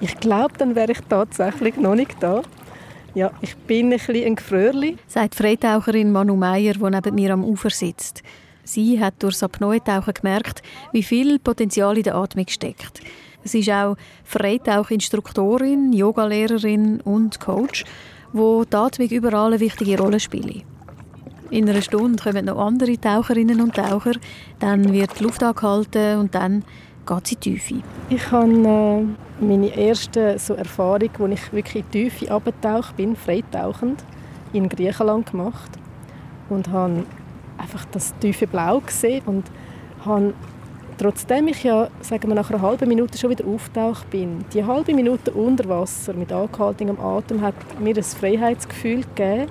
Ich 0.00 0.18
glaube, 0.18 0.54
dann 0.58 0.74
wäre 0.74 0.92
ich 0.92 1.00
tatsächlich 1.08 1.76
noch 1.76 1.94
nicht 1.94 2.16
da. 2.20 2.42
Ja, 3.14 3.30
ich 3.40 3.56
bin 3.56 3.86
ein 3.86 3.98
bisschen 3.98 4.24
ein 4.24 4.36
Gefrörli. 4.36 4.96
Sagt 5.06 5.34
Freitaucherin 5.34 6.12
Manu 6.12 6.36
Meier, 6.36 6.74
die 6.74 6.90
neben 6.90 7.14
mir 7.14 7.32
am 7.32 7.44
Ufer 7.44 7.70
sitzt. 7.70 8.22
Sie 8.64 9.00
hat 9.00 9.14
durch 9.18 9.34
das 9.34 9.42
Apnoe-Tauchen 9.42 10.14
gemerkt, 10.14 10.62
wie 10.92 11.02
viel 11.02 11.38
Potenzial 11.38 11.96
in 11.96 12.04
der 12.04 12.14
Atmung 12.14 12.46
steckt. 12.48 13.00
Sie 13.42 13.60
ist 13.60 13.70
auch 13.70 13.96
Freitauchinstruktorin, 14.24 15.92
Yogalehrerin 15.92 17.00
und 17.00 17.40
Coach, 17.40 17.84
wo 18.32 18.64
die 18.64 18.76
Atmung 18.76 19.08
überall 19.08 19.48
eine 19.48 19.60
wichtige 19.60 19.98
Rolle 19.98 20.20
spielt. 20.20 20.64
In 21.50 21.68
einer 21.68 21.82
Stunde 21.82 22.22
kommen 22.22 22.44
noch 22.44 22.58
andere 22.58 23.00
Taucherinnen 23.00 23.60
und 23.60 23.74
Taucher, 23.74 24.12
dann 24.60 24.92
wird 24.92 25.18
die 25.18 25.24
Luft 25.24 25.42
angehalten 25.42 26.18
und 26.18 26.34
dann 26.34 26.64
geht 27.06 27.24
es 27.24 27.32
in 27.32 27.40
die 27.40 27.50
Tiefe? 27.58 27.82
Ich 28.08 28.30
habe 28.30 28.52
äh, 28.52 29.44
meine 29.44 29.76
erste 29.76 30.36
Erfahrung, 30.56 31.10
wo 31.18 31.26
ich 31.26 31.52
wirklich 31.52 31.84
in 31.84 31.90
die 31.92 32.10
Tiefe 32.10 32.30
abgetaucht 32.30 32.96
bin, 32.96 33.16
freitauchend, 33.16 34.04
in 34.52 34.68
Griechenland 34.68 35.30
gemacht 35.30 35.70
und 36.48 36.68
habe 36.68 37.04
einfach 37.58 37.84
das 37.86 38.14
tiefe 38.20 38.46
Blau 38.46 38.80
gesehen 38.80 39.22
und 39.26 39.44
habe 40.04 40.34
trotzdem 41.00 41.48
ich 41.48 41.64
ja, 41.64 41.88
sagen 42.02 42.28
wir, 42.28 42.34
nach 42.34 42.50
einer 42.50 42.60
halben 42.60 42.86
Minute 42.86 43.16
schon 43.16 43.30
wieder 43.30 43.46
auftaucht 43.46 44.10
bin, 44.10 44.44
die 44.52 44.62
halbe 44.62 44.92
Minute 44.92 45.30
unter 45.30 45.66
Wasser 45.66 46.12
mit 46.12 46.30
angehaltenem 46.30 47.00
Atem 47.00 47.40
hat 47.40 47.54
mir 47.80 47.96
ein 47.96 48.02
Freiheitsgefühl 48.02 49.04
gegeben, 49.14 49.46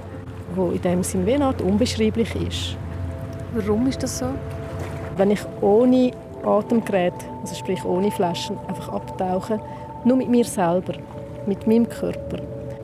wo 0.54 0.70
in 0.70 0.82
dem 0.82 1.02
Sinne 1.02 1.26
wie 1.26 1.34
eine 1.34 1.46
Art 1.46 1.62
unbeschreiblich 1.62 2.36
ist. 2.36 2.78
Warum 3.56 3.88
ist 3.88 4.04
das 4.04 4.20
so? 4.20 4.28
Wenn 5.18 5.32
ich 5.32 5.40
ohne 5.62 6.12
Atemgerät, 6.44 7.16
also 7.42 7.56
sprich 7.56 7.84
ohne 7.84 8.12
Flaschen, 8.12 8.56
einfach 8.68 8.90
abtauchen, 8.90 9.60
nur 10.06 10.18
mit 10.18 10.30
mir 10.30 10.46
selber, 10.46 10.94
mit 11.48 11.66
meinem 11.66 11.90
Körper, 11.90 12.44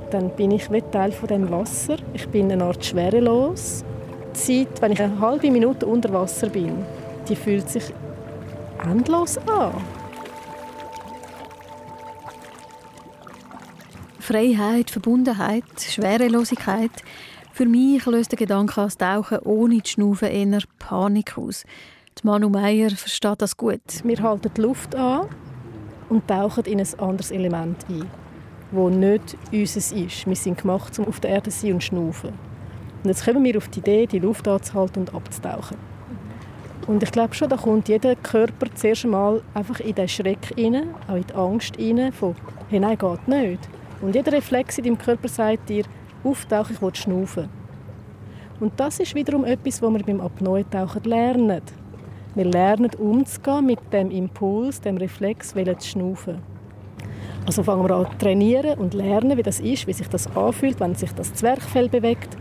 dann 0.09 0.31
bin 0.31 0.49
ich 0.49 0.71
wie 0.71 0.81
Teil 0.81 1.11
von 1.11 1.27
dem 1.27 1.51
Wasser. 1.51 1.97
Ich 2.13 2.27
bin 2.29 2.51
eine 2.51 2.63
Art 2.63 2.83
schwerelos. 2.83 3.85
Die 4.33 4.65
Zeit, 4.65 4.81
wenn 4.81 4.91
ich 4.91 5.01
eine 5.01 5.19
halbe 5.19 5.51
Minute 5.51 5.85
unter 5.85 6.11
Wasser 6.13 6.49
bin, 6.49 6.73
die 7.29 7.35
fühlt 7.35 7.69
sich 7.69 7.93
endlos 8.87 9.37
an. 9.37 9.73
Freiheit, 14.19 14.89
Verbundenheit, 14.89 15.63
Schwerelosigkeit. 15.79 16.91
Für 17.53 17.65
mich 17.65 18.05
löst 18.05 18.31
der 18.31 18.39
Gedanke 18.39 18.81
an 18.81 18.87
das 18.87 18.97
Tauchen 18.97 19.39
ohne 19.39 19.83
zu 19.83 19.93
schnaufen 19.93 20.29
eher 20.29 20.61
Panik 20.79 21.37
aus. 21.37 21.63
Die 22.17 22.25
Manu 22.25 22.49
Meier 22.49 22.89
versteht 22.89 23.41
das 23.41 23.55
gut. 23.55 23.81
Wir 24.03 24.21
halten 24.23 24.49
die 24.57 24.61
Luft 24.61 24.95
an 24.95 25.27
und 26.09 26.27
tauchen 26.27 26.65
in 26.65 26.79
ein 26.79 26.99
anderes 26.99 27.31
Element 27.31 27.85
ein, 27.87 28.09
das 28.71 28.91
nicht 28.91 29.37
unseres 29.51 29.91
ist. 29.91 30.25
Wir 30.25 30.35
sind 30.35 30.57
gemacht, 30.57 30.97
um 30.97 31.07
auf 31.07 31.19
der 31.19 31.31
Erde 31.31 31.51
zu 31.51 31.59
sein 31.59 31.73
und 31.73 31.81
zu 31.81 31.87
schnaufen. 31.87 32.33
Und 33.03 33.09
jetzt 33.09 33.23
kommen 33.25 33.43
wir 33.43 33.57
auf 33.57 33.67
die 33.67 33.79
Idee, 33.79 34.07
die 34.07 34.19
Luft 34.19 34.47
anzuhalten 34.47 35.01
und 35.01 35.13
abzutauchen. 35.13 35.77
Und 36.87 37.01
ich 37.01 37.11
glaube 37.11 37.33
schon, 37.33 37.49
da 37.49 37.57
kommt 37.57 37.89
jeder 37.89 38.15
Körper 38.15 38.67
zuerst 38.75 39.05
einmal 39.05 39.41
einfach 39.55 39.79
in 39.79 39.95
den 39.95 40.07
Schreck 40.07 40.53
rein, 40.55 40.89
auch 41.07 41.15
in 41.15 41.25
die 41.25 41.33
Angst 41.33 41.79
rein, 41.79 42.11
von 42.11 42.35
«Hey, 42.69 42.79
nein, 42.79 42.97
geht 42.97 43.27
nicht». 43.27 43.69
Und 44.01 44.13
jeder 44.13 44.33
Reflex 44.33 44.77
in 44.77 44.83
deinem 44.83 44.97
Körper 44.97 45.27
sagt 45.27 45.69
dir 45.69 45.83
«Auftauchen, 46.23 46.75
ich 46.75 46.81
will 46.81 46.93
schnaufen». 46.93 47.49
Und 48.59 48.79
das 48.79 48.99
ist 48.99 49.15
wiederum 49.15 49.45
etwas, 49.45 49.81
was 49.81 49.93
wir 49.93 50.03
beim 50.03 50.21
Apnoe-Tauchen 50.21 51.03
lernen. 51.05 51.61
Wir 52.35 52.45
lernen 52.45 52.91
umzugehen 52.99 53.65
mit 53.65 53.79
dem 53.91 54.11
Impuls, 54.11 54.79
dem 54.79 54.97
Reflex, 54.97 55.53
zu 55.53 55.87
schnaufen. 55.87 56.37
Also 57.45 57.63
fangen 57.63 57.87
wir 57.87 57.95
an 57.95 58.07
zu 58.11 58.17
trainieren 58.17 58.77
und 58.77 58.93
lernen, 58.93 59.37
wie 59.37 59.43
das 59.43 59.59
ist, 59.59 59.87
wie 59.87 59.93
sich 59.93 60.07
das 60.07 60.27
anfühlt, 60.35 60.79
wenn 60.79 60.95
sich 60.95 61.11
das 61.13 61.33
Zwerchfell 61.33 61.89
bewegt, 61.89 62.35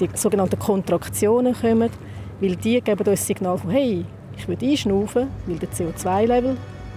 die 0.00 0.08
sogenannten 0.14 0.58
Kontraktionen 0.58 1.54
kommen, 1.54 1.90
weil 2.42 2.56
die 2.56 2.80
geben 2.80 2.98
uns 2.98 3.20
das 3.20 3.26
Signal 3.26 3.56
von 3.56 3.70
«Hey, 3.70 4.04
ich 4.36 4.48
will 4.48 4.58
einschnaufen», 4.60 5.28
weil 5.46 5.58
der 5.58 5.70
CO2-Level 5.70 6.56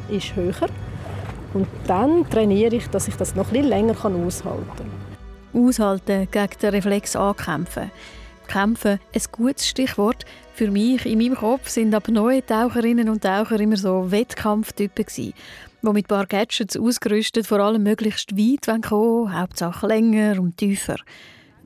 ist 0.10 0.36
höher. 0.36 0.68
Und 1.54 1.68
dann 1.86 2.28
trainiere 2.30 2.76
ich, 2.76 2.88
dass 2.88 3.08
ich 3.08 3.16
das 3.16 3.36
noch 3.36 3.52
etwas 3.52 3.66
länger 3.66 3.96
aushalten 4.04 4.90
kann. 5.54 5.68
Aushalten, 5.68 6.28
gegen 6.32 6.60
den 6.62 6.70
Reflex 6.72 7.16
ankämpfen. 7.16 7.92
Kämpfen, 8.48 9.00
ein 9.14 9.22
gutes 9.32 9.68
Stichwort. 9.68 10.26
Für 10.54 10.70
mich 10.70 11.06
in 11.06 11.20
meinem 11.20 11.36
Kopf 11.36 11.70
sind 11.70 11.94
aber 11.94 12.12
neue 12.12 12.46
Taucherinnen 12.46 13.10
und 13.10 13.24
Taucher 13.24 13.60
immer 13.60 13.78
so 13.78 14.12
Wettkampftypen 14.12 15.06
gewesen, 15.06 15.34
die 15.82 15.88
mit 15.88 16.06
ein 16.06 16.08
paar 16.08 16.26
Gadgets 16.26 16.78
ausgerüstet 16.78 17.46
vor 17.48 17.60
allem 17.60 17.84
möglichst 17.84 18.36
weit 18.38 18.84
kommen 18.84 19.40
Hauptsache 19.40 19.88
länger 19.88 20.40
und 20.40 20.58
tiefer. 20.58 20.98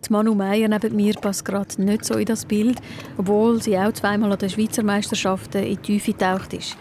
Die 0.06 0.14
Manu 0.14 0.34
Meier 0.34 0.68
neben 0.68 0.96
mir 0.96 1.14
passt 1.14 1.46
gerade 1.46 1.82
nicht 1.82 2.06
so 2.06 2.16
in 2.16 2.26
das 2.26 2.46
Bild, 2.46 2.80
obwohl 3.18 3.62
sie 3.62 3.78
auch 3.78 3.92
zweimal 3.92 4.32
an 4.32 4.38
den 4.38 4.50
Schweizer 4.50 4.84
Meisterschaften 4.84 5.64
in 5.64 5.76
die 5.76 5.78
Tiefe 5.78 6.14
getaucht 6.14 6.54
ist. 6.54 6.78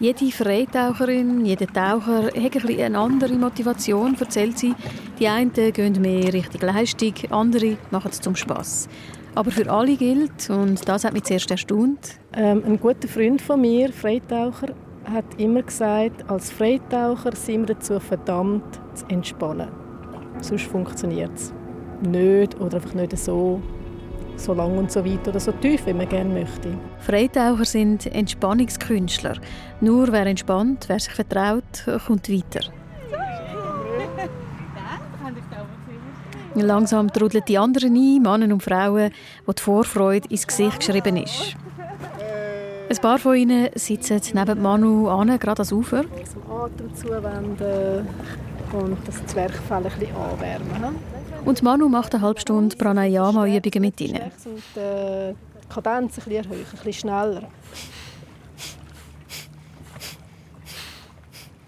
Jede 0.00 0.32
Freitaucherin, 0.32 1.44
jeder 1.44 1.66
Taucher 1.66 2.24
hat 2.26 2.36
ein 2.36 2.80
eine 2.80 2.98
andere 2.98 3.34
Motivation, 3.34 4.16
erzählt 4.18 4.58
sie. 4.58 4.74
Die 5.18 5.28
einen 5.28 5.52
gehen 5.52 6.00
mehr 6.00 6.32
Richtung 6.32 6.60
Leistung, 6.62 7.14
andere 7.30 7.76
machen 7.90 8.10
es 8.10 8.20
zum 8.20 8.34
Spass. 8.34 8.88
Aber 9.34 9.50
für 9.50 9.70
alle 9.70 9.96
gilt, 9.96 10.50
und 10.50 10.88
das 10.88 11.04
hat 11.04 11.12
mich 11.12 11.22
zuerst 11.24 11.50
erstaunt. 11.50 12.18
Ähm, 12.32 12.62
ein 12.66 12.80
guter 12.80 13.08
Freund 13.08 13.40
von 13.40 13.60
mir, 13.60 13.92
Freitaucher, 13.92 14.74
hat 15.04 15.24
immer 15.38 15.62
gesagt, 15.62 16.28
als 16.28 16.50
Freitaucher 16.50 17.34
sind 17.34 17.68
wir 17.68 17.74
dazu 17.74 18.00
verdammt, 18.00 18.80
zu 18.94 19.06
entspannen. 19.08 19.68
Sonst 20.40 20.64
funktioniert 20.64 21.30
es 21.34 21.52
nicht 22.02 22.60
oder 22.60 22.76
einfach 22.76 22.94
nicht 22.94 23.16
so, 23.16 23.60
so 24.36 24.54
lang 24.54 24.76
und 24.76 24.90
so 24.90 25.04
weit 25.04 25.26
oder 25.26 25.40
so 25.40 25.52
tief, 25.52 25.86
wie 25.86 25.92
man 25.92 26.08
gerne 26.08 26.32
möchte. 26.32 26.76
Freitaucher 27.00 27.64
sind 27.64 28.06
Entspannungskünstler. 28.06 29.36
Nur 29.80 30.12
wer 30.12 30.26
entspannt, 30.26 30.84
wer 30.88 31.00
sich 31.00 31.12
vertraut, 31.12 31.64
kommt 32.06 32.28
weiter. 32.28 32.60
Langsam 36.54 37.10
trudeln 37.10 37.44
die 37.48 37.56
anderen 37.56 37.94
ein, 37.94 38.22
Männer 38.22 38.52
und 38.52 38.62
Frauen, 38.62 39.10
wo 39.46 39.52
die 39.52 39.62
Vorfreude 39.62 40.28
ins 40.28 40.46
Gesicht 40.46 40.80
geschrieben 40.80 41.16
ist. 41.16 41.56
Ein 42.90 42.96
paar 42.98 43.18
von 43.18 43.34
ihnen 43.34 43.70
sitzen 43.74 44.20
neben 44.34 44.60
Manu 44.60 45.08
an, 45.08 45.38
gerade 45.38 45.60
ans 45.60 45.72
Ufer. 45.72 46.04
Zum 46.30 46.52
Atem 46.52 46.94
zuwenden 46.94 48.06
und 48.72 48.98
das 49.06 49.24
Zwerchfell 49.26 49.78
ein 49.78 49.82
bisschen 49.84 50.14
anwärmen. 50.14 50.96
Und 51.44 51.62
Manu 51.62 51.88
macht 51.88 52.14
eine 52.14 52.22
halbe 52.22 52.40
Stunde 52.40 52.76
Pranayama-Übungen 52.76 53.80
mit 53.80 54.00
ihnen. 54.00 54.30
Und 54.44 54.82
äh, 54.82 55.32
die 55.32 55.68
Kadenz 55.68 56.18
ein 56.18 56.24
bisschen 56.24 56.44
erhöhen, 56.44 56.60
ein 56.60 56.76
bisschen 56.76 56.92
schneller. 56.92 57.42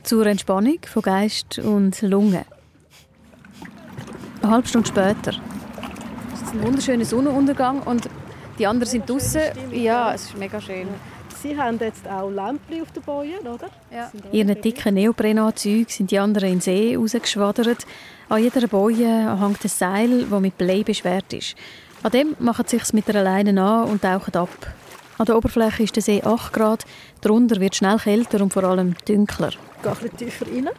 Zur 0.05 0.27
Entspannung 0.27 0.79
von 0.87 1.03
Geist 1.03 1.59
und 1.59 2.01
Lunge. 2.03 2.45
Eine 4.43 4.53
halbe 4.53 4.69
Stunde 4.69 4.87
später. 4.87 5.33
Es 6.35 6.43
ist 6.43 6.53
ein 6.53 6.63
wunderschöner 6.63 7.05
Sonnenuntergang 7.05 7.83
und 7.83 8.09
die 8.59 8.67
anderen 8.67 8.89
sind 8.89 9.09
draußen. 9.09 9.43
Ja, 9.73 10.15
es 10.15 10.27
ist 10.27 10.39
mega 10.39 10.61
schön. 10.61 10.87
Sie 11.45 11.59
haben 11.59 11.79
jetzt 11.79 12.09
auch 12.09 12.31
Lämpchen 12.31 12.81
auf 12.81 12.91
den 12.93 13.03
Bojen, 13.03 13.41
oder? 13.41 13.69
Ja. 13.93 14.11
In 14.33 14.49
ihren 14.49 14.63
dicken 14.63 14.95
Neoprenanzügen 14.95 15.91
sind 15.91 16.11
die 16.11 16.19
anderen 16.19 16.49
in 16.49 16.55
den 16.55 16.61
See 16.63 16.97
rausgeschwadert. 16.97 17.87
An 18.31 18.43
jeder 18.43 18.67
Boje 18.67 19.39
hängt 19.39 19.63
ein 19.63 19.69
Seil, 19.69 20.25
das 20.25 20.41
mit 20.41 20.57
Blei 20.57 20.83
beschwert 20.83 21.35
ist. 21.35 21.55
An 22.03 22.13
dem 22.13 22.35
machen 22.39 22.65
sie 22.67 22.79
sich 22.79 22.95
mit 22.95 23.11
einer 23.11 23.23
Leine 23.23 23.61
an 23.63 23.91
und 23.91 24.01
tauchen 24.01 24.35
ab. 24.37 24.49
An 25.19 25.27
der 25.27 25.37
Oberfläche 25.37 25.83
ist 25.83 25.97
der 25.97 26.03
See 26.03 26.23
8 26.23 26.51
Grad, 26.51 26.87
darunter 27.21 27.61
wird 27.61 27.77
schnell 27.77 27.99
kälter 27.99 28.41
und 28.41 28.51
vor 28.51 28.65
allem 28.65 28.95
dunkler. 29.07 29.49
Ich 29.49 29.83
gehe 29.83 29.93
ein 29.93 29.99
bisschen 29.99 30.17
tiefer 30.17 30.47
rein. 30.47 30.71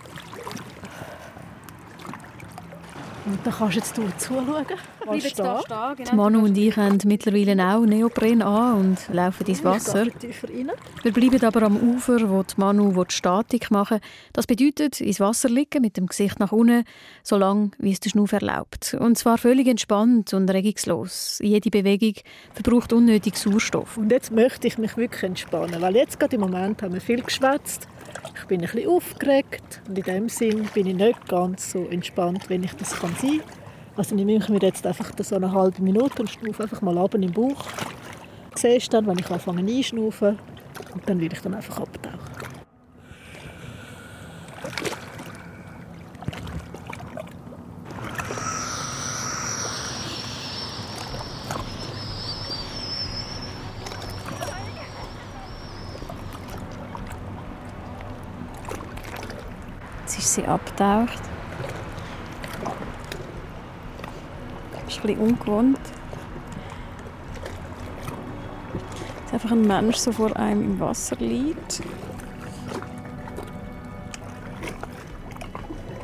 Und 3.25 3.39
dann 3.43 3.53
kannst 3.53 3.97
du 3.97 4.03
jetzt 4.03 4.21
zuschauen. 4.21 4.65
Was 5.05 5.19
steht. 5.19 5.39
Da 5.39 5.61
stehen, 5.61 6.05
genau. 6.05 6.15
Manu 6.15 6.43
und 6.45 6.57
ich 6.57 6.75
haben 6.77 6.97
mittlerweile 7.05 7.53
auch 7.65 7.85
Neopren 7.85 8.41
an 8.41 8.77
und 8.77 8.97
laufen 9.11 9.45
ins 9.47 9.63
Wasser. 9.63 10.05
Wir 11.03 11.11
bleiben 11.11 11.43
aber 11.43 11.63
am 11.63 11.77
Ufer, 11.77 12.29
wo 12.29 12.43
die 12.43 12.53
Manu 12.57 13.03
die 13.03 13.13
Statik 13.13 13.71
machen 13.71 13.99
Das 14.33 14.45
bedeutet, 14.45 15.01
ins 15.01 15.19
Wasser 15.19 15.49
liegen 15.49 15.81
mit 15.81 15.97
dem 15.97 16.05
Gesicht 16.05 16.39
nach 16.39 16.51
unten, 16.51 16.83
solange 17.23 17.71
wie 17.79 17.91
es 17.91 17.99
der 17.99 18.11
Schnuff 18.11 18.31
erlaubt. 18.31 18.95
Und 18.99 19.17
zwar 19.17 19.37
völlig 19.37 19.67
entspannt 19.67 20.33
und 20.33 20.49
regungslos. 20.49 21.39
Jede 21.41 21.69
Bewegung 21.69 22.13
verbraucht 22.53 22.93
unnötig 22.93 23.37
Sauerstoff. 23.37 23.97
Und 23.97 24.11
jetzt 24.11 24.31
möchte 24.31 24.67
ich 24.67 24.77
mich 24.77 24.97
wirklich 24.97 25.23
entspannen, 25.23 25.81
weil 25.81 25.95
jetzt 25.95 26.19
gerade 26.19 26.35
im 26.35 26.41
Moment 26.41 26.81
haben 26.83 26.93
wir 26.93 27.01
viel 27.01 27.21
geschwätzt 27.21 27.87
ich 28.33 28.45
bin 28.45 28.61
ein 28.61 28.69
bisschen 28.69 28.89
aufgeregt 28.89 29.81
und 29.87 29.97
in 29.97 30.03
dem 30.03 30.29
Sinn 30.29 30.67
bin 30.73 30.87
ich 30.87 30.95
nicht 30.95 31.27
ganz 31.27 31.71
so 31.71 31.85
entspannt, 31.87 32.49
wenn 32.49 32.63
ich 32.63 32.73
das 32.73 32.95
kann 32.95 33.15
sein 33.21 33.39
kann. 33.39 33.65
Also 33.97 34.15
nehme 34.15 34.33
ich 34.35 34.49
mir 34.49 34.59
jetzt 34.61 34.85
einfach 34.85 35.11
so 35.17 35.35
eine 35.35 35.51
halbe 35.51 35.81
Minute 35.81 36.21
und 36.21 36.29
schnaufe 36.29 36.63
einfach 36.63 36.81
mal 36.81 36.97
ab 36.97 37.15
im 37.15 37.31
Bauch. 37.31 37.65
Siehst 38.55 38.93
dann, 38.93 39.07
wenn 39.07 39.17
ich 39.19 39.29
anfange 39.29 39.61
einschnaufen 39.61 40.37
und 40.93 41.09
dann 41.09 41.19
will 41.19 41.31
ich 41.31 41.41
dann 41.41 41.53
einfach 41.53 41.79
abtauchen. 41.79 42.19
Sie 60.35 60.45
abtaucht. 60.45 61.21
Das 64.71 64.95
ist 64.95 65.01
bisschen 65.01 65.19
ungewohnt. 65.19 65.79
Dass 69.23 69.33
einfach 69.33 69.51
ein 69.51 69.61
Mensch 69.61 69.97
so 69.97 70.11
vor 70.11 70.35
einem 70.35 70.63
im 70.63 70.79
Wasser 70.79 71.15
liegt. 71.17 71.81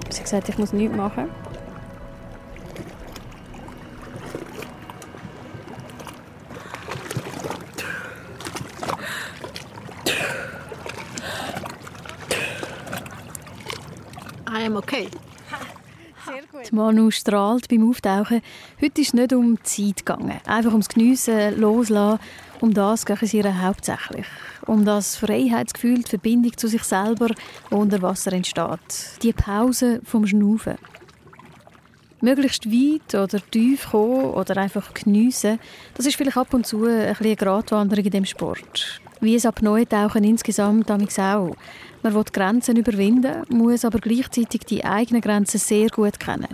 Sie 0.09 0.17
hat 0.17 0.23
gesagt, 0.23 0.49
ich 0.49 0.57
muss 0.57 0.73
nichts 0.73 0.95
machen. 0.95 1.29
Am 14.51 14.75
okay. 14.75 15.07
Sehr 16.25 16.41
gut. 16.51 16.69
Die 16.69 16.75
Manu 16.75 17.09
strahlt 17.09 17.67
beim 17.67 17.89
Auftauchen. 17.89 18.41
Heute 18.81 19.01
ist 19.01 19.07
es 19.07 19.13
nicht 19.13 19.33
um 19.33 19.55
die 19.55 19.63
Zeit 19.63 20.05
gegangen. 20.05 20.39
Einfach 20.45 20.71
ums 20.71 20.89
Geniessen, 20.89 21.59
Loslassen. 21.59 22.19
Um 22.59 22.73
das 22.73 23.05
geht 23.05 23.23
es 23.23 23.33
ihr 23.33 23.61
hauptsächlich. 23.61 24.27
Um 24.67 24.85
das 24.85 25.15
Freiheitsgefühl, 25.15 26.03
die 26.03 26.09
Verbindung 26.09 26.55
zu 26.55 26.67
sich 26.67 26.83
selber, 26.83 27.29
die 27.29 27.73
unter 27.73 28.01
Wasser 28.03 28.33
entsteht. 28.33 29.23
Die 29.23 29.33
Pause 29.33 30.01
vom 30.03 30.27
Schnaufen. 30.27 30.75
Möglichst 32.23 32.67
weit 32.67 33.15
oder 33.15 33.41
tief 33.49 33.89
kommen 33.89 34.25
oder 34.25 34.57
einfach 34.57 34.93
geniessen, 34.93 35.59
das 35.95 36.05
ist 36.05 36.17
vielleicht 36.17 36.37
ab 36.37 36.53
und 36.53 36.67
zu 36.67 36.85
ein 36.85 37.15
eine 37.19 37.35
Gratwanderung 37.35 38.05
in 38.05 38.11
dem 38.11 38.25
Sport. 38.25 39.01
Wie 39.21 39.33
es 39.33 39.45
Apnoe-Tauchen 39.45 40.23
insgesamt 40.23 40.91
auch. 40.91 41.55
Man 42.03 42.15
will 42.15 42.23
Grenzen 42.31 42.77
überwinden, 42.77 43.43
muss 43.49 43.85
aber 43.85 43.99
gleichzeitig 43.99 44.61
die 44.61 44.83
eigenen 44.83 45.21
Grenzen 45.21 45.59
sehr 45.59 45.87
gut 45.89 46.19
kennen. 46.19 46.47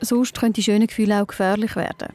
Sonst 0.00 0.38
können 0.38 0.52
die 0.52 0.62
schönen 0.62 0.88
Gefühle 0.88 1.22
auch 1.22 1.26
gefährlich 1.28 1.76
werden. 1.76 2.08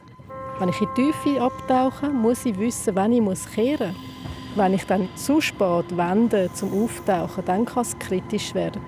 Wenn 0.58 0.68
ich 0.68 0.80
in 0.80 0.88
die 0.96 1.02
Tiefe 1.02 1.40
abtauche, 1.40 2.10
muss 2.10 2.44
ich 2.44 2.58
wissen, 2.58 2.94
wann 2.94 3.12
ich 3.12 3.54
kehren 3.54 3.92
muss. 3.92 4.56
Wenn 4.56 4.74
ich 4.74 4.84
dann 4.84 5.08
zu 5.16 5.40
spät 5.40 5.96
wende 5.96 6.50
zum 6.52 6.84
Auftauchen, 6.84 7.44
dann 7.46 7.64
kann 7.64 7.82
es 7.82 7.98
kritisch 7.98 8.54
werden. 8.54 8.80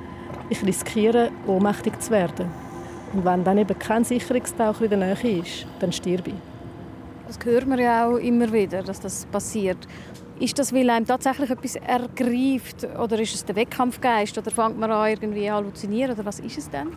Ich 0.51 0.63
riskiere, 0.63 1.31
ohnmächtig 1.47 1.99
zu 2.01 2.11
werden. 2.11 2.47
Und 3.15 3.25
wenn 3.25 3.43
dann 3.45 3.59
eben 3.59 3.79
kein 3.79 4.05
Sicherungstaucher 4.05 4.83
in 4.83 4.91
der 4.91 4.99
Nähe 4.99 5.39
ist, 5.41 5.67
dann 5.81 5.91
stirbe 5.91 6.31
ich. 6.31 6.37
Das 7.27 7.39
hört 7.45 7.67
man 7.67 7.79
ja 7.79 8.07
auch 8.07 8.19
immer 8.19 8.53
wieder, 8.53 8.83
dass 8.83 9.01
das 9.01 9.27
passiert. 9.27 9.89
Ist 10.39 10.59
das, 10.59 10.75
weil 10.75 10.91
einem 10.91 11.07
tatsächlich 11.07 11.49
etwas 11.49 11.77
ergreift 11.77 12.87
oder 12.99 13.19
ist 13.19 13.35
es 13.35 13.45
der 13.45 13.57
Wettkampfgeist 13.57 14.37
oder 14.37 14.51
fängt 14.51 14.79
man 14.79 14.91
an 14.91 15.09
irgendwie 15.09 15.51
halluzinieren 15.51 16.13
oder 16.13 16.27
was 16.27 16.41
ist 16.41 16.59
es 16.59 16.69
denn? 16.69 16.89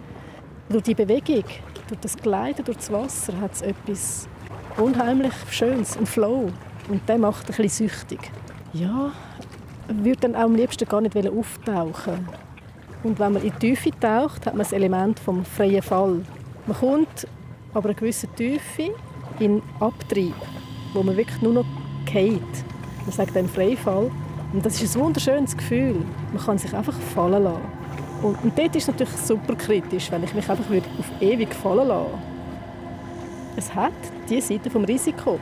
Durch 0.68 0.84
die 0.84 0.94
Bewegung, 0.94 1.46
durch 1.88 2.00
das 2.02 2.18
Gleiten 2.18 2.66
durch 2.66 2.78
das 2.78 2.92
Wasser 2.92 3.40
hat 3.40 3.54
es 3.54 3.62
etwas 3.62 4.28
unheimlich 4.78 5.34
Schönes, 5.50 5.96
einen 5.96 6.06
Flow 6.06 6.52
und 6.90 7.08
der 7.08 7.18
macht 7.18 7.50
ein 7.50 7.56
bisschen 7.56 7.88
süchtig. 7.88 8.20
Ja, 8.74 9.14
würde 9.88 10.20
dann 10.20 10.36
auch 10.36 10.42
am 10.42 10.56
liebsten 10.56 10.88
gar 10.88 11.00
nicht 11.00 11.16
auftauchen 11.16 12.28
und 13.04 13.20
wenn 13.20 13.34
man 13.34 13.44
in 13.44 13.54
die 13.54 13.68
Tiefe 13.68 13.92
taucht, 13.98 14.46
hat 14.46 14.54
man 14.54 14.60
das 14.60 14.74
Element 14.74 15.18
vom 15.18 15.46
freien 15.46 15.82
Fall. 15.82 16.22
Man 16.68 16.78
kommt 16.78 17.26
aber 17.74 17.90
eine 17.90 17.96
gewisse 17.96 18.28
Tiefe 18.28 18.94
in 19.40 19.62
Abtrieb, 19.80 20.36
wo 20.94 21.04
man 21.04 21.16
wirklich 21.16 21.42
nur 21.42 21.54
noch 21.54 21.66
geht. 22.06 22.42
Man 23.10 23.16
sagt 23.16 23.36
dann 23.36 23.50
Freifall. 23.50 24.12
Und 24.54 24.64
das 24.64 24.80
ist 24.80 24.96
ein 24.96 25.02
wunderschönes 25.02 25.58
Gefühl. 25.58 25.96
Man 26.32 26.44
kann 26.44 26.60
sich 26.60 26.72
einfach 26.76 26.94
fallen 26.94 27.44
lassen. 27.44 27.62
Und, 28.22 28.44
und 28.44 28.56
dort 28.56 28.76
ist 28.76 28.84
es 28.84 28.88
natürlich 28.88 29.16
super 29.16 29.56
kritisch, 29.56 30.12
wenn 30.12 30.24
ich 30.24 30.32
mich 30.36 30.48
einfach 30.48 30.64
auf 30.64 31.22
ewig 31.22 31.52
fallen 31.56 31.88
lasse. 31.88 32.12
Es 33.58 33.74
hat 33.74 33.94
diese 34.30 34.54
Seite 34.54 34.70
vom 34.70 34.84
Risiko. 34.84 35.40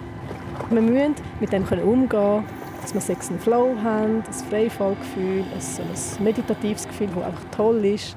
Wir 0.70 0.82
müssen 0.82 1.15
mit 1.41 1.51
dem 1.51 1.65
umgehen 1.65 2.45
dass 2.82 2.93
wir 2.93 3.01
Sex 3.01 3.30
and 3.30 3.41
Flow 3.41 3.76
haben, 3.84 4.24
ein 4.26 4.34
Freifallgefühl, 4.49 5.43
ein, 5.53 5.59
so 5.59 5.82
ein 5.82 6.24
meditatives 6.24 6.88
Gefühl, 6.88 7.09
das 7.13 7.26
einfach 7.26 7.51
toll 7.51 7.84
ist. 7.84 8.15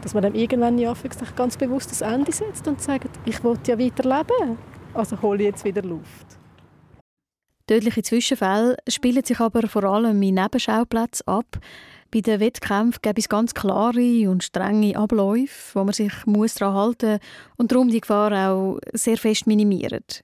Dass 0.00 0.14
man 0.14 0.22
dann 0.22 0.34
irgendwann 0.34 0.78
ja 0.78 0.94
ganz 1.36 1.58
bewusst 1.58 1.90
das 1.90 2.00
Ende 2.00 2.32
setzt 2.32 2.66
und 2.66 2.80
sagt, 2.80 3.10
ich 3.26 3.44
will 3.44 3.58
ja 3.66 3.78
weiterleben, 3.78 4.56
also 4.94 5.20
hole 5.20 5.40
ich 5.40 5.48
jetzt 5.48 5.64
wieder 5.66 5.82
Luft. 5.82 6.38
Tödliche 7.66 8.02
Zwischenfälle 8.02 8.76
spielen 8.88 9.24
sich 9.24 9.40
aber 9.40 9.66
vor 9.66 9.82
allem 9.82 10.22
in 10.22 10.34
Nebenschauplätzen 10.34 11.26
ab. 11.26 11.58
Bei 12.12 12.20
den 12.20 12.38
Wettkämpfen 12.38 13.00
gibt 13.02 13.18
es 13.18 13.28
ganz 13.28 13.54
klare 13.54 14.30
und 14.30 14.44
strenge 14.44 14.96
Abläufe, 14.96 15.74
wo 15.74 15.82
man 15.82 15.92
sich 15.92 16.12
muss 16.26 16.54
daran 16.54 16.74
halten 16.76 17.10
muss 17.10 17.20
und 17.56 17.72
darum 17.72 17.88
die 17.88 18.00
Gefahr 18.00 18.50
auch 18.50 18.78
sehr 18.92 19.16
fest 19.16 19.48
minimiert. 19.48 20.22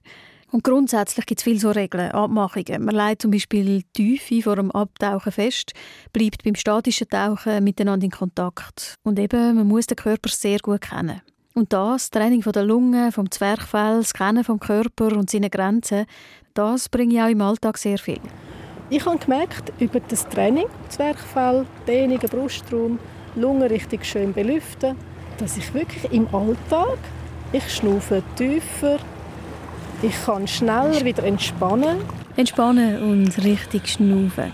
Und 0.51 0.63
grundsätzlich 0.63 1.25
gibt 1.25 1.41
es 1.41 1.43
viele 1.43 1.59
so 1.59 1.71
Regeln, 1.71 2.11
Abmachungen. 2.11 2.85
Man 2.85 2.95
legt 2.95 3.23
zum 3.23 3.31
Beispiel 3.31 3.81
Tiefe 3.91 4.41
vor 4.41 4.55
dem 4.55 4.71
Abtauchen 4.71 5.31
fest, 5.31 5.73
bleibt 6.13 6.43
beim 6.43 6.55
statischen 6.55 7.09
Tauchen 7.09 7.63
miteinander 7.63 8.05
in 8.05 8.11
Kontakt. 8.11 8.95
Und 9.03 9.19
eben, 9.19 9.55
man 9.55 9.67
muss 9.67 9.87
den 9.87 9.97
Körper 9.97 10.29
sehr 10.29 10.59
gut 10.59 10.81
kennen. 10.81 11.21
Und 11.55 11.71
das, 11.71 12.09
Training 12.09 12.41
von 12.41 12.53
der 12.53 12.63
Lunge, 12.63 13.11
vom 13.11 13.29
Zwerchfell, 13.29 13.97
das 13.97 14.13
Kennen 14.13 14.43
vom 14.43 14.59
Körper 14.59 15.15
und 15.15 15.29
seine 15.29 15.51
Grenzen, 15.51 16.05
das 16.53 16.89
bringe 16.89 17.15
ich 17.15 17.21
auch 17.21 17.29
im 17.29 17.41
Alltag 17.41 17.77
sehr 17.77 17.97
viel. 17.97 18.19
Ich 18.89 19.05
habe 19.05 19.17
gemerkt, 19.17 19.71
über 19.79 19.99
das 19.99 20.27
Training, 20.29 20.67
Zwerchfell, 20.89 21.65
Dehnung, 21.87 22.19
Brustraum, 22.19 22.99
Lunge 23.35 23.69
richtig 23.69 24.05
schön 24.05 24.33
belüften, 24.33 24.95
dass 25.37 25.57
ich 25.57 25.73
wirklich 25.73 26.11
im 26.11 26.27
Alltag, 26.33 26.97
ich 27.51 27.67
schnaufe 27.73 28.21
tiefer, 28.35 28.97
ich 30.01 30.25
kann 30.25 30.47
schneller 30.47 31.03
wieder 31.03 31.23
entspannen. 31.23 31.97
Entspannen 32.35 33.01
und 33.01 33.43
richtig 33.43 33.87
schnaufen. 33.87 34.51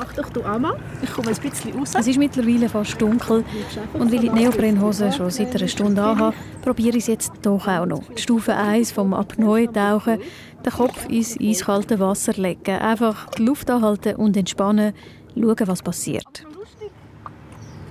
Mach 0.00 0.14
doch 0.14 0.30
du 0.30 0.42
auch 0.42 0.58
mal. 0.58 0.76
Ich 1.02 1.12
komme 1.12 1.28
ein 1.28 1.36
bisschen 1.36 1.78
raus. 1.78 1.92
Es 1.94 2.06
ist 2.06 2.18
mittlerweile 2.18 2.70
fast 2.70 2.98
dunkel. 3.02 3.44
Und 3.92 4.10
weil 4.10 4.14
ich 4.14 4.20
die 4.22 4.30
Neoprenhose 4.30 5.12
schon 5.12 5.28
seit 5.28 5.54
einer 5.54 5.68
Stunde 5.68 6.02
anhabe, 6.02 6.34
probiere 6.62 6.96
ich 6.96 7.02
es 7.02 7.06
jetzt 7.08 7.32
doch 7.42 7.68
auch 7.68 7.84
noch. 7.84 8.02
Die 8.16 8.22
Stufe 8.22 8.56
1 8.56 8.92
vom 8.92 9.12
Apnoe-Tauchen, 9.12 10.20
den 10.64 10.72
Kopf 10.72 11.06
ins 11.10 11.38
eiskalte 11.38 12.00
Wasser 12.00 12.32
legen. 12.32 12.78
Einfach 12.78 13.28
die 13.32 13.42
Luft 13.42 13.70
anhalten 13.70 14.16
und 14.16 14.38
entspannen. 14.38 14.94
Schauen, 15.34 15.56
was 15.66 15.82
passiert. 15.82 16.46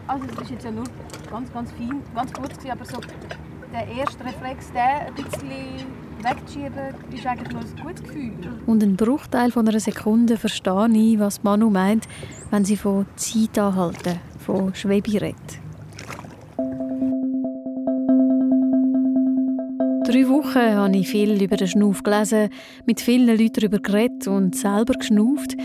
Also 0.07 0.26
das 0.26 0.45
ist 0.45 0.49
jetzt 0.49 0.66
ja 0.66 0.72
nur 0.72 0.86
ganz, 1.30 1.53
ganz 1.53 1.72
fein, 1.74 2.01
ganz 2.16 2.34
kurz, 2.34 2.53
aber 2.68 2.86
so 2.86 2.97
der 3.72 3.88
erste 3.88 4.26
Reflex, 4.26 4.72
den 4.72 4.82
ein 4.82 5.14
bisschen 5.14 5.86
wegzuschieben, 6.24 6.94
ist 7.14 7.26
eigentlich 7.26 7.52
nur 7.52 7.62
ein 7.62 7.84
gutes 7.84 8.04
Gefühl. 8.04 8.32
Und 8.66 8.84
einen 8.84 8.96
Bruchteil 8.96 9.52
von 9.52 9.68
einer 9.68 9.80
Sekunde 9.80 10.38
verstehe 10.38 10.90
ich, 10.94 11.20
was 11.20 11.44
Manu 11.44 11.70
meint, 11.70 12.08
wenn 12.52 12.66
sie 12.66 12.78
von 12.78 13.06
Zeit 13.16 13.58
anhalten, 13.58 14.20
von 14.40 14.74
Schwebi 14.76 15.18
redet. 15.18 15.60
Drei 20.06 20.28
Wochen 20.28 20.76
habe 20.76 20.98
ich 20.98 21.08
viel 21.08 21.40
über 21.40 21.56
den 21.56 21.68
Schnuff 21.68 22.02
gelesen, 22.02 22.50
mit 22.88 23.00
vielen 23.00 23.28
Leuten 23.28 23.54
darüber 23.54 23.80
geredet 23.80 24.28
und 24.28 24.56
selber 24.56 24.96
geschnauft. 24.96 25.56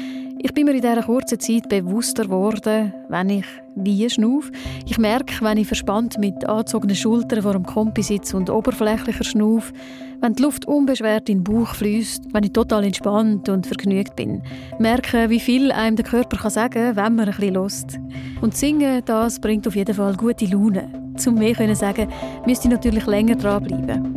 Ich 0.46 0.52
bin 0.52 0.66
mir 0.66 0.74
in 0.74 0.82
dieser 0.82 1.02
kurzen 1.02 1.40
Zeit 1.40 1.70
bewusster 1.70 2.24
geworden, 2.24 2.92
wenn 3.08 3.30
ich 3.30 3.46
wie 3.76 4.10
schnaufe. 4.10 4.52
Ich 4.84 4.98
merke, 4.98 5.42
wenn 5.42 5.56
ich 5.56 5.66
verspannt 5.66 6.18
mit 6.18 6.44
angezogenen 6.44 6.94
Schultern 6.94 7.40
vor 7.40 7.54
dem 7.54 7.64
Kompi 7.64 8.02
sitze 8.02 8.36
und 8.36 8.50
oberflächlicher 8.50 9.24
schnaufe, 9.24 9.72
wenn 10.20 10.34
die 10.34 10.42
Luft 10.42 10.66
unbeschwert 10.66 11.30
in 11.30 11.38
den 11.38 11.44
Bauch 11.44 11.74
fließt, 11.74 12.24
wenn 12.34 12.44
ich 12.44 12.52
total 12.52 12.84
entspannt 12.84 13.48
und 13.48 13.66
vergnügt 13.66 14.16
bin. 14.16 14.42
Merke, 14.78 15.30
wie 15.30 15.40
viel 15.40 15.72
einem 15.72 15.96
der 15.96 16.04
Körper 16.04 16.36
kann 16.36 16.50
sagen 16.50 16.94
kann, 16.94 16.96
wenn 16.96 17.14
man 17.14 17.26
ein 17.26 17.34
bisschen 17.34 17.54
lust. 17.54 17.98
Und 18.42 18.54
singen, 18.54 19.00
das 19.06 19.40
bringt 19.40 19.66
auf 19.66 19.74
jeden 19.74 19.94
Fall 19.94 20.14
gute 20.14 20.44
Laune. 20.44 20.90
Zum 21.16 21.36
mehr 21.36 21.54
können 21.54 21.74
sagen, 21.74 22.08
müsste 22.44 22.68
ich 22.68 22.74
natürlich 22.74 23.06
länger 23.06 23.36
dranbleiben. 23.36 24.13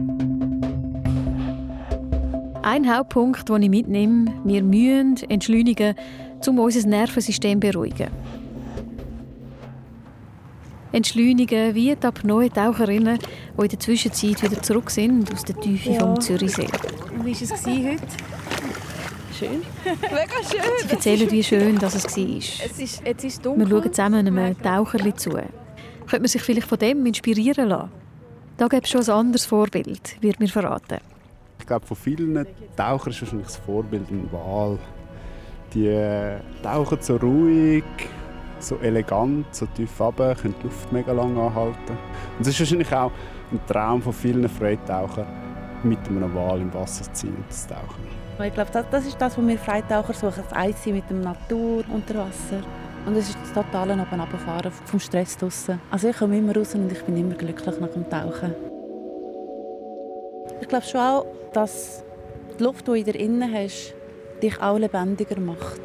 Ein 2.70 2.94
Hauptpunkt, 2.94 3.48
den 3.48 3.62
ich 3.62 3.70
mitnehme, 3.70 4.26
wir 4.44 4.62
müssen 4.62 5.16
entschleunigen, 5.30 5.96
um 6.46 6.60
unser 6.60 6.86
Nervensystem 6.86 7.62
zu 7.62 7.66
beruhigen. 7.66 8.10
Entschleunigen 10.92 11.74
wie 11.76 11.96
die 11.96 12.28
neue 12.28 12.52
Taucherinnen, 12.52 13.20
die 13.58 13.62
in 13.62 13.70
der 13.70 13.80
Zwischenzeit 13.80 14.44
wieder 14.44 14.62
zurück 14.62 14.90
sind 14.90 15.32
aus 15.32 15.46
der 15.46 15.58
Tiefe 15.58 15.92
ja. 15.92 16.00
vom 16.02 16.20
Zürichsee. 16.20 16.68
Wie 17.24 17.34
war 17.34 17.42
es 17.42 17.66
heute? 17.66 18.02
Schön. 19.40 19.62
Mega 20.02 20.44
schön. 20.52 20.62
Sie 20.84 20.90
erzählen, 20.90 21.32
wie 21.32 21.44
schön 21.44 21.80
dass 21.80 21.96
es 21.96 22.18
war. 22.18 22.38
Es 22.66 22.80
ist, 22.80 23.02
jetzt 23.06 23.24
ist 23.24 23.46
dunkel. 23.46 23.70
Wir 23.70 23.78
schauen 23.78 23.94
zusammen 23.94 24.28
einem 24.28 24.62
Taucherli 24.62 25.14
zu. 25.14 25.30
Könnte 25.30 26.20
man 26.20 26.28
sich 26.28 26.42
vielleicht 26.42 26.68
von 26.68 26.80
dem 26.80 27.06
inspirieren 27.06 27.70
lassen? 27.70 27.92
Da 28.58 28.68
gibt 28.68 28.88
es 28.88 28.92
schon 28.92 29.04
ein 29.04 29.10
anderes 29.10 29.46
Vorbild, 29.46 30.22
wird 30.22 30.42
mir 30.42 30.50
verraten 30.50 30.98
glaube, 31.68 31.86
von 31.86 31.98
vielen 31.98 32.48
Tauchern 32.76 33.12
ist 33.12 33.22
wahrscheinlich 33.22 33.48
das 33.48 33.58
Vorbild 33.58 34.10
ein 34.10 34.30
Wal. 34.32 34.80
Die 35.74 35.88
äh, 35.88 36.38
tauchen 36.64 36.98
so 37.02 37.18
ruhig, 37.18 37.84
so 38.60 38.78
elegant, 38.78 39.54
so 39.54 39.66
tief 39.68 40.00
runter, 40.00 40.34
können 40.36 40.56
die 40.60 40.64
Luft 40.64 40.92
mega 40.92 41.12
lang 41.12 41.38
anhalten. 41.38 41.98
Und 42.38 42.42
es 42.42 42.48
ist 42.48 42.60
wahrscheinlich 42.62 42.94
auch 42.94 43.12
ein 43.52 43.60
Traum 43.68 44.02
von 44.02 44.14
vielen 44.14 44.48
Freitauchern, 44.50 45.28
mit 45.84 46.00
einem 46.08 46.34
Wal 46.34 46.62
im 46.62 46.74
Wasser 46.74 47.04
zu 47.04 47.14
ziehen 47.14 47.36
und 47.36 47.54
zu 47.54 47.68
tauchen. 47.68 48.08
Ich 48.44 48.54
glaube, 48.54 48.70
das, 48.72 48.86
das, 48.92 49.08
ist 49.08 49.20
das, 49.20 49.38
was 49.38 49.48
wir 49.48 49.58
Freitaucher 49.58 50.14
suchen, 50.14 50.44
das 50.48 50.54
Eins 50.54 50.86
mit 50.86 51.10
der 51.10 51.18
Natur 51.18 51.84
unter 51.92 52.16
Wasser. 52.16 52.64
Und 53.06 53.16
es 53.16 53.30
ist 53.30 53.38
das 53.42 53.54
totale 53.54 53.94
Runterfahren 53.98 54.72
vom 54.86 55.00
Stress 55.00 55.38
draussen. 55.38 55.80
Also 55.90 56.10
ich 56.10 56.18
komme 56.18 56.38
immer 56.38 56.56
raus 56.56 56.76
und 56.76 56.92
ich 56.92 57.02
bin 57.04 57.18
immer 57.18 57.36
glücklich 57.36 57.80
nach 57.80 57.90
dem 57.90 58.10
Tauchen. 58.10 58.54
Ich 60.62 60.68
glaube 60.68 60.86
schon 60.86 61.00
auch, 61.00 61.26
dass 61.58 62.04
die 62.60 62.64
Luft, 62.64 62.88
die 62.88 63.04
du 63.04 63.12
in 63.18 63.40
dir 63.40 63.52
hast, 63.52 63.96
dich 64.44 64.62
auch 64.62 64.78
lebendiger 64.78 65.40
macht. 65.40 65.82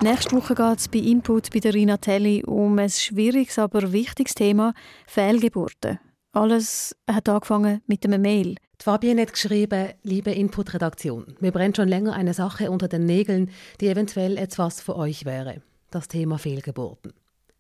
Nächste 0.02 0.36
Woche 0.36 0.54
geht 0.54 0.78
es 0.78 0.88
bei 0.88 0.98
Input 0.98 1.50
bei 1.52 1.60
der 1.60 1.74
Rina 1.74 1.96
Telli 1.96 2.42
um 2.44 2.78
ein 2.78 2.90
schwieriges, 2.90 3.58
aber 3.58 3.92
wichtiges 3.92 4.34
Thema, 4.34 4.74
Fehlgeburten. 5.06 5.98
Alles 6.32 6.96
hat 7.10 7.28
angefangen 7.28 7.82
mit 7.86 8.04
einem 8.04 8.22
Mail. 8.22 8.56
Die 8.80 8.84
Fabienne 8.84 9.22
hat 9.22 9.32
geschrieben, 9.32 9.90
liebe 10.02 10.30
Input-Redaktion, 10.30 11.36
mir 11.40 11.52
brennt 11.52 11.76
schon 11.76 11.88
länger 11.88 12.12
eine 12.12 12.34
Sache 12.34 12.70
unter 12.70 12.88
den 12.88 13.06
Nägeln, 13.06 13.50
die 13.80 13.88
eventuell 13.88 14.36
etwas 14.36 14.80
für 14.80 14.96
euch 14.96 15.24
wäre. 15.24 15.62
Das 15.90 16.08
Thema 16.08 16.38
Fehlgeburten. 16.38 17.12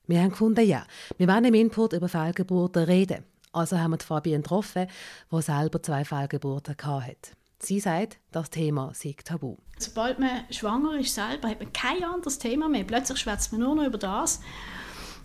Wir 0.06 0.20
haben 0.20 0.30
gefunden, 0.30 0.66
ja, 0.66 0.84
wir 1.16 1.28
wollen 1.28 1.44
im 1.44 1.54
Input 1.54 1.92
über 1.92 2.08
Fehlgeburten 2.08 2.84
reden. 2.84 3.24
Also 3.52 3.78
haben 3.78 3.92
wir 3.92 3.98
die 3.98 4.04
Fabienne 4.04 4.42
getroffen, 4.42 4.86
die 5.32 5.42
selber 5.42 5.82
zwei 5.82 6.04
Fehlgeburten 6.04 6.76
hatte. 6.82 7.32
Sie 7.60 7.80
sagt, 7.80 8.18
das 8.30 8.50
Thema 8.50 8.92
sei 8.94 9.14
tabu. 9.24 9.56
Sobald 9.78 10.18
man 10.18 10.44
schwanger 10.50 10.98
ist 10.98 11.14
selber, 11.14 11.48
hat 11.48 11.60
man 11.60 11.72
kein 11.72 12.02
anderes 12.04 12.38
Thema 12.38 12.68
mehr. 12.68 12.84
Plötzlich 12.84 13.18
schwätzt 13.18 13.52
man 13.52 13.60
nur 13.60 13.76
noch 13.76 13.86
über 13.86 13.98
das. 13.98 14.40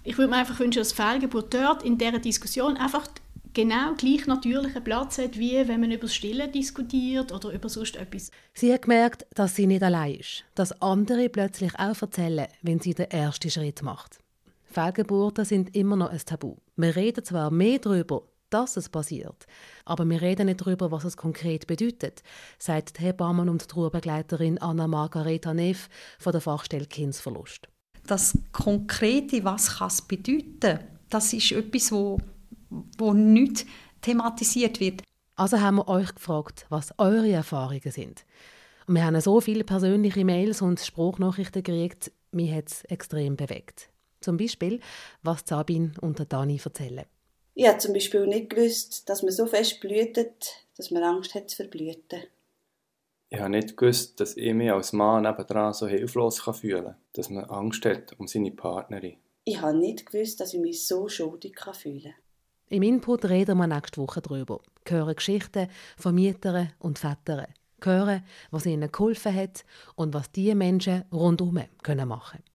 Ich 0.03 0.17
würde 0.17 0.29
mir 0.29 0.37
einfach 0.37 0.59
wünschen, 0.59 0.79
dass 0.79 0.93
Fehlgeburt 0.93 1.53
dort 1.53 1.83
in 1.83 1.97
dieser 1.97 2.19
Diskussion 2.19 2.77
einfach 2.77 3.07
genau 3.53 3.93
gleich 3.95 4.27
natürlichen 4.27 4.83
Platz 4.83 5.17
hat, 5.17 5.37
wie 5.37 5.67
wenn 5.67 5.79
man 5.79 5.91
über 5.91 6.03
das 6.03 6.15
Stillen 6.15 6.51
diskutiert 6.51 7.31
oder 7.31 7.51
über 7.51 7.69
sonst 7.69 7.95
etwas. 7.95 8.31
Sie 8.53 8.73
hat 8.73 8.83
gemerkt, 8.83 9.25
dass 9.35 9.55
sie 9.55 9.67
nicht 9.67 9.83
allein 9.83 10.15
ist, 10.15 10.43
dass 10.55 10.81
andere 10.81 11.29
plötzlich 11.29 11.73
auch 11.79 12.01
erzählen, 12.01 12.47
wenn 12.61 12.79
sie 12.79 12.93
den 12.93 13.11
ersten 13.11 13.49
Schritt 13.49 13.81
macht. 13.81 14.19
Fehlgeburten 14.65 15.45
sind 15.45 15.75
immer 15.75 15.95
noch 15.95 16.09
ein 16.09 16.21
Tabu. 16.25 16.55
Wir 16.75 16.95
reden 16.95 17.23
zwar 17.23 17.51
mehr 17.51 17.77
darüber, 17.77 18.23
dass 18.53 18.77
es 18.77 18.89
passiert, 18.89 19.45
aber 19.85 20.05
wir 20.05 20.21
reden 20.21 20.45
nicht 20.45 20.61
darüber, 20.61 20.91
was 20.91 21.03
es 21.03 21.17
konkret 21.17 21.67
bedeutet, 21.67 22.23
sagt 22.59 22.99
die 22.99 23.03
Hebammen- 23.03 23.49
und 23.49 23.67
Trauerbegleiterin 23.67 24.57
Anna 24.59 24.87
Margareta 24.87 25.53
Neff 25.53 25.89
von 26.19 26.31
der 26.31 26.41
Fachstelle 26.41 26.85
Kindsverlust. 26.85 27.67
Das 28.05 28.37
Konkrete, 28.51 29.43
was 29.43 29.77
kann 29.77 29.87
es 29.87 30.01
bedeuten, 30.01 30.79
das 31.09 31.33
ist 31.33 31.51
etwas, 31.51 31.91
wo 31.91 32.19
wo 32.97 33.13
nicht 33.13 33.65
thematisiert 34.01 34.79
wird. 34.79 35.03
Also 35.35 35.59
haben 35.59 35.77
wir 35.77 35.87
euch 35.87 36.13
gefragt, 36.13 36.65
was 36.69 36.93
eure 36.97 37.31
Erfahrungen 37.31 37.91
sind. 37.91 38.25
Und 38.87 38.95
wir 38.95 39.05
haben 39.05 39.19
so 39.21 39.39
viele 39.41 39.63
persönliche 39.63 40.25
Mails 40.25 40.61
und 40.61 40.79
Spruchnachrichten 40.79 41.63
gekriegt, 41.63 42.11
mich 42.31 42.51
hat 42.51 42.69
es 42.69 42.83
extrem 42.85 43.35
bewegt. 43.35 43.89
Zum 44.19 44.37
Beispiel, 44.37 44.79
was 45.21 45.43
Sabine 45.45 45.91
und 46.01 46.21
Dani 46.31 46.59
erzählen. 46.63 47.05
Ich 47.55 47.67
habe 47.67 47.77
zum 47.77 47.93
Beispiel 47.93 48.25
nicht 48.25 48.49
gewusst, 48.49 49.07
dass 49.09 49.21
man 49.21 49.31
so 49.31 49.45
fest 49.45 49.79
blühtet, 49.79 50.65
dass 50.75 50.89
man 50.89 51.03
Angst 51.03 51.35
hat 51.35 51.49
zu 51.49 51.57
verblüten. 51.57 52.23
Ich 53.29 53.39
habe 53.39 53.51
nicht 53.51 53.77
gewusst, 53.77 54.19
dass 54.19 54.37
ich 54.37 54.53
mich 54.53 54.71
als 54.71 54.93
Mann 54.93 55.23
nebenan 55.23 55.73
so 55.73 55.87
hilflos 55.87 56.39
fühlen 56.39 56.85
kann, 56.85 56.95
dass 57.13 57.29
man 57.29 57.45
Angst 57.45 57.85
hat 57.85 58.13
um 58.19 58.27
seine 58.27 58.51
Partnerin. 58.51 59.17
Ich 59.43 59.61
habe 59.61 59.77
nicht 59.77 60.05
gewusst, 60.05 60.39
dass 60.39 60.53
ich 60.53 60.59
mich 60.59 60.87
so 60.87 61.07
schuldig 61.07 61.55
fühlen 61.73 62.03
kann. 62.03 62.13
Im 62.69 62.81
Input 62.81 63.25
reden 63.25 63.57
wir 63.57 63.67
nächste 63.67 64.01
Woche 64.01 64.21
darüber. 64.21 64.59
Hören 64.87 65.15
Geschichten 65.15 65.67
von 65.97 66.15
Müttern 66.15 66.73
und 66.79 66.97
Vätern. 66.97 67.47
Hören, 67.83 68.23
was 68.49 68.65
ihnen 68.65 68.91
geholfen 68.91 69.35
hat 69.35 69.65
und 69.95 70.13
was 70.13 70.31
diese 70.31 70.55
Menschen 70.55 71.03
rundherum 71.11 71.55
machen 71.55 71.69
können. 71.83 72.43